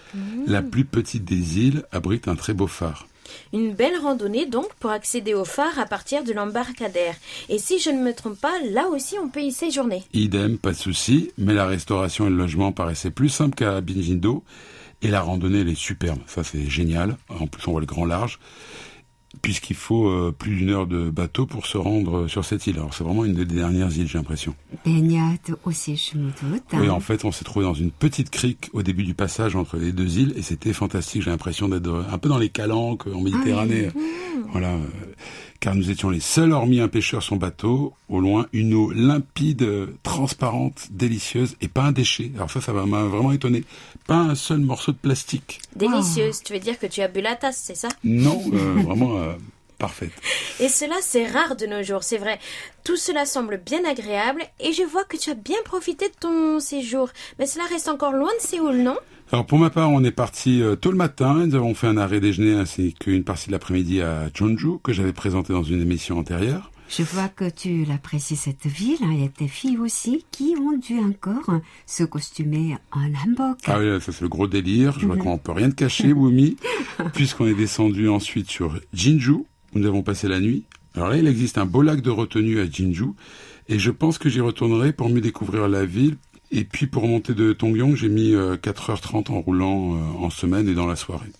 La 0.47 0.63
plus 0.63 0.85
petite 0.85 1.23
des 1.23 1.59
îles 1.59 1.83
abrite 1.91 2.27
un 2.27 2.35
très 2.35 2.55
beau 2.55 2.65
phare. 2.65 3.07
Une 3.53 3.73
belle 3.73 3.97
randonnée 4.01 4.45
donc 4.45 4.73
pour 4.75 4.91
accéder 4.91 5.33
au 5.33 5.45
phare 5.45 5.79
à 5.79 5.85
partir 5.85 6.23
de 6.23 6.33
l'embarcadère. 6.33 7.15
Et 7.49 7.59
si 7.59 7.79
je 7.79 7.89
ne 7.89 8.01
me 8.01 8.13
trompe 8.13 8.39
pas, 8.39 8.59
là 8.71 8.87
aussi 8.87 9.15
on 9.21 9.29
peut 9.29 9.41
y 9.41 9.51
séjourner. 9.51 10.03
Idem, 10.13 10.57
pas 10.57 10.71
de 10.71 10.77
souci, 10.77 11.31
mais 11.37 11.53
la 11.53 11.65
restauration 11.65 12.27
et 12.27 12.29
le 12.29 12.37
logement 12.37 12.71
paraissaient 12.71 13.11
plus 13.11 13.29
simples 13.29 13.55
qu'à 13.55 13.81
Binjindo. 13.81 14.43
Et 15.01 15.09
la 15.09 15.21
randonnée, 15.21 15.59
elle 15.59 15.69
est 15.69 15.75
superbe. 15.75 16.19
Ça, 16.25 16.43
c'est 16.43 16.67
génial. 16.67 17.17
En 17.29 17.47
plus, 17.47 17.67
on 17.67 17.71
voit 17.71 17.81
le 17.81 17.85
grand 17.85 18.05
large. 18.05 18.39
Puisqu'il 19.41 19.75
faut 19.75 20.07
euh, 20.07 20.33
plus 20.37 20.55
d'une 20.55 20.69
heure 20.69 20.87
de 20.87 21.09
bateau 21.09 21.45
pour 21.45 21.65
se 21.65 21.77
rendre 21.77 22.27
sur 22.27 22.45
cette 22.45 22.67
île. 22.67 22.77
Alors, 22.77 22.93
c'est 22.93 23.03
vraiment 23.03 23.25
une 23.25 23.33
des 23.33 23.45
dernières 23.45 23.95
îles, 23.97 24.07
j'ai 24.07 24.17
l'impression. 24.17 24.55
Baignade 24.83 25.55
aussi, 25.65 25.95
je 25.95 26.17
me 26.17 26.29
doute. 26.29 26.63
Oui, 26.73 26.89
en 26.89 26.99
fait, 26.99 27.25
on 27.25 27.31
s'est 27.31 27.45
trouvé 27.45 27.65
dans 27.65 27.73
une 27.73 27.91
petite 27.91 28.29
crique 28.29 28.69
au 28.73 28.83
début 28.83 29.03
du 29.03 29.13
passage 29.13 29.55
entre 29.55 29.77
les 29.77 29.91
deux 29.91 30.19
îles 30.19 30.33
et 30.35 30.41
c'était 30.41 30.73
fantastique. 30.73 31.23
J'ai 31.23 31.31
l'impression 31.31 31.69
d'être 31.69 32.05
un 32.11 32.17
peu 32.17 32.29
dans 32.29 32.37
les 32.37 32.49
calanques 32.49 33.07
en 33.07 33.21
Méditerranée. 33.21 33.89
Voilà. 34.51 34.77
Car 35.65 35.73
nous 35.73 35.89
étions 35.89 36.11
les 36.11 36.19
seuls, 36.19 36.51
hormis 36.51 36.79
un 36.79 36.87
pêcheur 36.87 37.23
son 37.23 37.37
bateau, 37.37 37.95
au 38.07 38.19
loin, 38.19 38.45
une 38.53 38.75
eau 38.75 38.91
limpide, 38.91 39.67
transparente, 40.03 40.89
délicieuse 40.91 41.55
et 41.59 41.67
pas 41.67 41.81
un 41.81 41.91
déchet. 41.91 42.31
Alors 42.35 42.51
ça, 42.51 42.61
ça 42.61 42.71
m'a 42.71 42.85
m'a 42.85 43.01
vraiment 43.05 43.31
étonné. 43.31 43.63
Pas 44.05 44.17
un 44.17 44.35
seul 44.35 44.59
morceau 44.59 44.91
de 44.91 44.97
plastique. 44.97 45.59
Délicieuse. 45.75 46.43
Tu 46.43 46.53
veux 46.53 46.59
dire 46.59 46.77
que 46.77 46.85
tu 46.85 47.01
as 47.01 47.07
bu 47.07 47.21
la 47.21 47.35
tasse, 47.35 47.59
c'est 47.63 47.73
ça? 47.73 47.87
Non, 48.03 48.43
euh, 48.53 48.83
vraiment 48.83 49.17
euh, 49.17 49.33
parfaite. 49.79 50.11
Et 50.59 50.69
cela, 50.69 50.97
c'est 51.01 51.25
rare 51.25 51.55
de 51.55 51.65
nos 51.65 51.81
jours, 51.81 52.03
c'est 52.03 52.19
vrai. 52.19 52.37
Tout 52.83 52.95
cela 52.95 53.25
semble 53.25 53.57
bien 53.57 53.83
agréable 53.85 54.43
et 54.59 54.71
je 54.71 54.83
vois 54.83 55.03
que 55.03 55.17
tu 55.17 55.31
as 55.31 55.33
bien 55.33 55.57
profité 55.65 56.09
de 56.09 56.15
ton 56.19 56.59
séjour. 56.59 57.09
Mais 57.39 57.47
cela 57.47 57.63
reste 57.65 57.87
encore 57.87 58.11
loin 58.13 58.29
de 58.39 58.47
Séoul, 58.47 58.83
non? 58.83 58.97
Alors 59.31 59.45
pour 59.45 59.57
ma 59.57 59.69
part, 59.69 59.89
on 59.89 60.03
est 60.03 60.11
parti 60.11 60.61
euh, 60.61 60.75
tôt 60.75 60.91
le 60.91 60.97
matin. 60.97 61.45
Nous 61.45 61.55
avons 61.55 61.73
fait 61.73 61.87
un 61.87 61.97
arrêt 61.97 62.19
déjeuner 62.19 62.53
ainsi 62.53 62.93
qu'une 62.93 63.23
partie 63.23 63.47
de 63.47 63.53
l'après-midi 63.53 64.01
à 64.01 64.29
Jeonju 64.33 64.79
que 64.83 64.93
j'avais 64.93 65.13
présenté 65.13 65.51
dans 65.51 65.63
une 65.63 65.81
émission 65.81 66.19
antérieure. 66.19 66.71
Je 66.87 67.01
vois 67.01 67.27
que 67.29 67.49
tu 67.49 67.83
l'apprécies 67.85 68.35
cette 68.35 68.67
ville 68.67 68.99
hein, 69.01 69.11
et 69.11 69.29
tes 69.29 69.47
filles 69.47 69.79
aussi 69.79 70.23
qui 70.29 70.53
ont 70.61 70.77
dû 70.77 70.99
encore 70.99 71.59
se 71.87 72.03
costumer 72.03 72.77
en 72.91 73.07
hanbok. 73.07 73.57
Ah 73.65 73.79
oui, 73.79 73.99
ça 73.99 74.11
c'est 74.11 74.21
le 74.21 74.29
gros 74.29 74.47
délire. 74.47 74.99
Je 74.99 75.07
vois 75.07 75.17
qu'on 75.17 75.39
peut 75.39 75.51
rien 75.51 75.71
te 75.71 75.75
cacher, 75.75 76.13
Wumi, 76.13 76.57
puisqu'on 77.13 77.47
est 77.47 77.55
descendu 77.55 78.07
ensuite 78.07 78.49
sur 78.51 78.79
Jinju, 78.93 79.31
où 79.31 79.45
nous 79.73 79.87
avons 79.87 80.03
passé 80.03 80.27
la 80.27 80.39
nuit. 80.39 80.65
Alors 80.93 81.09
là, 81.09 81.17
il 81.17 81.27
existe 81.27 81.57
un 81.57 81.65
beau 81.65 81.81
lac 81.81 82.01
de 82.01 82.11
retenue 82.11 82.59
à 82.59 82.69
Jinju, 82.69 83.07
et 83.67 83.79
je 83.79 83.91
pense 83.91 84.19
que 84.19 84.29
j'y 84.29 84.39
retournerai 84.39 84.93
pour 84.93 85.09
mieux 85.09 85.21
découvrir 85.21 85.67
la 85.67 85.85
ville. 85.85 86.17
Et 86.51 86.63
puis 86.63 86.87
pour 86.87 87.07
monter 87.07 87.33
de 87.33 87.53
Tongyong, 87.53 87.95
j'ai 87.95 88.09
mis 88.09 88.33
euh, 88.33 88.55
4h30 88.55 89.31
en 89.31 89.41
roulant 89.41 89.95
euh, 89.95 90.25
en 90.25 90.29
semaine 90.29 90.67
et 90.67 90.73
dans 90.73 90.87
la 90.87 90.95
soirée. 90.95 91.31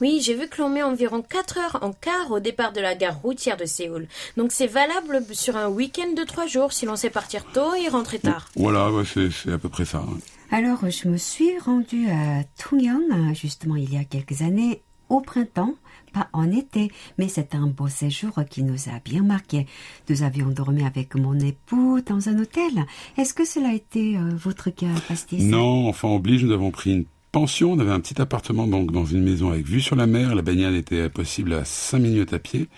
Oui, 0.00 0.20
j'ai 0.22 0.34
vu 0.34 0.48
que 0.48 0.62
l'on 0.62 0.70
met 0.70 0.82
environ 0.82 1.22
4 1.22 1.58
heures 1.58 1.78
en 1.82 1.92
quart 1.92 2.30
au 2.30 2.40
départ 2.40 2.72
de 2.72 2.80
la 2.80 2.94
gare 2.94 3.20
routière 3.20 3.58
de 3.58 3.66
Séoul. 3.66 4.06
Donc 4.36 4.50
c'est 4.52 4.66
valable 4.66 5.22
sur 5.32 5.56
un 5.56 5.68
week-end 5.68 6.14
de 6.16 6.24
3 6.24 6.46
jours 6.46 6.72
si 6.72 6.86
l'on 6.86 6.96
sait 6.96 7.10
partir 7.10 7.44
tôt 7.52 7.74
et 7.74 7.88
rentrer 7.88 8.18
tard. 8.18 8.48
Voilà, 8.56 8.90
ouais, 8.90 9.04
c'est 9.04 9.52
à 9.52 9.58
peu 9.58 9.68
près 9.68 9.84
ça. 9.84 10.02
Alors, 10.50 10.78
je 10.90 11.06
me 11.06 11.16
suis 11.16 11.56
rendue 11.58 12.08
à 12.08 12.42
Tungyang, 12.56 13.34
justement, 13.34 13.76
il 13.76 13.92
y 13.92 13.98
a 13.98 14.04
quelques 14.04 14.42
années, 14.42 14.82
au 15.08 15.20
printemps, 15.20 15.74
pas 16.12 16.28
en 16.32 16.50
été, 16.50 16.90
mais 17.18 17.28
c'est 17.28 17.54
un 17.54 17.66
beau 17.66 17.88
séjour 17.88 18.32
qui 18.48 18.62
nous 18.62 18.88
a 18.88 19.00
bien 19.04 19.22
marqué. 19.22 19.66
Nous 20.08 20.22
avions 20.22 20.48
dormi 20.48 20.84
avec 20.84 21.14
mon 21.14 21.38
époux 21.38 22.00
dans 22.04 22.28
un 22.28 22.38
hôtel. 22.38 22.86
Est-ce 23.16 23.34
que 23.34 23.44
cela 23.44 23.70
a 23.70 23.74
été 23.74 24.16
euh, 24.16 24.30
votre 24.36 24.70
cas, 24.70 24.86
Pastis? 25.08 25.42
Non, 25.42 25.88
enfin 25.88 26.08
oblige, 26.08 26.44
nous 26.44 26.52
avons 26.52 26.70
pris 26.70 26.92
une 26.92 27.04
pension. 27.32 27.72
On 27.72 27.78
avait 27.78 27.92
un 27.92 28.00
petit 28.00 28.20
appartement 28.20 28.66
donc 28.66 28.92
dans 28.92 29.04
une 29.04 29.22
maison 29.22 29.50
avec 29.50 29.66
vue 29.66 29.80
sur 29.80 29.96
la 29.96 30.06
mer. 30.06 30.34
La 30.34 30.42
baignade 30.42 30.74
était 30.74 31.08
possible 31.08 31.54
à 31.54 31.64
5 31.64 31.98
minutes 31.98 32.32
à 32.32 32.38
pied. 32.38 32.68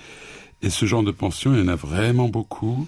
Et 0.62 0.70
ce 0.70 0.87
genre 0.87 1.03
de 1.03 1.11
pension, 1.11 1.55
il 1.55 1.61
y 1.61 1.62
en 1.62 1.68
a 1.68 1.76
vraiment 1.76 2.28
beaucoup. 2.28 2.87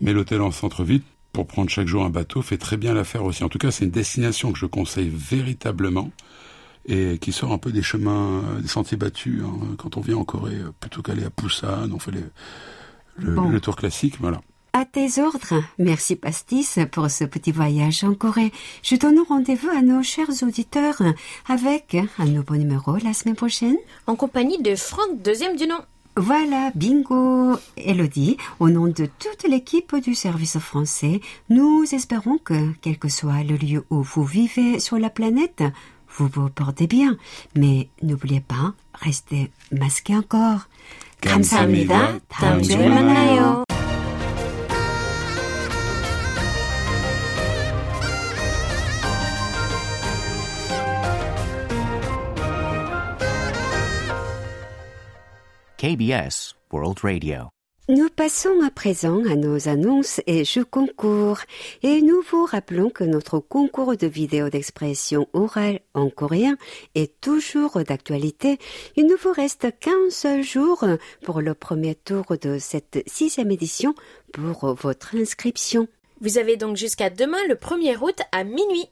Mais 0.00 0.12
l'hôtel 0.12 0.40
en 0.40 0.52
centre-ville, 0.52 1.02
pour 1.32 1.46
prendre 1.46 1.70
chaque 1.70 1.88
jour 1.88 2.04
un 2.04 2.10
bateau, 2.10 2.42
fait 2.42 2.58
très 2.58 2.76
bien 2.76 2.94
l'affaire 2.94 3.24
aussi. 3.24 3.42
En 3.42 3.48
tout 3.48 3.58
cas, 3.58 3.70
c'est 3.70 3.84
une 3.84 3.90
destination 3.90 4.52
que 4.52 4.58
je 4.58 4.66
conseille 4.66 5.10
véritablement 5.12 6.10
et 6.88 7.18
qui 7.18 7.32
sort 7.32 7.52
un 7.52 7.58
peu 7.58 7.70
des 7.70 7.82
chemins, 7.82 8.42
euh, 8.44 8.60
des 8.60 8.68
sentiers 8.68 8.96
battus. 8.96 9.42
hein. 9.44 9.74
Quand 9.76 9.96
on 9.96 10.00
vient 10.00 10.16
en 10.16 10.24
Corée, 10.24 10.56
euh, 10.56 10.72
plutôt 10.80 11.02
qu'aller 11.02 11.24
à 11.24 11.30
Busan, 11.30 11.90
on 11.92 11.98
fait 11.98 12.10
les- 12.12 12.24
le, 13.18 13.34
Bon. 13.34 13.48
le 13.48 13.60
tour 13.60 13.76
classique. 13.76 14.16
Voilà. 14.20 14.40
À 14.72 14.84
tes 14.84 15.20
ordres. 15.20 15.62
Merci 15.78 16.14
Pastis 16.16 16.78
pour 16.92 17.10
ce 17.10 17.24
petit 17.24 17.52
voyage 17.52 18.04
en 18.04 18.14
Corée. 18.14 18.52
Je 18.82 18.96
donne 18.96 19.18
rendez-vous 19.28 19.70
à 19.70 19.82
nos 19.82 20.02
chers 20.02 20.30
auditeurs 20.42 21.02
avec 21.48 21.96
un 22.18 22.26
nouveau 22.26 22.56
numéro 22.56 22.96
la 22.96 23.12
semaine 23.12 23.34
prochaine. 23.34 23.76
En 24.06 24.14
compagnie 24.14 24.62
de 24.62 24.74
Franck, 24.76 25.20
deuxième 25.22 25.56
du 25.56 25.66
nom. 25.66 25.78
Voilà, 26.16 26.72
bingo 26.74 27.56
Elodie, 27.76 28.36
au 28.60 28.70
nom 28.70 28.86
de 28.86 29.06
toute 29.18 29.48
l'équipe 29.48 29.94
du 29.96 30.14
service 30.16 30.58
français, 30.58 31.20
nous 31.48 31.84
espérons 31.92 32.38
que, 32.38 32.72
quel 32.80 32.98
que 32.98 33.08
soit 33.08 33.44
le 33.44 33.56
lieu 33.56 33.84
où 33.90 34.02
vous 34.02 34.24
vivez 34.24 34.80
sur 34.80 34.98
la 34.98 35.10
planète, 35.10 35.62
vous 36.17 36.27
vous 36.27 36.49
portez 36.49 36.87
bien. 36.87 37.17
Mais 37.55 37.89
n'oubliez 38.01 38.41
pas, 38.41 38.73
restez 38.93 39.51
masqués 39.71 40.15
encore. 40.15 40.67
감사합니다. 41.21 42.19
다음 42.27 42.61
주에 42.61 42.89
만나요. 42.89 43.63
KBS 55.77 56.55
World 56.71 57.03
Radio. 57.03 57.49
Nous 57.90 58.10
passons 58.10 58.60
à 58.62 58.70
présent 58.70 59.24
à 59.24 59.34
nos 59.34 59.66
annonces 59.66 60.20
et 60.26 60.44
jeux 60.44 60.66
concours. 60.66 61.38
Et 61.82 62.02
nous 62.02 62.20
vous 62.30 62.44
rappelons 62.44 62.90
que 62.90 63.02
notre 63.02 63.38
concours 63.38 63.96
de 63.96 64.06
vidéos 64.06 64.50
d'expression 64.50 65.26
orale 65.32 65.80
en 65.94 66.10
coréen 66.10 66.58
est 66.94 67.18
toujours 67.22 67.82
d'actualité. 67.82 68.58
Il 68.96 69.06
ne 69.06 69.14
vous 69.14 69.32
reste 69.32 69.68
qu'un 69.80 70.10
seul 70.10 70.42
jour 70.42 70.84
pour 71.22 71.40
le 71.40 71.54
premier 71.54 71.94
tour 71.94 72.26
de 72.38 72.58
cette 72.58 73.02
sixième 73.06 73.50
édition 73.50 73.94
pour 74.34 74.74
votre 74.74 75.16
inscription. 75.16 75.88
Vous 76.20 76.36
avez 76.36 76.58
donc 76.58 76.76
jusqu'à 76.76 77.08
demain 77.08 77.42
le 77.48 77.54
1er 77.54 77.96
août 78.02 78.20
à 78.32 78.44
minuit. 78.44 78.90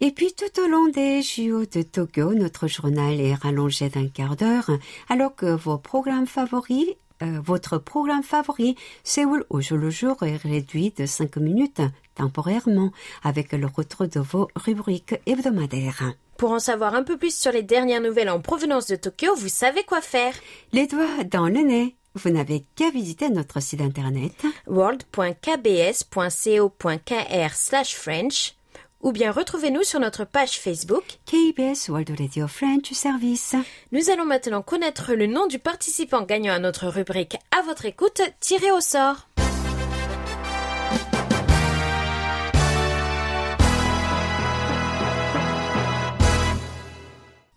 Et 0.00 0.10
puis 0.10 0.32
tout 0.32 0.60
au 0.60 0.66
long 0.66 0.88
des 0.88 1.22
JO 1.22 1.64
de 1.64 1.82
Tokyo, 1.82 2.34
notre 2.34 2.66
journal 2.66 3.20
est 3.20 3.34
rallongé 3.34 3.88
d'un 3.88 4.08
quart 4.08 4.34
d'heure, 4.34 4.68
alors 5.08 5.36
que 5.36 5.46
vos 5.46 5.78
programmes 5.78 6.26
favoris, 6.26 6.96
euh, 7.22 7.40
votre 7.42 7.78
programme 7.78 8.22
favori, 8.22 8.76
Séoul 9.04 9.44
au 9.50 9.60
jour 9.60 9.78
le 9.78 9.90
jour, 9.90 10.22
est 10.22 10.36
réduit 10.36 10.92
de 10.96 11.06
5 11.06 11.36
minutes 11.36 11.82
temporairement, 12.14 12.92
avec 13.22 13.52
le 13.52 13.66
retour 13.66 14.08
de 14.08 14.20
vos 14.20 14.48
rubriques 14.54 15.14
hebdomadaires. 15.26 16.14
Pour 16.36 16.50
en 16.50 16.58
savoir 16.58 16.94
un 16.94 17.04
peu 17.04 17.16
plus 17.16 17.34
sur 17.34 17.52
les 17.52 17.62
dernières 17.62 18.00
nouvelles 18.00 18.30
en 18.30 18.40
provenance 18.40 18.88
de 18.88 18.96
Tokyo, 18.96 19.34
vous 19.36 19.48
savez 19.48 19.84
quoi 19.84 20.00
faire. 20.00 20.34
Les 20.72 20.86
doigts 20.86 21.24
dans 21.30 21.46
le 21.46 21.60
nez. 21.60 21.94
Vous 22.14 22.30
n'avez 22.30 22.64
qu'à 22.74 22.90
visiter 22.90 23.30
notre 23.30 23.62
site 23.62 23.80
internet. 23.80 24.32
world.kbs.co.kr 24.66 27.54
slash 27.54 27.94
French 27.94 28.54
ou 29.02 29.12
bien 29.12 29.32
retrouvez-nous 29.32 29.82
sur 29.82 30.00
notre 30.00 30.24
page 30.24 30.58
Facebook. 30.58 31.04
KBS 31.26 31.88
World 31.88 32.14
Radio 32.18 32.46
French 32.46 32.92
Service. 32.92 33.54
Nous 33.90 34.10
allons 34.10 34.24
maintenant 34.24 34.62
connaître 34.62 35.14
le 35.14 35.26
nom 35.26 35.46
du 35.46 35.58
participant 35.58 36.22
gagnant 36.22 36.54
à 36.54 36.58
notre 36.58 36.86
rubrique 36.86 37.36
À 37.56 37.62
votre 37.62 37.84
écoute, 37.84 38.22
tiré 38.40 38.70
au 38.70 38.80
sort. 38.80 39.28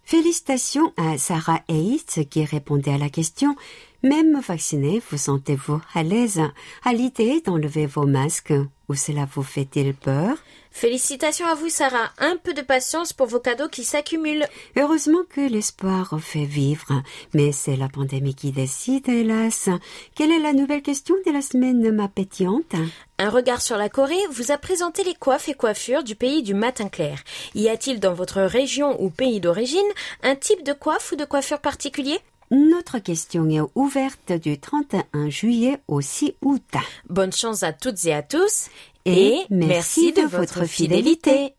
Félicitations 0.03 0.93
à 0.97 1.17
Sarah 1.17 1.61
Hayes 1.67 2.27
qui 2.29 2.45
répondait 2.45 2.93
à 2.93 2.97
la 2.97 3.09
question 3.09 3.55
Même 4.03 4.39
vacciné, 4.39 5.01
vous 5.09 5.17
sentez-vous 5.17 5.81
à 5.93 6.03
l'aise? 6.03 6.41
À 6.83 6.93
l'idée 6.93 7.41
d'enlever 7.41 7.85
vos 7.85 8.05
masques 8.05 8.53
ou 8.87 8.93
cela 8.93 9.27
vous 9.33 9.43
fait-il 9.43 9.93
peur? 9.93 10.37
Félicitations 10.75 11.47
à 11.47 11.55
vous 11.55 11.69
Sarah, 11.69 12.11
un 12.17 12.35
peu 12.35 12.53
de 12.53 12.61
patience 12.61 13.13
pour 13.13 13.27
vos 13.27 13.39
cadeaux 13.39 13.69
qui 13.69 13.85
s'accumulent. 13.85 14.45
Heureusement 14.75 15.23
que 15.29 15.39
l'espoir 15.39 16.19
fait 16.19 16.43
vivre, 16.43 17.01
mais 17.33 17.53
c'est 17.53 17.77
la 17.77 17.87
pandémie 17.87 18.35
qui 18.35 18.51
décide, 18.51 19.07
hélas. 19.07 19.69
Quelle 20.15 20.33
est 20.33 20.39
la 20.39 20.51
nouvelle 20.51 20.81
question 20.81 21.15
de 21.25 21.31
la 21.31 21.41
semaine, 21.41 21.89
ma 21.91 22.09
pétillante? 22.09 22.75
Un 23.19 23.29
regard 23.29 23.61
sur 23.61 23.77
la 23.77 23.87
Corée 23.87 24.19
vous 24.31 24.51
a 24.51 24.57
présenté 24.57 25.05
les 25.05 25.13
coiffes 25.13 25.47
et 25.47 25.53
coiffures 25.53 26.03
du 26.03 26.17
pays 26.17 26.43
du 26.43 26.53
matin 26.53 26.89
clair. 26.89 27.23
Y 27.55 27.69
a-t-il 27.69 28.01
dans 28.01 28.13
votre 28.13 28.41
région 28.41 29.01
ou 29.01 29.09
pays 29.09 29.39
d'origine 29.39 29.79
un 30.23 30.35
type 30.35 30.65
de 30.65 30.73
coiffe 30.73 31.13
ou 31.13 31.15
de 31.15 31.23
coiffure 31.23 31.61
particulier? 31.61 32.19
Notre 32.51 32.99
question 32.99 33.49
est 33.49 33.61
ouverte 33.75 34.33
du 34.33 34.59
31 34.59 35.29
juillet 35.29 35.79
au 35.87 36.01
6 36.01 36.35
août. 36.41 36.61
Bonne 37.09 37.33
chance 37.33 37.63
à 37.63 37.73
toutes 37.73 38.05
et 38.05 38.13
à 38.13 38.21
tous 38.21 38.69
Et 39.07 39.41
merci 39.51 40.13
de 40.13 40.23
votre 40.23 40.65
fidélité. 40.65 41.53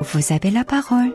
Vous 0.00 0.32
avez 0.32 0.50
la 0.50 0.64
parole. 0.64 1.14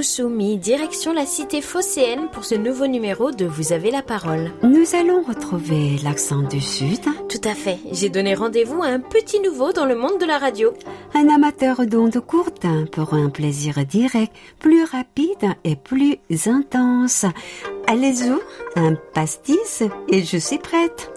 Dousoumi, 0.00 0.56
direction 0.56 1.12
la 1.12 1.26
cité 1.26 1.60
phocéenne 1.60 2.30
pour 2.32 2.46
ce 2.46 2.54
nouveau 2.54 2.86
numéro 2.86 3.32
de 3.32 3.44
Vous 3.44 3.74
avez 3.74 3.90
la 3.90 4.00
parole. 4.00 4.50
Nous 4.62 4.94
allons 4.94 5.20
retrouver 5.22 5.98
l'accent 6.02 6.40
du 6.40 6.58
Sud. 6.58 7.02
Tout 7.28 7.46
à 7.46 7.54
fait, 7.54 7.76
j'ai 7.92 8.08
donné 8.08 8.32
rendez-vous 8.32 8.82
à 8.82 8.86
un 8.86 9.00
petit 9.00 9.40
nouveau 9.40 9.74
dans 9.74 9.84
le 9.84 9.94
monde 9.94 10.18
de 10.18 10.24
la 10.24 10.38
radio. 10.38 10.72
Un 11.12 11.28
amateur 11.28 11.84
d'ondes 11.84 12.18
courtes 12.18 12.66
pour 12.92 13.12
un 13.12 13.28
plaisir 13.28 13.84
direct, 13.84 14.32
plus 14.58 14.84
rapide 14.84 15.54
et 15.64 15.76
plus 15.76 16.18
intense. 16.46 17.26
Allez-y, 17.86 18.32
un 18.76 18.94
pastis 19.12 19.82
et 20.08 20.24
je 20.24 20.38
suis 20.38 20.56
prête. 20.56 21.10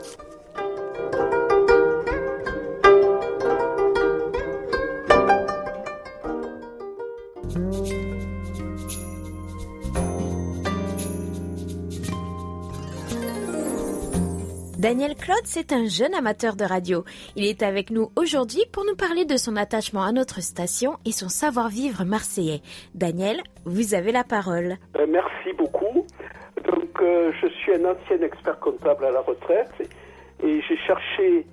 Daniel 14.84 15.15
Claude, 15.15 15.45
c'est 15.45 15.71
un 15.71 15.88
jeune 15.88 16.13
amateur 16.13 16.57
de 16.57 16.65
radio. 16.65 17.05
Il 17.38 17.45
est 17.45 17.63
avec 17.63 17.89
nous 17.89 18.11
aujourd'hui 18.17 18.65
pour 18.73 18.84
nous 18.84 18.97
parler 18.97 19.23
de 19.23 19.38
son 19.38 19.55
attachement 19.55 20.03
à 20.03 20.11
notre 20.11 20.41
station 20.41 20.97
et 21.05 21.13
son 21.13 21.29
savoir-vivre 21.29 22.03
marseillais. 22.03 22.59
Daniel, 22.93 23.38
vous 23.63 23.93
avez 23.93 24.11
la 24.11 24.25
parole. 24.25 24.75
Euh, 24.97 25.07
merci 25.07 25.53
beaucoup. 25.57 26.05
Donc, 26.65 27.01
euh, 27.01 27.31
je 27.41 27.47
suis 27.47 27.71
un 27.75 27.86
ancien 27.86 28.21
expert 28.23 28.59
comptable 28.59 29.05
à 29.05 29.11
la 29.11 29.21
retraite 29.21 29.71
et 30.43 30.61
j'ai 30.67 30.77
cherché 30.86 31.45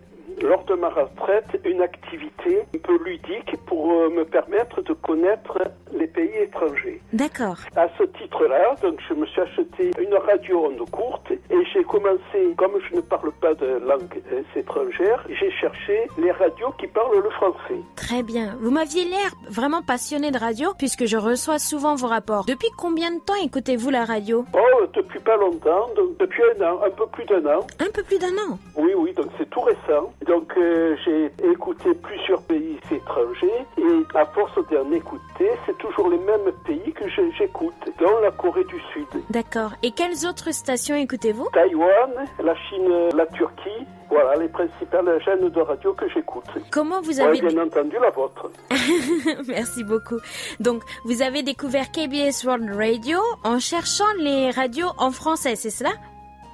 lors 0.42 0.64
de 0.64 0.74
ma 0.74 0.88
retraite 0.88 1.60
une 1.64 1.80
activité 1.82 2.62
un 2.74 2.78
peu 2.78 2.98
ludique 3.04 3.56
pour 3.66 3.90
euh, 3.90 4.10
me 4.10 4.24
permettre 4.24 4.82
de 4.82 4.92
connaître 4.92 5.58
les 5.92 6.06
pays 6.06 6.34
étrangers. 6.42 7.00
D'accord. 7.12 7.56
À 7.76 7.88
ce 7.98 8.04
titre-là, 8.04 8.74
donc 8.82 8.98
je 9.08 9.14
me 9.14 9.26
suis 9.26 9.40
acheté 9.40 9.90
une 10.00 10.14
radio 10.14 10.66
onde 10.66 10.88
courte 10.90 11.30
et 11.30 11.64
j'ai 11.72 11.82
commencé, 11.84 12.54
comme 12.56 12.72
je 12.88 12.96
ne 12.96 13.00
parle 13.00 13.32
pas 13.40 13.54
de 13.54 13.80
langue 13.86 14.22
euh, 14.32 14.42
étrangère, 14.56 15.24
j'ai 15.28 15.50
cherché 15.52 16.06
les 16.18 16.30
radios 16.32 16.72
qui 16.78 16.86
parlent 16.86 17.22
le 17.22 17.30
français. 17.30 17.80
Très 17.96 18.22
bien. 18.22 18.56
Vous 18.60 18.70
m'aviez 18.70 19.04
l'air 19.04 19.30
vraiment 19.48 19.82
passionné 19.82 20.30
de 20.30 20.38
radio 20.38 20.72
puisque 20.78 21.06
je 21.06 21.16
reçois 21.16 21.58
souvent 21.58 21.94
vos 21.94 22.06
rapports. 22.06 22.44
Depuis 22.46 22.70
combien 22.78 23.10
de 23.10 23.20
temps 23.20 23.34
écoutez-vous 23.42 23.90
la 23.90 24.04
radio? 24.04 24.44
Oh, 24.54 24.86
depuis 24.94 25.20
pas 25.20 25.36
longtemps, 25.36 25.88
donc 25.96 26.16
depuis 26.18 26.42
un 26.56 26.64
an, 26.64 26.80
un 26.84 26.90
peu 26.90 27.06
plus 27.06 27.24
d'un 27.24 27.44
an. 27.46 27.66
Un 27.78 27.90
peu 27.92 28.02
plus 28.02 28.18
d'un 28.18 28.32
an? 28.48 28.58
Oui, 28.76 28.92
oui, 28.96 29.12
donc 29.12 29.26
c'est 29.38 29.48
tout 29.50 29.60
récent. 29.60 30.12
Donc 30.30 30.52
euh, 30.56 30.94
j'ai 31.04 31.32
écouté 31.50 31.92
plusieurs 31.92 32.40
pays 32.42 32.78
étrangers 32.92 33.66
et 33.78 34.16
à 34.16 34.24
force 34.26 34.54
d'en 34.70 34.88
écouter, 34.92 35.50
c'est 35.66 35.76
toujours 35.78 36.08
les 36.08 36.18
mêmes 36.18 36.52
pays 36.64 36.92
que 36.92 37.04
j'écoute, 37.36 37.74
dont 37.98 38.16
la 38.22 38.30
Corée 38.30 38.62
du 38.62 38.78
Sud, 38.92 39.08
D'accord. 39.30 39.72
Et 39.82 39.90
quelles 39.90 40.24
autres 40.28 40.52
stations 40.52 40.94
écoutez-vous? 40.94 41.48
Taïwan, 41.52 42.12
la 42.44 42.54
Chine, 42.54 43.08
la 43.16 43.26
Turquie. 43.26 43.84
Voilà 44.08 44.36
les 44.36 44.48
principales 44.48 45.20
chaînes 45.24 45.48
de 45.48 45.60
radio 45.60 45.92
que 45.94 46.08
j'écoute. 46.14 46.44
Comment 46.70 47.00
vous 47.00 47.18
Ouais, 47.18 47.26
avez... 47.26 47.40
bien 47.40 47.64
entendu 47.64 47.96
la 48.00 48.10
vôtre. 48.10 48.50
Merci 49.48 49.82
beaucoup. 49.82 50.18
Donc, 50.60 50.82
vous 51.04 51.22
avez 51.22 51.42
découvert 51.42 51.90
KBS 51.90 52.44
World 52.44 52.72
Radio 52.76 53.18
en 53.42 53.58
cherchant 53.58 54.12
les 54.20 54.50
radios 54.52 54.90
en 54.98 55.10
français, 55.10 55.56
c'est 55.56 55.70
cela? 55.70 55.90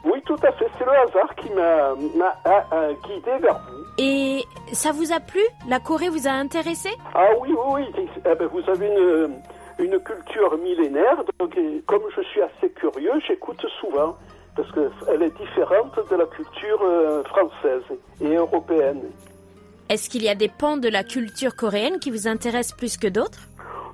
Oui, 0.06 0.22
tout 0.24 0.36
à 0.42 0.52
fait. 0.52 0.66
C'est 0.78 0.84
le 0.84 0.92
hasard 0.92 1.34
qui 1.34 1.50
m'a 1.50 1.94
guidé 3.04 3.38
vers 3.40 3.58
vous. 3.58 3.84
Et 3.98 4.44
ça 4.72 4.92
vous 4.92 5.12
a 5.12 5.20
plu? 5.20 5.40
La 5.68 5.80
Corée 5.80 6.08
vous 6.08 6.26
a 6.28 6.30
intéressé? 6.30 6.90
Ah 7.14 7.28
oui, 7.40 7.50
oui, 7.52 7.84
oui. 7.96 8.08
Eh 8.18 8.34
ben, 8.34 8.46
vous 8.46 8.62
avez 8.70 8.86
une, 8.86 9.40
une 9.84 9.98
culture 10.00 10.56
millénaire. 10.58 11.16
Donc, 11.38 11.58
comme 11.86 12.02
je 12.16 12.22
suis 12.22 12.40
assez 12.40 12.70
curieux, 12.70 13.12
j'écoute 13.26 13.64
souvent. 13.80 14.16
Parce 14.54 14.70
qu'elle 14.72 15.22
est 15.22 15.36
différente 15.36 15.98
de 16.10 16.16
la 16.16 16.24
culture 16.24 16.80
euh, 16.82 17.22
française 17.24 17.82
et 18.22 18.36
européenne. 18.36 19.02
Est-ce 19.90 20.08
qu'il 20.08 20.22
y 20.22 20.30
a 20.30 20.34
des 20.34 20.48
pans 20.48 20.78
de 20.78 20.88
la 20.88 21.04
culture 21.04 21.54
coréenne 21.54 21.98
qui 21.98 22.10
vous 22.10 22.26
intéressent 22.26 22.76
plus 22.76 22.96
que 22.96 23.06
d'autres? 23.06 23.40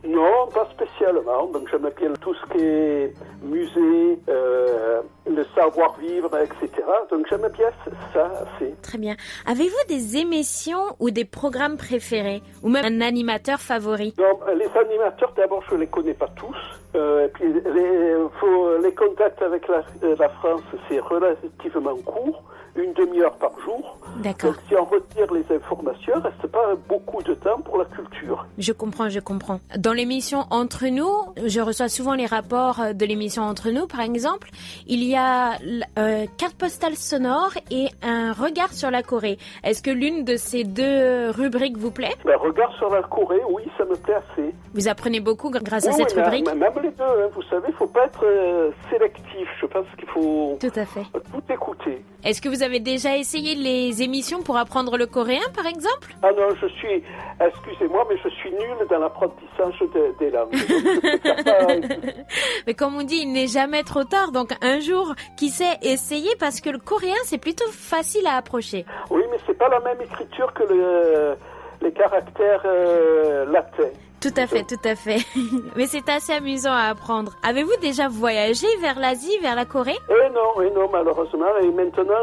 Non, 0.04 0.48
pas 0.52 0.68
spécialement. 0.72 1.46
Donc 1.46 1.68
j'aime 1.70 1.88
bien 1.96 2.12
tout 2.20 2.34
ce 2.34 2.52
qui 2.52 2.64
est 2.64 3.14
musée, 3.42 4.18
euh, 4.28 5.00
le 5.26 5.44
savoir-vivre, 5.54 6.30
etc. 6.38 6.70
Donc 7.10 7.26
j'aime 7.30 7.48
bien 7.56 7.70
ça 8.12 8.26
assez. 8.26 8.74
Très 8.82 8.98
bien. 8.98 9.14
Avez-vous 9.46 9.86
des 9.88 10.16
émissions 10.16 10.96
ou 10.98 11.10
des 11.10 11.24
programmes 11.24 11.76
préférés? 11.76 12.42
Ou 12.62 12.68
même 12.68 12.84
un 12.84 13.00
animateur 13.00 13.60
favori? 13.60 14.12
Donc, 14.16 14.40
les 14.56 14.68
animateurs, 14.78 15.32
d'abord, 15.36 15.62
je 15.70 15.76
les 15.76 15.86
connais 15.86 16.14
pas 16.14 16.28
tous. 16.36 16.56
Euh, 16.94 17.26
et 17.26 17.28
puis, 17.28 17.52
les, 17.52 18.14
faut, 18.40 18.78
les 18.78 18.94
contacts 18.94 19.40
avec 19.42 19.66
la, 19.68 19.82
la 20.18 20.28
France, 20.28 20.62
c'est 20.88 21.00
relativement 21.00 21.96
court, 22.04 22.42
une 22.76 22.92
demi-heure 22.94 23.34
par 23.34 23.50
jour. 23.64 23.98
D'accord. 24.22 24.52
Donc, 24.52 24.60
si 24.68 24.74
on 24.76 24.84
retire 24.84 25.32
les 25.32 25.44
informations, 25.56 26.12
il 26.16 26.22
reste 26.22 26.46
pas 26.46 26.74
beaucoup 26.88 27.22
de 27.22 27.34
temps 27.34 27.60
pour 27.60 27.78
la 27.78 27.84
culture. 27.84 28.46
Je 28.58 28.72
comprends, 28.72 29.08
je 29.08 29.20
comprends. 29.20 29.60
Dans 29.78 29.92
l'émission 29.92 30.44
Entre 30.50 30.86
nous, 30.86 31.10
je 31.44 31.60
reçois 31.60 31.88
souvent 31.88 32.14
les 32.14 32.26
rapports 32.26 32.80
euh, 32.80 32.92
de 32.92 33.04
l'émission 33.06 33.42
Entre 33.42 33.70
nous, 33.70 33.86
par 33.86 34.00
exemple. 34.00 34.48
Il 34.86 35.02
y 35.04 35.16
a 35.16 35.52
euh, 35.98 36.26
carte 36.38 36.54
postale 36.56 36.96
sonore 36.96 37.52
et 37.70 37.88
un 38.02 38.32
regard 38.32 38.72
sur 38.72 38.90
la 38.90 39.02
Corée. 39.02 39.38
Est-ce 39.64 39.82
que 39.82 39.90
l'une 39.90 40.24
de 40.24 40.36
ces 40.36 40.64
deux 40.64 41.30
rubriques 41.30 41.76
vous 41.76 41.90
plaît? 41.90 42.14
Ben, 42.24 42.36
regard 42.36 42.72
sur 42.78 42.88
la 42.90 43.02
Corée, 43.02 43.40
oui, 43.50 43.62
ça 43.78 43.84
me 43.84 43.96
plaît 43.96 44.14
assez. 44.14 44.54
Vous 44.74 44.88
apprenez 44.88 45.20
beaucoup 45.20 45.50
gr- 45.50 45.62
grâce 45.62 45.86
à 45.86 45.92
cette 45.92 46.14
oui, 46.16 46.22
rubrique? 46.22 46.46
même 46.54 46.72
les 46.82 46.90
deux, 46.90 47.02
hein, 47.04 47.28
vous 47.34 47.42
savez, 47.42 47.66
il 47.68 47.74
faut 47.74 47.86
pas 47.86 48.06
être 48.06 48.24
euh, 48.24 48.70
sélectif. 48.90 49.48
Je 49.60 49.66
pense 49.66 49.86
qu'il 49.98 50.08
faut 50.08 50.56
Tout 50.60 50.72
à 50.78 50.84
fait. 50.86 51.04
tout 51.12 51.52
écouter. 51.52 52.02
Est-ce 52.24 52.40
que 52.40 52.48
vous 52.48 52.61
avez 52.62 52.80
déjà 52.80 53.16
essayé 53.16 53.54
les 53.54 54.02
émissions 54.02 54.42
pour 54.42 54.56
apprendre 54.56 54.96
le 54.96 55.06
coréen, 55.06 55.40
par 55.54 55.66
exemple? 55.66 56.14
Ah 56.22 56.32
non, 56.32 56.54
je 56.60 56.66
suis, 56.68 57.02
excusez-moi, 57.40 58.06
mais 58.08 58.16
je 58.22 58.28
suis 58.30 58.50
nul 58.50 58.86
dans 58.90 58.98
l'apprentissage 58.98 59.78
de- 59.80 60.14
des 60.18 60.30
langues. 60.30 60.54
Mais 62.66 62.74
comme 62.74 62.96
on 62.96 63.02
dit, 63.02 63.20
il 63.22 63.32
n'est 63.32 63.46
jamais 63.46 63.82
trop 63.82 64.04
tard. 64.04 64.32
Donc 64.32 64.52
un 64.62 64.80
jour, 64.80 65.14
qui 65.36 65.48
sait, 65.50 65.78
essayer? 65.82 66.30
Parce 66.38 66.60
que 66.60 66.70
le 66.70 66.78
coréen, 66.78 67.14
c'est 67.24 67.38
plutôt 67.38 67.68
facile 67.70 68.26
à 68.26 68.36
approcher. 68.36 68.84
Oui, 69.10 69.22
mais 69.30 69.38
c'est 69.46 69.56
pas 69.58 69.68
la 69.68 69.80
même 69.80 70.00
écriture 70.00 70.52
que 70.54 70.62
le- 70.64 71.34
les 71.82 71.92
caractères 71.92 72.62
euh, 72.64 73.44
latins. 73.46 73.90
Tout 74.22 74.34
à 74.36 74.46
fait, 74.46 74.62
tout 74.64 74.80
à 74.84 74.94
fait. 74.94 75.18
Mais 75.76 75.86
c'est 75.86 76.08
assez 76.08 76.32
amusant 76.32 76.72
à 76.72 76.90
apprendre. 76.90 77.32
Avez-vous 77.42 77.76
déjà 77.80 78.08
voyagé 78.08 78.66
vers 78.80 78.98
l'Asie, 78.98 79.36
vers 79.42 79.56
la 79.56 79.64
Corée? 79.64 79.98
Et 80.08 80.30
non, 80.32 80.62
et 80.62 80.70
non, 80.70 80.88
malheureusement. 80.92 81.46
Et 81.62 81.66
maintenant, 81.70 82.14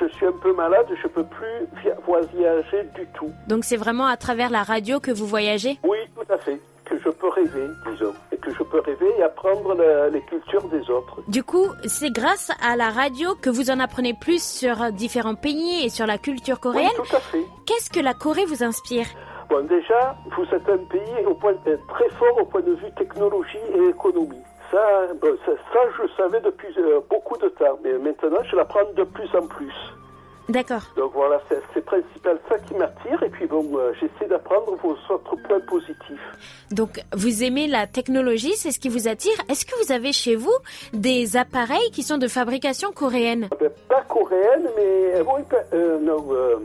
je 0.00 0.06
suis 0.16 0.26
un 0.26 0.32
peu 0.32 0.52
malade, 0.54 0.86
je 1.02 1.06
peux 1.08 1.24
plus 1.24 1.92
voyager 2.06 2.84
du 2.94 3.06
tout. 3.14 3.30
Donc 3.48 3.64
c'est 3.64 3.76
vraiment 3.76 4.06
à 4.06 4.16
travers 4.16 4.50
la 4.50 4.62
radio 4.62 5.00
que 5.00 5.10
vous 5.10 5.26
voyagez? 5.26 5.78
Oui, 5.84 5.98
tout 6.16 6.32
à 6.32 6.38
fait. 6.38 6.58
Que 6.84 6.98
je 6.98 7.08
peux 7.08 7.28
rêver, 7.28 7.66
disons. 7.90 8.12
Et 8.30 8.36
que 8.36 8.50
je 8.52 8.62
peux 8.62 8.80
rêver 8.80 9.06
et 9.18 9.22
apprendre 9.22 9.74
la- 9.74 10.10
les 10.10 10.20
cultures 10.22 10.68
des 10.68 10.90
autres. 10.90 11.22
Du 11.28 11.42
coup, 11.42 11.66
c'est 11.86 12.10
grâce 12.10 12.50
à 12.62 12.76
la 12.76 12.90
radio 12.90 13.34
que 13.40 13.48
vous 13.48 13.70
en 13.70 13.80
apprenez 13.80 14.12
plus 14.14 14.42
sur 14.42 14.92
différents 14.92 15.34
pays 15.34 15.84
et 15.84 15.88
sur 15.88 16.06
la 16.06 16.18
culture 16.18 16.56
Oui, 16.56 16.60
coréenne? 16.72 16.90
tout 16.96 17.16
à 17.16 17.20
fait. 17.20 17.42
Qu'est-ce 17.66 17.88
que 17.88 18.00
la 18.00 18.12
Corée 18.12 18.44
vous 18.44 18.62
inspire? 18.62 19.06
Bon, 19.48 19.64
déjà, 19.66 20.16
vous 20.36 20.44
êtes 20.54 20.68
un 20.68 20.78
pays 20.78 21.78
très 21.88 22.08
fort 22.10 22.40
au 22.40 22.44
point 22.46 22.62
de 22.62 22.72
vue 22.72 22.90
technologie 22.96 23.58
et 23.74 23.88
économie. 23.88 24.42
Ça, 24.70 25.06
bon, 25.20 25.36
ça, 25.44 25.52
je 25.98 26.08
savais 26.16 26.40
depuis 26.40 26.74
euh, 26.78 27.00
beaucoup 27.10 27.36
de 27.36 27.48
temps, 27.48 27.78
mais 27.82 27.92
maintenant, 27.98 28.42
je 28.50 28.56
l'apprends 28.56 28.90
de 28.96 29.04
plus 29.04 29.28
en 29.36 29.46
plus. 29.46 29.74
D'accord. 30.48 30.82
Donc 30.96 31.12
voilà, 31.14 31.40
c'est 31.48 31.84
principal 31.84 32.38
ça 32.48 32.58
qui 32.58 32.74
m'attire. 32.74 33.22
Et 33.22 33.30
puis 33.30 33.46
bon, 33.46 33.66
euh, 33.76 33.92
j'essaie 33.94 34.28
d'apprendre 34.28 34.76
vos 34.82 34.92
autres 35.12 35.36
points 35.46 35.60
positifs. 35.60 36.20
Donc 36.70 37.00
vous 37.14 37.42
aimez 37.42 37.66
la 37.66 37.86
technologie, 37.86 38.52
c'est 38.56 38.70
ce 38.70 38.78
qui 38.78 38.88
vous 38.90 39.08
attire. 39.08 39.32
Est-ce 39.48 39.64
que 39.64 39.72
vous 39.84 39.92
avez 39.92 40.12
chez 40.12 40.36
vous 40.36 40.52
des 40.92 41.36
appareils 41.36 41.90
qui 41.92 42.02
sont 42.02 42.18
de 42.18 42.28
fabrication 42.28 42.92
coréenne 42.92 43.48
Ah 43.52 43.56
ben, 43.58 43.70
pas 43.88 44.02
coréenne, 44.02 44.68
mais 44.76 45.14
euh, 45.14 45.22
oui, 45.34 45.42
pas- 45.48 45.56
euh, 45.76 45.98
non. 46.00 46.24
euh, 46.32 46.56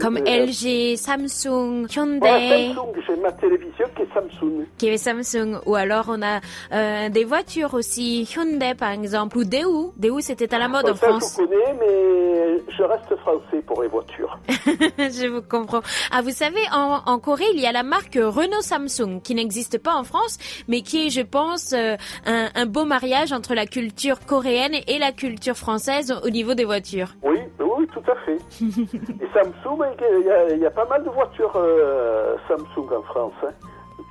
Comme 0.00 0.16
euh, 0.16 0.46
LG, 0.46 0.96
Samsung, 0.96 1.86
Hyundai, 1.94 2.72
Samsung, 2.74 2.92
j'ai 3.06 3.16
ma 3.16 3.32
télévision 3.32 3.86
qui 3.96 4.02
est 4.02 4.08
Samsung. 4.14 4.64
qui 4.78 4.88
est 4.88 4.96
Samsung. 4.98 5.60
Ou 5.66 5.74
alors 5.74 6.06
on 6.08 6.22
a 6.22 6.40
euh, 6.72 7.08
des 7.10 7.24
voitures 7.24 7.74
aussi, 7.74 8.22
Hyundai 8.34 8.74
par 8.74 8.90
exemple, 8.92 9.36
ou 9.38 9.44
Daewoo. 9.44 9.92
Daewoo 9.96 10.20
c'était 10.20 10.54
à 10.54 10.58
la 10.58 10.68
mode 10.68 10.84
Bon, 10.86 10.92
en 10.92 10.94
ça, 10.96 11.08
France. 11.08 11.36
je 11.38 11.44
connais, 11.44 11.74
mais 11.80 12.62
je 12.76 12.82
reste 12.82 13.14
français 13.16 13.25
pour 13.66 13.82
les 13.82 13.88
voitures. 13.88 14.38
je 14.48 15.26
vous 15.28 15.42
comprends. 15.42 15.80
Ah, 16.12 16.22
vous 16.22 16.30
savez, 16.30 16.60
en, 16.72 17.00
en 17.06 17.18
Corée, 17.18 17.44
il 17.54 17.60
y 17.60 17.66
a 17.66 17.72
la 17.72 17.82
marque 17.82 18.14
Renault 18.20 18.60
Samsung 18.60 19.20
qui 19.22 19.34
n'existe 19.34 19.78
pas 19.82 19.94
en 19.94 20.04
France, 20.04 20.38
mais 20.68 20.82
qui 20.82 21.06
est, 21.06 21.10
je 21.10 21.22
pense, 21.22 21.72
euh, 21.72 21.96
un, 22.26 22.48
un 22.54 22.66
beau 22.66 22.84
mariage 22.84 23.32
entre 23.32 23.54
la 23.54 23.66
culture 23.66 24.20
coréenne 24.26 24.74
et 24.86 24.98
la 24.98 25.12
culture 25.12 25.56
française 25.56 26.14
au 26.24 26.30
niveau 26.30 26.54
des 26.54 26.64
voitures. 26.64 27.08
Oui, 27.22 27.38
oui, 27.60 27.86
tout 27.92 28.02
à 28.10 28.14
fait. 28.24 28.38
Et 28.60 29.28
Samsung, 29.34 29.82
il 30.20 30.26
y 30.26 30.30
a, 30.30 30.50
il 30.50 30.60
y 30.60 30.66
a 30.66 30.70
pas 30.70 30.86
mal 30.86 31.02
de 31.04 31.10
voitures 31.10 31.52
euh, 31.56 32.36
Samsung 32.48 32.88
en 32.96 33.02
France. 33.02 33.32
hein. 33.44 33.50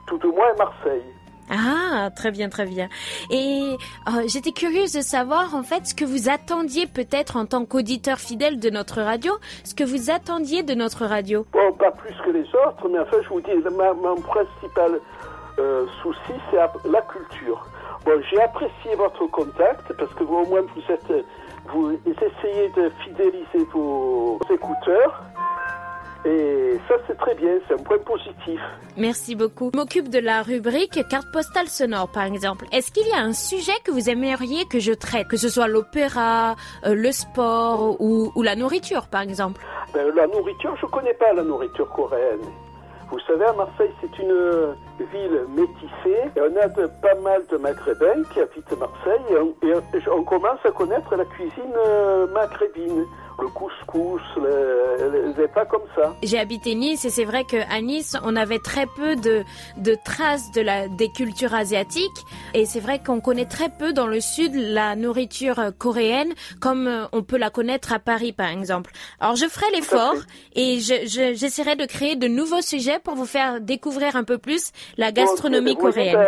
Tout 0.08 0.20
au 0.28 0.32
moins 0.34 0.48
à 0.54 0.58
Marseille. 0.58 1.04
Ah, 1.50 2.10
très 2.16 2.32
bien, 2.32 2.50
très 2.50 2.66
bien. 2.66 2.90
Et 3.32 3.78
euh, 4.08 4.24
j'étais 4.28 4.52
curieuse 4.52 4.94
de 4.94 5.02
savoir 5.02 5.54
en 5.56 5.64
fait 5.64 5.86
ce 5.86 5.96
que 5.96 6.06
vous 6.06 6.30
attendiez 6.30 6.88
peut-être 6.88 7.38
en 7.38 7.46
tant 7.46 7.66
qu'auditeur 7.66 8.18
fidèle 8.18 8.60
de 8.60 8.70
notre 8.70 9.02
radio, 9.02 9.34
ce 9.64 9.76
que 9.76 9.84
vous 9.84 10.10
attendiez 10.10 10.64
de 10.64 10.74
notre 10.74 11.06
radio. 11.06 11.46
Bon, 11.52 11.74
pas 11.74 11.92
plus 11.92 12.16
que 12.26 12.32
les 12.32 12.48
autres, 12.56 12.90
mais 12.90 13.00
enfin, 13.00 13.18
je 13.24 13.30
vous 13.30 13.42
dis, 13.42 13.52
mon 13.52 14.16
principal 14.16 15.00
euh, 15.60 15.86
souci, 16.02 16.34
c'est 16.50 16.58
la 16.90 17.02
culture. 17.02 17.66
Bon, 18.06 18.22
j'ai 18.30 18.42
apprécié 18.42 18.96
votre 18.96 19.26
contact 19.28 19.94
parce 19.98 20.14
que 20.14 20.24
vous, 20.24 20.38
au 20.38 20.46
moins, 20.46 20.62
vous 20.62 20.94
êtes, 20.94 21.26
vous 21.68 21.98
essayez 22.06 22.70
de 22.70 22.90
fidéliser 23.04 23.66
vos 23.72 24.40
écouteurs. 24.52 25.24
Et 26.26 26.80
ça, 26.88 26.96
c'est 27.06 27.18
très 27.18 27.36
bien, 27.36 27.52
c'est 27.68 27.76
un 27.76 27.84
point 27.84 28.00
positif. 28.00 28.60
Merci 28.98 29.36
beaucoup. 29.36 29.70
Je 29.74 29.78
m'occupe 29.80 30.10
de 30.10 30.18
la 30.20 30.42
rubrique 30.42 31.08
carte 31.08 31.32
postale 31.32 31.68
sonore, 31.68 32.10
par 32.12 32.24
exemple. 32.24 32.66
Est-ce 32.72 32.92
qu'il 32.92 33.08
y 33.08 33.12
a 33.12 33.20
un 33.20 33.34
sujet 33.34 33.74
que 33.84 33.92
vous 33.92 34.10
aimeriez 34.10 34.66
que 34.66 34.80
je 34.80 34.92
traite, 34.94 35.28
que 35.28 35.38
ce 35.38 35.50
soit 35.50 35.68
l'opéra, 35.68 36.56
euh, 36.86 36.96
le 36.96 37.12
sport 37.12 38.02
ou, 38.02 38.32
ou 38.36 38.42
la 38.42 38.56
nourriture, 38.56 39.06
par 39.08 39.22
exemple? 39.22 39.62
Ben, 39.94 40.12
la 40.16 40.26
nourriture, 40.28 40.76
je 40.82 40.88
connais 40.88 41.14
pas 41.14 41.32
la 41.34 41.44
nourriture 41.44 41.90
coréenne. 41.90 42.42
Vous 43.12 43.20
savez, 43.28 43.46
à 43.46 43.54
Marseille, 43.54 43.92
c'est 44.02 44.18
une 44.18 44.76
ville 45.14 45.42
métissée 45.56 46.22
et 46.36 46.42
on 46.42 46.60
a 46.60 46.68
de, 46.70 46.88
pas 47.04 47.14
mal 47.22 47.44
de 47.52 47.58
maghrébins 47.58 48.24
qui 48.34 48.40
habitent 48.40 48.72
Marseille 48.80 49.22
et 49.30 49.38
on, 49.38 49.54
et 49.68 49.74
on- 50.10 50.18
on 50.18 50.24
commence 50.24 50.58
à 50.66 50.72
connaître 50.72 51.16
la 51.16 51.26
cuisine 51.26 51.72
euh, 51.86 52.26
maghrébine. 52.34 53.06
Le 53.40 53.48
couscous, 53.50 54.22
les, 54.38 55.34
les 55.38 55.48
pas 55.50 55.66
comme 55.66 55.84
ça. 55.96 56.16
J'ai 56.24 56.40
habité 56.40 56.74
Nice 56.74 57.06
et 57.06 57.10
c'est 57.10 57.26
vrai 57.26 57.44
qu'à 57.44 57.82
Nice, 57.82 58.16
on 58.24 58.36
avait 58.36 58.60
très 58.60 58.86
peu 58.86 59.16
de, 59.16 59.44
de 59.78 59.98
traces 60.06 60.52
de 60.52 60.62
la, 60.62 60.88
des 60.88 61.10
cultures 61.10 61.54
asiatiques. 61.54 62.26
Et 62.54 62.66
c'est 62.66 62.80
vrai 62.80 63.00
qu'on 63.00 63.20
connaît 63.20 63.46
très 63.46 63.70
peu 63.70 63.94
dans 63.94 64.08
le 64.08 64.22
sud 64.22 64.54
la 64.56 64.96
nourriture 64.96 65.72
coréenne 65.78 66.34
comme 66.62 66.88
euh, 66.88 67.06
on 67.12 67.24
peut 67.24 67.38
la 67.38 67.50
connaître 67.50 67.94
à 67.94 68.00
Paris, 68.00 68.34
par 68.34 68.50
exemple. 68.50 68.92
Alors 69.20 69.36
je 69.36 69.46
ferai 69.48 69.70
l'effort 69.72 70.16
et 70.56 70.80
j'essaierai 70.80 71.72
je, 71.72 71.78
de 71.78 71.86
créer 71.86 72.16
de 72.16 72.28
nouveaux 72.28 72.62
sujets 72.62 73.00
pour 73.00 73.16
vous 73.16 73.26
faire 73.26 73.62
découvrir 73.62 74.16
un 74.16 74.24
peu 74.24 74.38
plus 74.38 74.72
la 74.98 75.12
gastronomie 75.12 75.76
coréenne. 75.76 76.26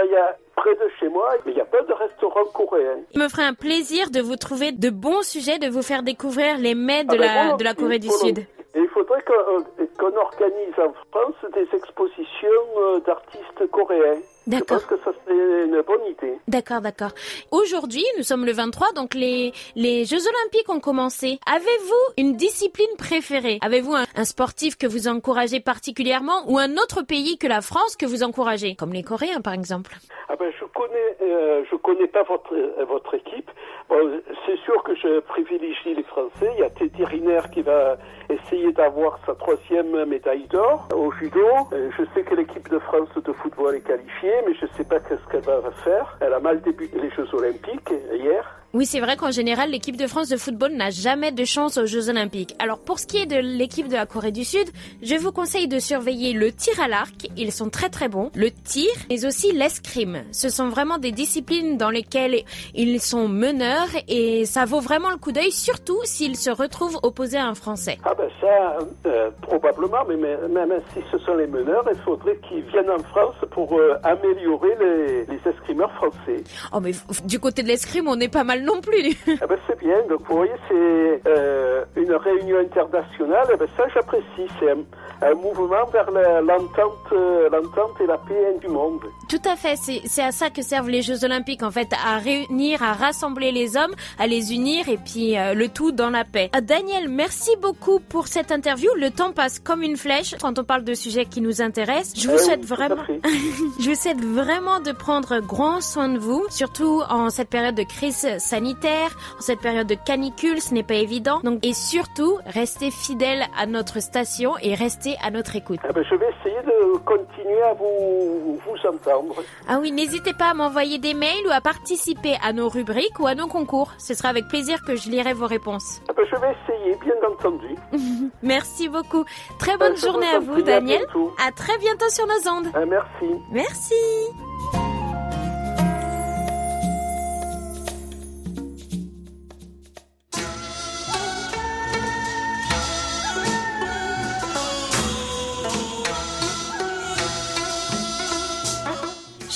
Près 0.57 0.75
de 0.75 0.89
chez 0.99 1.07
moi, 1.07 1.29
il 1.45 1.53
n'y 1.53 1.61
a 1.61 1.65
pas 1.65 1.81
de 1.83 1.93
restaurant 1.93 2.43
coréen. 2.53 2.97
Il 3.13 3.21
me 3.21 3.29
ferait 3.29 3.45
un 3.45 3.53
plaisir 3.53 4.09
de 4.09 4.19
vous 4.19 4.35
trouver 4.35 4.71
de 4.71 4.89
bons 4.89 5.21
sujets, 5.21 5.59
de 5.59 5.69
vous 5.69 5.83
faire 5.83 6.03
découvrir 6.03 6.57
les 6.57 6.75
mets 6.75 7.05
de, 7.05 7.13
ah 7.13 7.17
ben, 7.17 7.49
la, 7.51 7.55
de 7.55 7.63
la 7.63 7.73
Corée 7.73 7.99
du 7.99 8.09
Sud. 8.09 8.39
Et 8.39 8.79
il 8.79 8.87
faudrait 8.89 9.23
euh, 9.29 9.85
qu'on 9.97 10.15
organise 10.17 10.77
en 10.77 10.93
France 11.11 11.35
des 11.53 11.67
expositions 11.73 12.65
euh, 12.79 12.99
d'artistes 13.01 13.71
coréens. 13.71 14.21
D'accord. 14.47 14.79
Je 14.79 14.85
pense 14.85 14.97
que 14.97 15.03
ça 15.03 15.11
serait 15.25 15.65
une 15.65 15.81
bonne 15.81 16.05
idée. 16.09 16.37
D'accord, 16.47 16.79
d'accord. 16.79 17.11
Aujourd'hui, 17.51 18.05
nous 18.17 18.23
sommes 18.23 18.45
le 18.45 18.53
23, 18.53 18.93
donc 18.93 19.13
les, 19.13 19.51
les 19.75 20.05
Jeux 20.05 20.21
Olympiques 20.21 20.69
ont 20.69 20.79
commencé. 20.79 21.39
Avez-vous 21.45 22.13
une 22.17 22.37
discipline 22.37 22.87
préférée? 22.97 23.59
Avez-vous 23.61 23.93
un, 23.93 24.23
sportif 24.23 24.77
que 24.77 24.87
vous 24.87 25.09
encouragez 25.09 25.59
particulièrement 25.59 26.49
ou 26.49 26.57
un 26.57 26.77
autre 26.77 27.01
pays 27.01 27.37
que 27.37 27.47
la 27.47 27.59
France 27.59 27.97
que 27.97 28.05
vous 28.05 28.23
encouragez? 28.23 28.75
Comme 28.75 28.93
les 28.93 29.03
Coréens, 29.03 29.41
par 29.41 29.53
exemple. 29.53 29.91
Ah 30.29 30.35
ben, 30.39 30.51
je 30.57 30.65
connais, 30.65 31.17
euh, 31.21 31.63
je 31.69 31.75
connais 31.75 32.07
pas 32.07 32.23
votre, 32.23 32.53
euh, 32.53 32.85
votre 32.85 33.13
équipe. 33.15 33.51
Bon, 33.89 34.21
c'est 34.45 34.57
sûr 34.59 34.83
que 34.83 34.93
je 34.95 35.19
privilégie 35.21 35.93
les 35.95 36.03
Français. 36.03 36.51
Il 36.55 36.59
y 36.59 36.63
a 36.63 36.69
Teddy 36.69 37.05
Riner 37.05 37.41
qui 37.53 37.61
va 37.61 37.97
essayer 38.29 38.73
d'avoir 38.73 39.19
sa 39.25 39.35
troisième 39.35 40.05
médaille 40.05 40.47
d'or 40.47 40.87
au 40.93 41.11
judo. 41.13 41.45
Euh, 41.71 41.89
je 41.97 42.03
sais 42.13 42.23
que 42.23 42.35
l'équipe 42.35 42.67
de 42.69 42.79
France 42.79 43.07
de 43.15 43.31
football 43.33 43.75
est 43.75 43.87
qualifiée 43.87 44.36
mais 44.45 44.53
je 44.55 44.65
ne 44.65 44.71
sais 44.77 44.83
pas 44.83 44.99
ce 44.99 45.31
qu'elle 45.31 45.41
va 45.41 45.71
faire. 45.83 46.17
Elle 46.19 46.33
a 46.33 46.39
mal 46.39 46.61
débuté 46.61 46.99
les 46.99 47.09
Jeux 47.11 47.27
Olympiques 47.33 47.93
hier. 48.13 48.43
Oui, 48.73 48.85
c'est 48.85 48.99
vrai 48.99 49.15
qu'en 49.15 49.31
général, 49.31 49.71
l'équipe 49.71 49.95
de 49.95 50.07
France 50.07 50.27
de 50.27 50.35
football 50.35 50.73
n'a 50.73 50.89
jamais 50.89 51.31
de 51.31 51.45
chance 51.45 51.77
aux 51.77 51.85
Jeux 51.85 52.09
Olympiques. 52.09 52.53
Alors 52.59 52.79
pour 52.79 52.99
ce 52.99 53.07
qui 53.07 53.17
est 53.17 53.25
de 53.25 53.37
l'équipe 53.37 53.87
de 53.87 53.95
la 53.95 54.05
Corée 54.05 54.33
du 54.33 54.43
Sud, 54.43 54.67
je 55.01 55.15
vous 55.15 55.31
conseille 55.31 55.69
de 55.69 55.79
surveiller 55.79 56.33
le 56.33 56.51
tir 56.51 56.73
à 56.81 56.89
l'arc, 56.89 57.29
ils 57.37 57.53
sont 57.53 57.69
très 57.69 57.87
très 57.87 58.09
bons, 58.09 58.29
le 58.35 58.51
tir, 58.51 58.89
mais 59.09 59.25
aussi 59.25 59.53
l'escrime. 59.53 60.23
Ce 60.33 60.49
sont 60.49 60.67
vraiment 60.67 60.97
des 60.97 61.13
disciplines 61.13 61.77
dans 61.77 61.89
lesquelles 61.89 62.43
ils 62.75 62.99
sont 62.99 63.29
meneurs 63.29 63.87
et 64.09 64.45
ça 64.45 64.65
vaut 64.65 64.81
vraiment 64.81 65.11
le 65.11 65.17
coup 65.17 65.31
d'œil, 65.31 65.51
surtout 65.51 65.99
s'ils 66.03 66.35
se 66.35 66.49
retrouvent 66.49 66.99
opposés 67.03 67.37
à 67.37 67.47
un 67.47 67.55
Français. 67.55 67.97
Ah 68.03 68.13
ben 68.17 68.29
ça, 68.41 68.79
euh, 69.05 69.31
probablement, 69.43 70.03
mais 70.09 70.17
même 70.17 70.73
si 70.93 70.99
ce 71.09 71.17
sont 71.19 71.35
les 71.35 71.47
meneurs, 71.47 71.85
il 71.89 71.99
faudrait 72.01 72.37
qu'ils 72.49 72.63
viennent 72.63 72.89
en 72.89 72.99
France 72.99 73.35
pour 73.51 73.79
euh, 73.79 73.95
améliorer 74.03 74.75
les, 74.77 75.25
les 75.25 75.39
escrimeurs 75.49 75.93
français. 75.93 76.43
Oh 76.73 76.81
mais 76.81 76.91
du 77.23 77.39
côté 77.39 77.63
de 77.63 77.69
l'escrime, 77.69 78.09
on 78.09 78.19
est 78.19 78.27
pas 78.27 78.43
mal 78.43 78.56
non 78.61 78.81
plus. 78.81 79.15
Ah 79.41 79.47
ben 79.47 79.57
c'est 79.67 79.79
bien. 79.79 79.97
Donc 80.09 80.21
vous 80.27 80.37
voyez, 80.37 80.53
c'est 80.67 81.21
euh, 81.27 81.83
une 81.95 82.13
réunion 82.13 82.59
internationale. 82.59 83.47
Eh 83.53 83.57
ben 83.57 83.67
ça, 83.75 83.85
j'apprécie. 83.93 84.47
C'est 84.59 84.71
un, 84.71 85.33
mouvement 85.35 85.85
vers 85.91 86.09
l'entente, 86.11 86.93
euh, 87.11 87.49
l'entente 87.49 87.99
et 88.01 88.07
la 88.07 88.17
paix 88.17 88.57
du 88.61 88.67
monde. 88.67 89.01
Tout 89.29 89.41
à 89.45 89.55
fait. 89.55 89.75
C'est 89.77 90.23
à 90.23 90.31
ça 90.31 90.49
que 90.49 90.61
servent 90.61 90.89
les 90.89 91.01
Jeux 91.01 91.23
Olympiques, 91.23 91.63
en 91.63 91.71
fait, 91.71 91.87
à 92.05 92.17
réunir, 92.17 92.83
à 92.83 92.93
rassembler 92.93 93.51
les 93.51 93.77
hommes, 93.77 93.93
à 94.19 94.27
les 94.27 94.53
unir 94.53 94.87
et 94.89 94.97
puis 94.97 95.37
euh, 95.37 95.53
le 95.53 95.67
tout 95.67 95.91
dans 95.91 96.09
la 96.09 96.23
paix. 96.23 96.49
Daniel, 96.61 97.09
merci 97.09 97.51
beaucoup 97.61 97.99
pour 97.99 98.27
cette 98.27 98.51
interview. 98.51 98.89
Le 98.95 99.11
temps 99.11 99.31
passe 99.31 99.59
comme 99.59 99.83
une 99.83 99.97
flèche 99.97 100.35
quand 100.41 100.59
on 100.59 100.63
parle 100.63 100.83
de 100.83 100.93
sujets 100.93 101.25
qui 101.25 101.41
nous 101.41 101.61
intéressent. 101.61 102.21
Je 102.21 102.29
vous 102.29 102.37
souhaite 102.37 102.65
vraiment, 102.65 103.03
je 103.79 103.89
vous 103.89 103.95
souhaite 103.95 104.23
vraiment 104.23 104.79
de 104.79 104.91
prendre 104.91 105.39
grand 105.39 105.81
soin 105.81 106.09
de 106.09 106.19
vous, 106.19 106.45
surtout 106.49 107.01
en 107.09 107.29
cette 107.29 107.49
période 107.49 107.75
de 107.75 107.83
crise 107.83 108.27
sanitaire, 108.47 109.09
en 109.37 109.41
cette 109.41 109.59
période 109.59 109.87
de 109.87 109.95
canicule, 109.95 110.61
ce 110.61 110.73
n'est 110.73 110.83
pas 110.83 110.95
évident. 110.95 111.39
Donc, 111.43 111.59
et 111.63 111.73
surtout, 111.73 112.37
restez 112.45 112.91
fidèles 112.91 113.43
à 113.57 113.65
notre 113.65 113.99
station 113.99 114.53
et 114.61 114.73
restez 114.73 115.15
à 115.23 115.31
notre 115.31 115.55
écoute. 115.55 115.79
Eh 115.87 115.93
ben, 115.93 116.03
je 116.09 116.15
vais 116.15 116.29
essayer 116.39 116.61
de 116.63 116.97
continuer 116.99 117.61
à 117.61 117.73
vous, 117.73 118.59
vous 118.65 118.87
entendre. 118.87 119.35
Ah 119.67 119.79
oui, 119.81 119.91
n'hésitez 119.91 120.33
pas 120.33 120.51
à 120.51 120.53
m'envoyer 120.53 120.97
des 120.97 121.13
mails 121.13 121.45
ou 121.47 121.51
à 121.51 121.61
participer 121.61 122.35
à 122.43 122.53
nos 122.53 122.69
rubriques 122.69 123.19
ou 123.19 123.27
à 123.27 123.35
nos 123.35 123.47
concours. 123.47 123.91
Ce 123.97 124.13
sera 124.13 124.29
avec 124.29 124.47
plaisir 124.47 124.81
que 124.85 124.95
je 124.95 125.09
lirai 125.09 125.33
vos 125.33 125.47
réponses. 125.47 126.01
Eh 126.09 126.13
ben, 126.13 126.23
je 126.29 126.35
vais 126.37 126.55
essayer, 126.63 126.95
bien 127.03 127.15
entendu. 127.29 127.75
merci 128.41 128.87
beaucoup. 128.87 129.25
Très 129.59 129.77
bonne 129.77 129.97
journée 129.97 130.27
à 130.27 130.39
vous, 130.39 130.61
Daniel. 130.61 131.01
À, 131.37 131.47
à, 131.47 131.51
très 131.51 131.77
bientôt 131.79 132.09
sur 132.09 132.25
nos 132.25 132.51
ondes. 132.51 132.67
Eh, 132.81 132.85
merci. 132.85 133.41
Merci. 133.51 134.86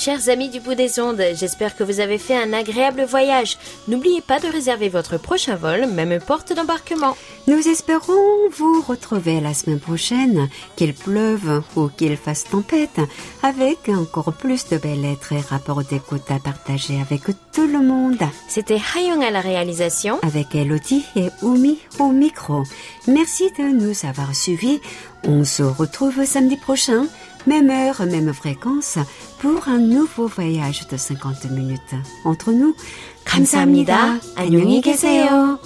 Chers 0.04 0.30
amis 0.30 0.48
du 0.48 0.58
bout 0.58 0.74
des 0.74 0.98
ondes, 0.98 1.22
j'espère 1.32 1.76
que 1.76 1.84
vous 1.84 2.00
avez 2.00 2.18
fait 2.18 2.36
un 2.36 2.52
agréable 2.52 3.04
voyage. 3.04 3.56
N'oubliez 3.86 4.20
pas 4.20 4.40
de 4.40 4.48
réserver 4.48 4.88
votre 4.88 5.16
prochain 5.16 5.54
vol, 5.54 5.86
même 5.86 6.18
porte 6.18 6.52
d'embarquement. 6.52 7.16
Nous 7.46 7.68
espérons 7.68 8.48
vous 8.50 8.82
retrouver 8.82 9.40
la 9.40 9.54
semaine 9.54 9.78
prochaine, 9.78 10.48
qu'il 10.74 10.92
pleuve 10.92 11.62
ou 11.76 11.86
qu'il 11.86 12.16
fasse 12.16 12.42
tempête, 12.42 12.98
avec 13.44 13.90
encore 13.90 14.32
plus 14.32 14.68
de 14.70 14.76
belles 14.76 15.02
lettres 15.02 15.34
et 15.34 15.40
rapports 15.40 15.84
d'écoute 15.84 16.28
à 16.30 16.40
partager 16.40 17.00
avec 17.00 17.22
tout 17.52 17.68
le 17.68 17.80
monde. 17.80 18.24
C'était 18.48 18.80
Hayong 18.96 19.22
à 19.22 19.30
la 19.30 19.40
réalisation. 19.40 20.18
Avec 20.22 20.56
Elodie 20.56 21.04
et 21.14 21.28
Oumi 21.42 21.78
au 22.00 22.08
micro. 22.08 22.64
Merci 23.06 23.52
de 23.56 23.62
nous 23.62 23.94
avoir 24.04 24.34
suivis. 24.34 24.80
On 25.24 25.44
se 25.44 25.62
retrouve 25.62 26.24
samedi 26.24 26.56
prochain 26.56 27.06
même 27.45 27.69
heure, 27.69 28.05
même 28.05 28.33
fréquence, 28.33 28.97
pour 29.39 29.67
un 29.67 29.77
nouveau 29.77 30.27
voyage 30.27 30.87
de 30.87 30.97
50 30.97 31.51
minutes. 31.51 31.95
Entre 32.25 32.51
nous, 32.51 32.75
감사합니다. 33.25 34.19
안녕히 34.35 34.81
계세요. 34.81 35.59